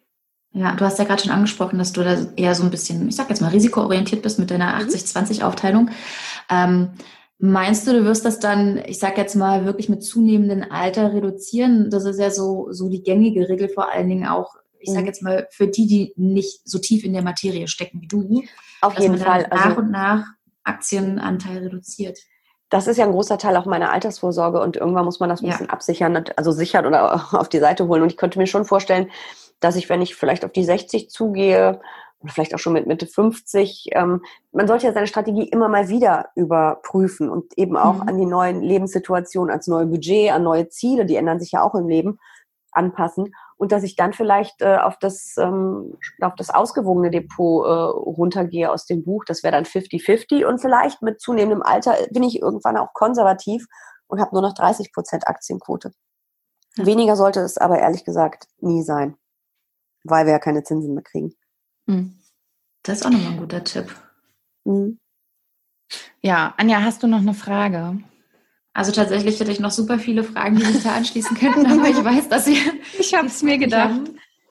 Ja, 0.53 0.75
du 0.75 0.85
hast 0.85 0.99
ja 0.99 1.05
gerade 1.05 1.23
schon 1.23 1.33
angesprochen, 1.33 1.79
dass 1.79 1.93
du 1.93 2.03
da 2.03 2.17
eher 2.37 2.55
so 2.55 2.63
ein 2.63 2.71
bisschen, 2.71 3.09
ich 3.09 3.17
sag 3.17 3.29
jetzt 3.29 3.43
mal, 3.43 3.51
risikoorientiert 3.51 4.23
bist 4.23 4.39
mit 4.39 4.51
deiner 4.51 4.79
80-20-Aufteilung. 4.81 5.85
Mhm. 5.85 5.91
Ähm, 6.51 6.89
meinst 7.39 7.87
du, 7.87 7.93
du 7.93 8.05
wirst 8.05 8.25
das 8.25 8.39
dann, 8.39 8.83
ich 8.87 8.99
sag 8.99 9.19
jetzt 9.19 9.35
mal, 9.35 9.67
wirklich 9.67 9.89
mit 9.89 10.03
zunehmendem 10.03 10.65
Alter 10.71 11.13
reduzieren? 11.13 11.91
Das 11.91 12.07
ist 12.07 12.19
ja 12.19 12.31
so, 12.31 12.69
so 12.71 12.89
die 12.89 13.03
gängige 13.03 13.49
Regel, 13.49 13.69
vor 13.69 13.93
allen 13.93 14.09
Dingen 14.09 14.27
auch, 14.27 14.55
ich 14.79 14.91
sag 14.91 15.03
mhm. 15.03 15.07
jetzt 15.07 15.23
mal, 15.23 15.49
für 15.51 15.69
die, 15.69 15.87
die 15.87 16.13
nicht 16.17 16.69
so 16.69 16.79
tief 16.79 17.05
in 17.05 17.13
der 17.13 17.23
Materie 17.23 17.69
stecken 17.69 18.01
wie 18.01 18.09
du. 18.09 18.43
Auf 18.81 18.99
jeden 18.99 19.19
Fall. 19.19 19.47
Nach 19.51 19.67
also, 19.67 19.79
und 19.79 19.91
nach 19.91 20.25
Aktienanteil 20.65 21.59
reduziert 21.59 22.19
das 22.69 22.89
ist 22.89 22.97
ja 22.97 23.05
ein 23.05 23.13
großer 23.13 23.39
Teil 23.39 23.57
auch 23.57 23.67
meiner 23.67 23.93
Altersvorsorge 23.93 24.61
und 24.61 24.77
irgendwann 24.77 25.05
muss 25.05 25.21
man 25.21 25.29
das 25.29 25.41
ein 25.41 25.47
ja. 25.47 25.53
bisschen 25.53 25.71
absichern, 25.71 26.25
also 26.37 26.51
sichern 26.51 26.87
oder 26.87 27.15
auf 27.33 27.49
die 27.49 27.61
Seite 27.61 27.87
holen. 27.87 28.03
Und 28.03 28.11
ich 28.11 28.17
könnte 28.17 28.39
mir 28.39 28.47
schon 28.47 28.65
vorstellen, 28.65 29.11
dass 29.61 29.77
ich, 29.77 29.89
wenn 29.89 30.03
ich 30.03 30.17
vielleicht 30.17 30.45
auf 30.45 30.53
die 30.53 30.65
60 30.65 31.11
zugehe, 31.11 31.81
oder 32.21 32.33
vielleicht 32.33 32.55
auch 32.55 32.59
schon 32.59 32.73
mit 32.73 32.87
Mitte 32.87 33.07
50, 33.07 33.91
ähm, 33.93 34.23
man 34.53 34.67
sollte 34.67 34.87
ja 34.87 34.93
seine 34.93 35.07
Strategie 35.07 35.49
immer 35.49 35.69
mal 35.69 35.89
wieder 35.89 36.31
überprüfen 36.35 37.29
und 37.29 37.57
eben 37.57 37.77
auch 37.77 38.03
mhm. 38.03 38.09
an 38.09 38.19
die 38.19 38.27
neuen 38.27 38.63
Lebenssituationen, 38.63 39.51
ans 39.51 39.67
neue 39.67 39.87
Budget, 39.87 40.33
an 40.33 40.43
neue 40.43 40.69
Ziele, 40.69 41.07
die 41.07 41.17
ändern 41.17 41.39
sich 41.39 41.53
ja 41.53 41.63
auch 41.63 41.75
im 41.75 41.89
Leben, 41.89 42.19
anpassen 42.73 43.35
und 43.57 43.73
dass 43.73 43.83
ich 43.83 43.97
dann 43.97 44.13
vielleicht 44.13 44.61
äh, 44.61 44.77
auf, 44.77 44.99
das, 44.99 45.37
ähm, 45.39 45.97
auf 46.21 46.35
das 46.37 46.51
ausgewogene 46.51 47.11
Depot 47.11 47.67
äh, 47.67 47.71
runtergehe 47.71 48.71
aus 48.71 48.87
dem 48.87 49.03
Buch. 49.03 49.25
Das 49.25 49.43
wäre 49.43 49.53
dann 49.53 49.65
50-50 49.65 50.45
und 50.45 50.61
vielleicht 50.61 51.03
mit 51.03 51.21
zunehmendem 51.21 51.63
Alter 51.63 51.97
bin 52.11 52.23
ich 52.23 52.41
irgendwann 52.41 52.77
auch 52.77 52.93
konservativ 52.93 53.67
und 54.09 54.21
habe 54.21 54.35
nur 54.35 54.43
noch 54.43 54.55
30 54.55 54.93
Prozent 54.93 55.27
Aktienquote. 55.27 55.93
Ja. 56.77 56.87
Weniger 56.87 57.17
sollte 57.17 57.41
es 57.41 57.57
aber 57.57 57.79
ehrlich 57.79 58.05
gesagt 58.05 58.47
nie 58.59 58.83
sein, 58.83 59.17
weil 60.05 60.27
wir 60.27 60.33
ja 60.33 60.39
keine 60.39 60.63
Zinsen 60.63 60.95
mehr 60.95 61.05
kriegen. 61.05 61.35
Hm. 61.87 62.19
Das 62.83 62.99
ist 62.99 63.07
auch 63.07 63.11
nochmal 63.11 63.33
ein 63.33 63.39
guter 63.39 63.65
Tipp. 63.65 63.95
Mhm. 64.65 65.01
Ja, 66.21 66.55
Anja, 66.57 66.83
hast 66.83 67.03
du 67.03 67.07
noch 67.07 67.21
eine 67.21 67.35
Frage? 67.35 67.99
Also 68.77 68.93
tatsächlich 68.93 69.41
hätte 69.41 69.51
ich 69.51 69.59
noch 69.59 69.71
super 69.71 69.99
viele 69.99 70.23
Fragen, 70.23 70.57
die 70.57 70.67
sich 70.67 70.83
da 70.83 70.93
anschließen 70.93 71.35
könnten, 71.39 71.65
aber 71.65 71.89
ich 71.89 72.05
weiß, 72.05 72.29
dass 72.29 72.47
ihr. 72.47 72.61
Ich 72.99 73.15
habe 73.15 73.27
es 73.27 73.43
mir 73.43 73.57
gedacht. 73.57 74.03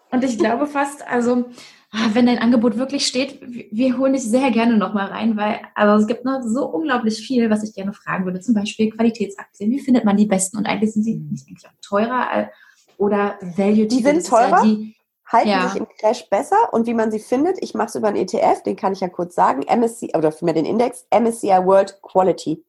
Und 0.10 0.24
ich 0.24 0.40
glaube 0.40 0.66
fast, 0.66 1.08
also 1.08 1.46
ah, 1.92 2.10
wenn 2.14 2.26
dein 2.26 2.40
Angebot 2.40 2.76
wirklich 2.76 3.06
steht, 3.06 3.40
wir 3.72 4.00
holen 4.00 4.14
dich 4.14 4.24
sehr 4.24 4.50
gerne 4.50 4.78
nochmal 4.78 5.10
rein, 5.10 5.38
weil 5.38 5.60
also 5.76 6.02
es 6.02 6.08
gibt 6.08 6.26
noch 6.26 6.42
so 6.42 6.66
unglaublich 6.66 7.20
viel, 7.20 7.52
was 7.52 7.64
ich 7.64 7.76
gerne 7.76 7.94
fragen 7.94 8.26
würde. 8.26 8.40
Zum 8.40 8.56
Beispiel 8.56 8.90
Qualitätsaktien. 8.90 9.70
Wie 9.70 9.80
findet 9.80 10.06
man 10.06 10.18
die 10.18 10.26
besten? 10.26 10.58
Und 10.58 10.66
eigentlich 10.66 10.94
sind 10.94 11.04
sie 11.04 11.18
nicht 11.18 11.48
eigentlich 11.48 11.68
auch 11.68 11.88
teurer 11.88 12.50
oder 12.98 13.38
Value 13.42 13.86
Die 13.86 14.02
sind 14.02 14.26
teurer. 14.26 14.64
Ja 14.64 14.64
die, 14.64 14.96
halten 15.28 15.50
ja. 15.50 15.70
sich 15.70 15.80
im 15.80 15.88
Crash 16.00 16.30
besser 16.30 16.72
und 16.72 16.88
wie 16.88 16.94
man 16.94 17.12
sie 17.12 17.20
findet, 17.20 17.58
ich 17.62 17.74
mache 17.74 17.88
es 17.88 17.96
über 17.96 18.08
einen 18.08 18.18
ETF, 18.18 18.62
den 18.64 18.76
kann 18.76 18.94
ich 18.94 19.00
ja 19.00 19.10
kurz 19.10 19.34
sagen, 19.34 19.62
MSCI, 19.62 20.12
oder 20.16 20.32
vielmehr 20.32 20.54
den 20.54 20.66
Index, 20.66 21.06
MSCI 21.12 21.66
World 21.66 22.00
Quality. 22.04 22.64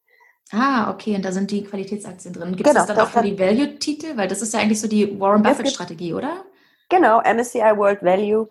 Ah, 0.53 0.91
okay, 0.91 1.17
und 1.17 1.25
da 1.25 1.33
sind 1.33 1.51
die 1.51 1.65
Qualitätsaktien 1.65 2.33
drin. 2.33 2.55
Gibt 2.55 2.67
es 2.69 2.73
genau, 2.73 2.87
das 2.87 2.97
dann 2.97 3.05
auch 3.05 3.11
für 3.11 3.23
die 3.23 3.39
Value-Titel? 3.39 4.17
Weil 4.17 4.29
das 4.29 4.43
ist 4.43 4.55
ja 4.55 4.61
eigentlich 4.61 4.81
so 4.81 4.87
die 4.87 5.19
Warren 5.19 5.43
Buffett-Strategie, 5.43 6.15
oder? 6.15 6.45
Genau, 6.89 7.21
MSCI 7.21 7.77
World 7.77 8.03
Value 8.03 8.49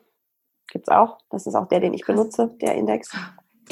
gibt 0.71 0.88
es 0.88 0.93
auch. 0.93 1.19
Das 1.29 1.47
ist 1.47 1.55
auch 1.55 1.67
der, 1.67 1.79
den 1.79 1.93
ich 1.93 2.05
benutze, 2.05 2.53
der 2.62 2.75
Index. 2.75 3.10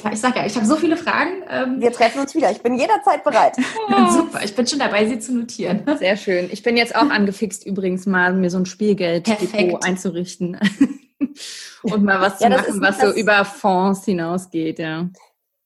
Ja, 0.03 0.11
ich 0.11 0.19
sage 0.19 0.39
ja, 0.39 0.45
ich 0.45 0.55
habe 0.55 0.65
so 0.65 0.75
viele 0.75 0.97
Fragen. 0.97 1.43
Ähm 1.49 1.81
Wir 1.81 1.91
treffen 1.91 2.21
uns 2.21 2.33
wieder. 2.33 2.49
Ich 2.49 2.61
bin 2.61 2.75
jederzeit 2.75 3.23
bereit. 3.23 3.55
Super, 4.09 4.43
ich 4.43 4.55
bin 4.55 4.65
schon 4.65 4.79
dabei, 4.79 5.05
sie 5.05 5.19
zu 5.19 5.35
notieren. 5.35 5.83
Sehr 5.99 6.17
schön. 6.17 6.49
Ich 6.51 6.63
bin 6.63 6.77
jetzt 6.77 6.95
auch 6.95 7.09
angefixt, 7.09 7.65
übrigens 7.65 8.05
mal 8.05 8.33
mir 8.33 8.49
so 8.49 8.57
ein 8.57 8.65
Spielgeld-Depot 8.65 9.85
einzurichten. 9.85 10.57
Und 11.83 12.03
mal 12.03 12.21
was 12.21 12.39
ja, 12.39 12.49
zu 12.49 12.55
machen, 12.55 12.81
was 12.81 12.99
so 12.99 13.13
über 13.13 13.43
Fonds 13.45 14.05
hinausgeht, 14.05 14.79
ja. 14.79 15.09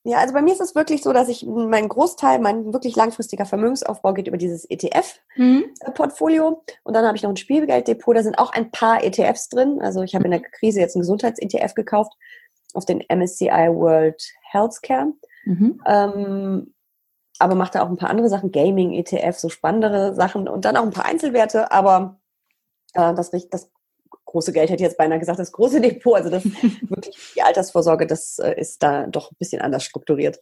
Ja, 0.08 0.20
also 0.20 0.34
bei 0.34 0.42
mir 0.42 0.54
ist 0.54 0.62
es 0.62 0.74
wirklich 0.74 1.04
so, 1.04 1.12
dass 1.12 1.28
ich 1.28 1.46
mein 1.46 1.90
Großteil, 1.90 2.40
mein 2.40 2.72
wirklich 2.72 2.96
langfristiger 2.96 3.46
Vermögensaufbau 3.46 4.14
geht 4.14 4.30
über 4.30 4.38
dieses 4.38 4.64
ETF-Portfolio. 4.64 6.50
Mhm. 6.50 6.56
Und 6.84 6.94
dann 6.94 7.06
habe 7.06 7.18
ich 7.18 7.24
noch 7.24 7.30
ein 7.30 7.36
Spielgelddepot, 7.36 8.16
da 8.16 8.24
sind 8.24 8.40
auch 8.40 8.54
ein 8.54 8.72
paar 8.72 9.04
ETFs 9.04 9.50
drin. 9.50 9.82
Also 9.82 10.04
ich 10.04 10.16
habe 10.16 10.24
in 10.24 10.32
der 10.32 10.40
Krise 10.40 10.80
jetzt 10.80 10.96
ein 10.96 11.02
Gesundheits-ETF 11.02 11.74
gekauft 11.74 12.14
auf 12.74 12.86
den 12.86 13.04
MSCI 13.10 13.50
World 13.50 14.24
Healthcare. 14.50 15.12
Mhm. 15.44 15.82
Ähm, 15.86 16.74
aber 17.40 17.56
macht 17.56 17.76
da 17.76 17.84
auch 17.84 17.90
ein 17.90 17.98
paar 17.98 18.10
andere 18.10 18.30
Sachen, 18.30 18.54
Gaming, 18.54 18.94
ETF, 18.94 19.38
so 19.38 19.50
spannendere 19.50 20.16
Sachen 20.16 20.48
und 20.48 20.64
dann 20.64 20.78
auch 20.78 20.84
ein 20.84 20.92
paar 20.92 21.06
Einzelwerte. 21.06 21.70
Aber 21.74 22.22
äh, 22.94 23.14
das, 23.14 23.32
das 23.32 23.70
große 24.28 24.54
Geld 24.54 24.70
hätte 24.70 24.84
ich 24.84 24.88
jetzt 24.88 24.98
beinahe 24.98 25.20
gesagt, 25.20 25.40
das 25.40 25.52
große 25.52 25.82
Depot, 25.82 26.16
also 26.16 26.30
das 26.30 26.46
wirklich 26.82 27.34
die 27.36 27.42
Altersvorsorge, 27.42 28.06
das 28.06 28.38
äh, 28.38 28.54
ist 28.60 28.84
da 28.84 29.08
doch 29.08 29.32
ein 29.32 29.38
bisschen 29.40 29.62
anders 29.62 29.84
strukturiert. 29.84 30.40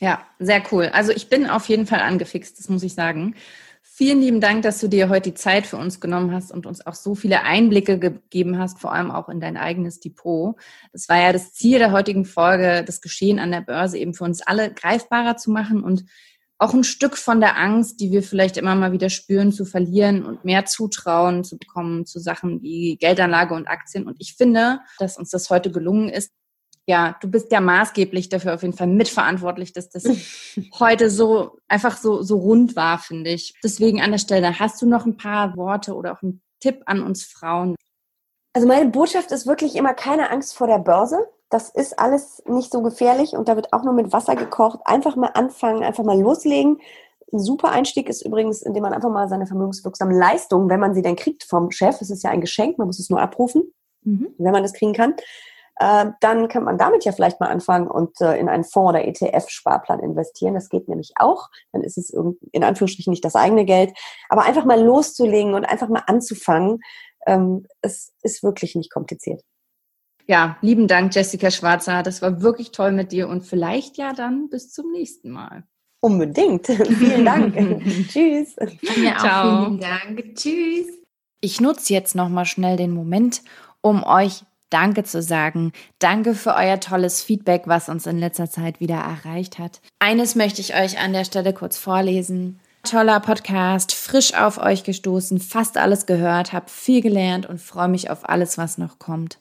Ja, 0.00 0.26
sehr 0.38 0.62
cool. 0.72 0.90
Also 0.92 1.12
ich 1.12 1.28
bin 1.28 1.48
auf 1.48 1.68
jeden 1.68 1.86
Fall 1.86 2.00
angefixt, 2.00 2.58
das 2.58 2.68
muss 2.68 2.82
ich 2.82 2.94
sagen. 2.94 3.34
Vielen 3.80 4.20
lieben 4.20 4.40
Dank, 4.40 4.62
dass 4.62 4.80
du 4.80 4.88
dir 4.88 5.08
heute 5.08 5.30
die 5.30 5.34
Zeit 5.34 5.66
für 5.66 5.76
uns 5.76 6.00
genommen 6.00 6.32
hast 6.32 6.50
und 6.50 6.66
uns 6.66 6.84
auch 6.84 6.94
so 6.94 7.14
viele 7.14 7.42
Einblicke 7.42 7.98
gegeben 7.98 8.58
hast, 8.58 8.80
vor 8.80 8.92
allem 8.92 9.12
auch 9.12 9.28
in 9.28 9.40
dein 9.40 9.56
eigenes 9.56 10.00
Depot. 10.00 10.56
Das 10.92 11.08
war 11.08 11.20
ja 11.20 11.32
das 11.32 11.52
Ziel 11.52 11.78
der 11.78 11.92
heutigen 11.92 12.24
Folge, 12.24 12.82
das 12.84 13.00
Geschehen 13.00 13.38
an 13.38 13.52
der 13.52 13.60
Börse 13.60 13.96
eben 13.98 14.14
für 14.14 14.24
uns 14.24 14.42
alle 14.42 14.72
greifbarer 14.72 15.36
zu 15.36 15.52
machen 15.52 15.84
und 15.84 16.04
auch 16.58 16.72
ein 16.72 16.84
Stück 16.84 17.16
von 17.16 17.40
der 17.40 17.58
Angst, 17.58 18.00
die 18.00 18.12
wir 18.12 18.22
vielleicht 18.22 18.56
immer 18.56 18.74
mal 18.74 18.92
wieder 18.92 19.10
spüren, 19.10 19.52
zu 19.52 19.64
verlieren 19.64 20.24
und 20.24 20.44
mehr 20.44 20.64
Zutrauen 20.64 21.44
zu 21.44 21.58
bekommen 21.58 22.06
zu 22.06 22.20
Sachen 22.20 22.62
wie 22.62 22.96
Geldanlage 22.96 23.54
und 23.54 23.66
Aktien. 23.66 24.06
Und 24.06 24.16
ich 24.20 24.34
finde, 24.34 24.80
dass 24.98 25.18
uns 25.18 25.30
das 25.30 25.50
heute 25.50 25.70
gelungen 25.70 26.08
ist. 26.08 26.32
Ja, 26.86 27.16
du 27.20 27.30
bist 27.30 27.50
ja 27.50 27.60
maßgeblich 27.60 28.28
dafür 28.28 28.54
auf 28.54 28.62
jeden 28.62 28.76
Fall 28.76 28.86
mitverantwortlich, 28.86 29.72
dass 29.72 29.88
das 29.88 30.04
heute 30.78 31.10
so 31.10 31.58
einfach 31.66 31.96
so, 31.96 32.22
so 32.22 32.36
rund 32.38 32.76
war, 32.76 32.98
finde 32.98 33.30
ich. 33.30 33.54
Deswegen 33.64 34.00
an 34.00 34.12
der 34.12 34.18
Stelle, 34.18 34.58
hast 34.58 34.80
du 34.80 34.86
noch 34.86 35.06
ein 35.06 35.16
paar 35.16 35.56
Worte 35.56 35.94
oder 35.94 36.12
auch 36.12 36.22
einen 36.22 36.42
Tipp 36.60 36.82
an 36.86 37.02
uns 37.02 37.24
Frauen? 37.24 37.74
Also 38.52 38.68
meine 38.68 38.90
Botschaft 38.90 39.32
ist 39.32 39.46
wirklich 39.46 39.74
immer 39.74 39.94
keine 39.94 40.30
Angst 40.30 40.54
vor 40.54 40.66
der 40.66 40.78
Börse. 40.78 41.16
Das 41.54 41.68
ist 41.68 42.00
alles 42.00 42.42
nicht 42.48 42.72
so 42.72 42.82
gefährlich 42.82 43.34
und 43.34 43.46
da 43.46 43.54
wird 43.54 43.72
auch 43.72 43.84
nur 43.84 43.92
mit 43.92 44.12
Wasser 44.12 44.34
gekocht. 44.34 44.80
Einfach 44.86 45.14
mal 45.14 45.30
anfangen, 45.34 45.84
einfach 45.84 46.02
mal 46.02 46.20
loslegen. 46.20 46.80
Ein 47.32 47.38
super 47.38 47.70
Einstieg 47.70 48.08
ist 48.08 48.26
übrigens, 48.26 48.60
indem 48.62 48.82
man 48.82 48.92
einfach 48.92 49.08
mal 49.08 49.28
seine 49.28 49.46
vermögenswirksamen 49.46 50.18
Leistungen, 50.18 50.68
wenn 50.68 50.80
man 50.80 50.94
sie 50.94 51.02
denn 51.02 51.14
kriegt 51.14 51.44
vom 51.44 51.70
Chef, 51.70 52.00
es 52.00 52.10
ist 52.10 52.24
ja 52.24 52.30
ein 52.30 52.40
Geschenk, 52.40 52.76
man 52.76 52.88
muss 52.88 52.98
es 52.98 53.08
nur 53.08 53.20
abrufen, 53.20 53.72
mhm. 54.02 54.34
wenn 54.36 54.50
man 54.50 54.64
es 54.64 54.72
kriegen 54.72 54.94
kann, 54.94 55.14
äh, 55.76 56.06
dann 56.18 56.48
kann 56.48 56.64
man 56.64 56.76
damit 56.76 57.04
ja 57.04 57.12
vielleicht 57.12 57.38
mal 57.38 57.50
anfangen 57.50 57.86
und 57.86 58.20
äh, 58.20 58.36
in 58.36 58.48
einen 58.48 58.64
Fonds 58.64 58.88
oder 58.88 59.04
ETF-Sparplan 59.06 60.00
investieren. 60.00 60.54
Das 60.54 60.68
geht 60.68 60.88
nämlich 60.88 61.12
auch. 61.20 61.50
Dann 61.70 61.84
ist 61.84 61.98
es 61.98 62.12
in 62.50 62.64
Anführungsstrichen 62.64 63.12
nicht 63.12 63.24
das 63.24 63.36
eigene 63.36 63.64
Geld. 63.64 63.96
Aber 64.28 64.42
einfach 64.42 64.64
mal 64.64 64.82
loszulegen 64.82 65.54
und 65.54 65.64
einfach 65.64 65.88
mal 65.88 66.02
anzufangen, 66.08 66.80
ähm, 67.28 67.64
es 67.80 68.12
ist 68.24 68.42
wirklich 68.42 68.74
nicht 68.74 68.92
kompliziert. 68.92 69.44
Ja, 70.26 70.56
lieben 70.62 70.88
Dank, 70.88 71.14
Jessica 71.14 71.50
Schwarzer. 71.50 72.02
Das 72.02 72.22
war 72.22 72.40
wirklich 72.40 72.70
toll 72.70 72.92
mit 72.92 73.12
dir 73.12 73.28
und 73.28 73.42
vielleicht 73.42 73.98
ja 73.98 74.12
dann 74.12 74.48
bis 74.48 74.72
zum 74.72 74.90
nächsten 74.92 75.30
Mal. 75.30 75.64
Unbedingt. 76.00 76.66
vielen 76.98 77.24
Dank. 77.24 77.54
Tschüss. 78.08 78.56
Ja, 79.02 79.18
Ciao. 79.18 79.64
vielen 79.64 79.80
Dank. 79.80 80.34
Tschüss. 80.34 80.86
Ich 81.40 81.60
nutze 81.60 81.92
jetzt 81.92 82.14
nochmal 82.14 82.46
schnell 82.46 82.76
den 82.76 82.90
Moment, 82.90 83.42
um 83.82 84.02
euch 84.04 84.44
Danke 84.70 85.04
zu 85.04 85.22
sagen. 85.22 85.72
Danke 85.98 86.34
für 86.34 86.54
euer 86.54 86.80
tolles 86.80 87.22
Feedback, 87.22 87.62
was 87.66 87.88
uns 87.88 88.06
in 88.06 88.18
letzter 88.18 88.50
Zeit 88.50 88.80
wieder 88.80 88.96
erreicht 88.96 89.58
hat. 89.58 89.80
Eines 89.98 90.34
möchte 90.34 90.60
ich 90.60 90.74
euch 90.74 90.98
an 90.98 91.12
der 91.12 91.24
Stelle 91.24 91.52
kurz 91.52 91.76
vorlesen. 91.76 92.60
Toller 92.82 93.20
Podcast, 93.20 93.94
frisch 93.94 94.34
auf 94.34 94.58
euch 94.58 94.84
gestoßen, 94.84 95.38
fast 95.38 95.78
alles 95.78 96.06
gehört, 96.06 96.52
habe 96.52 96.68
viel 96.68 97.00
gelernt 97.00 97.46
und 97.46 97.60
freue 97.60 97.88
mich 97.88 98.10
auf 98.10 98.28
alles, 98.28 98.58
was 98.58 98.76
noch 98.76 98.98
kommt. 98.98 99.38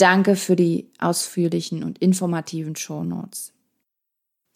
Danke 0.00 0.34
für 0.34 0.56
die 0.56 0.88
ausführlichen 0.98 1.84
und 1.84 1.98
informativen 1.98 2.74
Shownotes. 2.74 3.52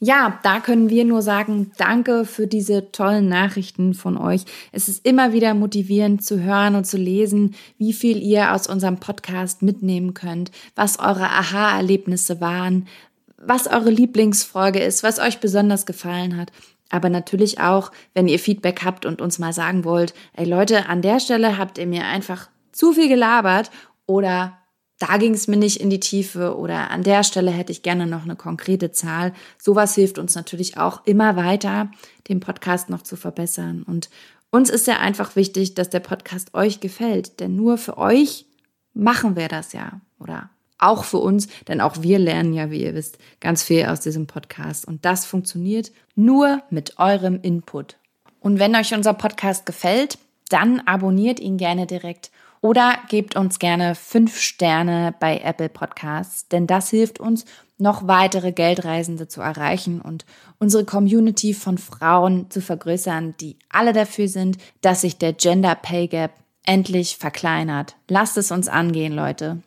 Ja, 0.00 0.40
da 0.42 0.60
können 0.60 0.88
wir 0.88 1.04
nur 1.04 1.20
sagen, 1.20 1.70
danke 1.76 2.24
für 2.24 2.46
diese 2.46 2.92
tollen 2.92 3.28
Nachrichten 3.28 3.92
von 3.92 4.16
euch. 4.16 4.44
Es 4.72 4.88
ist 4.88 5.06
immer 5.06 5.34
wieder 5.34 5.52
motivierend 5.52 6.24
zu 6.24 6.40
hören 6.40 6.76
und 6.76 6.86
zu 6.86 6.96
lesen, 6.96 7.54
wie 7.76 7.92
viel 7.92 8.22
ihr 8.22 8.54
aus 8.54 8.68
unserem 8.68 9.00
Podcast 9.00 9.60
mitnehmen 9.60 10.14
könnt, 10.14 10.50
was 10.76 10.98
eure 10.98 11.28
Aha-Erlebnisse 11.28 12.40
waren, 12.40 12.88
was 13.36 13.66
eure 13.66 13.90
Lieblingsfolge 13.90 14.80
ist, 14.80 15.02
was 15.02 15.18
euch 15.18 15.40
besonders 15.40 15.84
gefallen 15.84 16.38
hat. 16.38 16.52
Aber 16.88 17.10
natürlich 17.10 17.60
auch, 17.60 17.92
wenn 18.14 18.28
ihr 18.28 18.38
Feedback 18.38 18.82
habt 18.82 19.04
und 19.04 19.20
uns 19.20 19.38
mal 19.38 19.52
sagen 19.52 19.84
wollt, 19.84 20.14
ey 20.32 20.46
Leute, 20.46 20.86
an 20.88 21.02
der 21.02 21.20
Stelle 21.20 21.58
habt 21.58 21.76
ihr 21.76 21.86
mir 21.86 22.06
einfach 22.06 22.48
zu 22.72 22.92
viel 22.92 23.08
gelabert 23.08 23.70
oder 24.06 24.58
da 25.06 25.18
ging 25.18 25.34
es 25.34 25.48
mir 25.48 25.58
nicht 25.58 25.80
in 25.80 25.90
die 25.90 26.00
Tiefe 26.00 26.56
oder 26.56 26.90
an 26.90 27.02
der 27.02 27.24
Stelle 27.24 27.50
hätte 27.50 27.72
ich 27.72 27.82
gerne 27.82 28.06
noch 28.06 28.24
eine 28.24 28.36
konkrete 28.36 28.90
Zahl. 28.90 29.34
Sowas 29.58 29.94
hilft 29.94 30.18
uns 30.18 30.34
natürlich 30.34 30.78
auch 30.78 31.04
immer 31.04 31.36
weiter, 31.36 31.90
den 32.28 32.40
Podcast 32.40 32.88
noch 32.88 33.02
zu 33.02 33.16
verbessern. 33.16 33.82
Und 33.82 34.08
uns 34.50 34.70
ist 34.70 34.86
ja 34.86 35.00
einfach 35.00 35.36
wichtig, 35.36 35.74
dass 35.74 35.90
der 35.90 36.00
Podcast 36.00 36.54
euch 36.54 36.80
gefällt, 36.80 37.40
denn 37.40 37.54
nur 37.54 37.76
für 37.76 37.98
euch 37.98 38.46
machen 38.94 39.36
wir 39.36 39.48
das 39.48 39.74
ja 39.74 40.00
oder 40.18 40.48
auch 40.78 41.04
für 41.04 41.18
uns, 41.18 41.48
denn 41.68 41.82
auch 41.82 42.00
wir 42.00 42.18
lernen 42.18 42.54
ja, 42.54 42.70
wie 42.70 42.82
ihr 42.82 42.94
wisst, 42.94 43.18
ganz 43.40 43.62
viel 43.62 43.84
aus 43.86 44.00
diesem 44.00 44.26
Podcast. 44.26 44.86
Und 44.86 45.04
das 45.04 45.26
funktioniert 45.26 45.92
nur 46.14 46.62
mit 46.70 46.98
eurem 46.98 47.40
Input. 47.42 47.96
Und 48.40 48.58
wenn 48.58 48.74
euch 48.74 48.94
unser 48.94 49.12
Podcast 49.12 49.66
gefällt, 49.66 50.18
dann 50.48 50.80
abonniert 50.80 51.40
ihn 51.40 51.58
gerne 51.58 51.86
direkt 51.86 52.30
oder 52.64 52.96
gebt 53.10 53.36
uns 53.36 53.58
gerne 53.58 53.94
fünf 53.94 54.40
Sterne 54.40 55.14
bei 55.20 55.38
Apple 55.44 55.68
Podcasts, 55.68 56.48
denn 56.48 56.66
das 56.66 56.88
hilft 56.88 57.20
uns, 57.20 57.44
noch 57.76 58.08
weitere 58.08 58.52
Geldreisende 58.52 59.28
zu 59.28 59.42
erreichen 59.42 60.00
und 60.00 60.24
unsere 60.58 60.86
Community 60.86 61.52
von 61.52 61.76
Frauen 61.76 62.50
zu 62.50 62.62
vergrößern, 62.62 63.34
die 63.38 63.58
alle 63.68 63.92
dafür 63.92 64.28
sind, 64.28 64.56
dass 64.80 65.02
sich 65.02 65.18
der 65.18 65.34
Gender 65.34 65.74
Pay 65.74 66.08
Gap 66.08 66.30
endlich 66.64 67.18
verkleinert. 67.18 67.96
Lasst 68.08 68.38
es 68.38 68.50
uns 68.50 68.68
angehen, 68.68 69.12
Leute. 69.12 69.58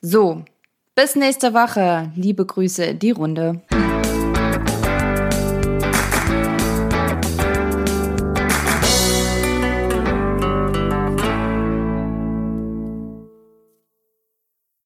So, 0.00 0.44
bis 0.94 1.16
nächste 1.16 1.52
Woche. 1.52 2.12
Liebe 2.14 2.46
Grüße, 2.46 2.94
die 2.94 3.10
Runde. 3.10 3.60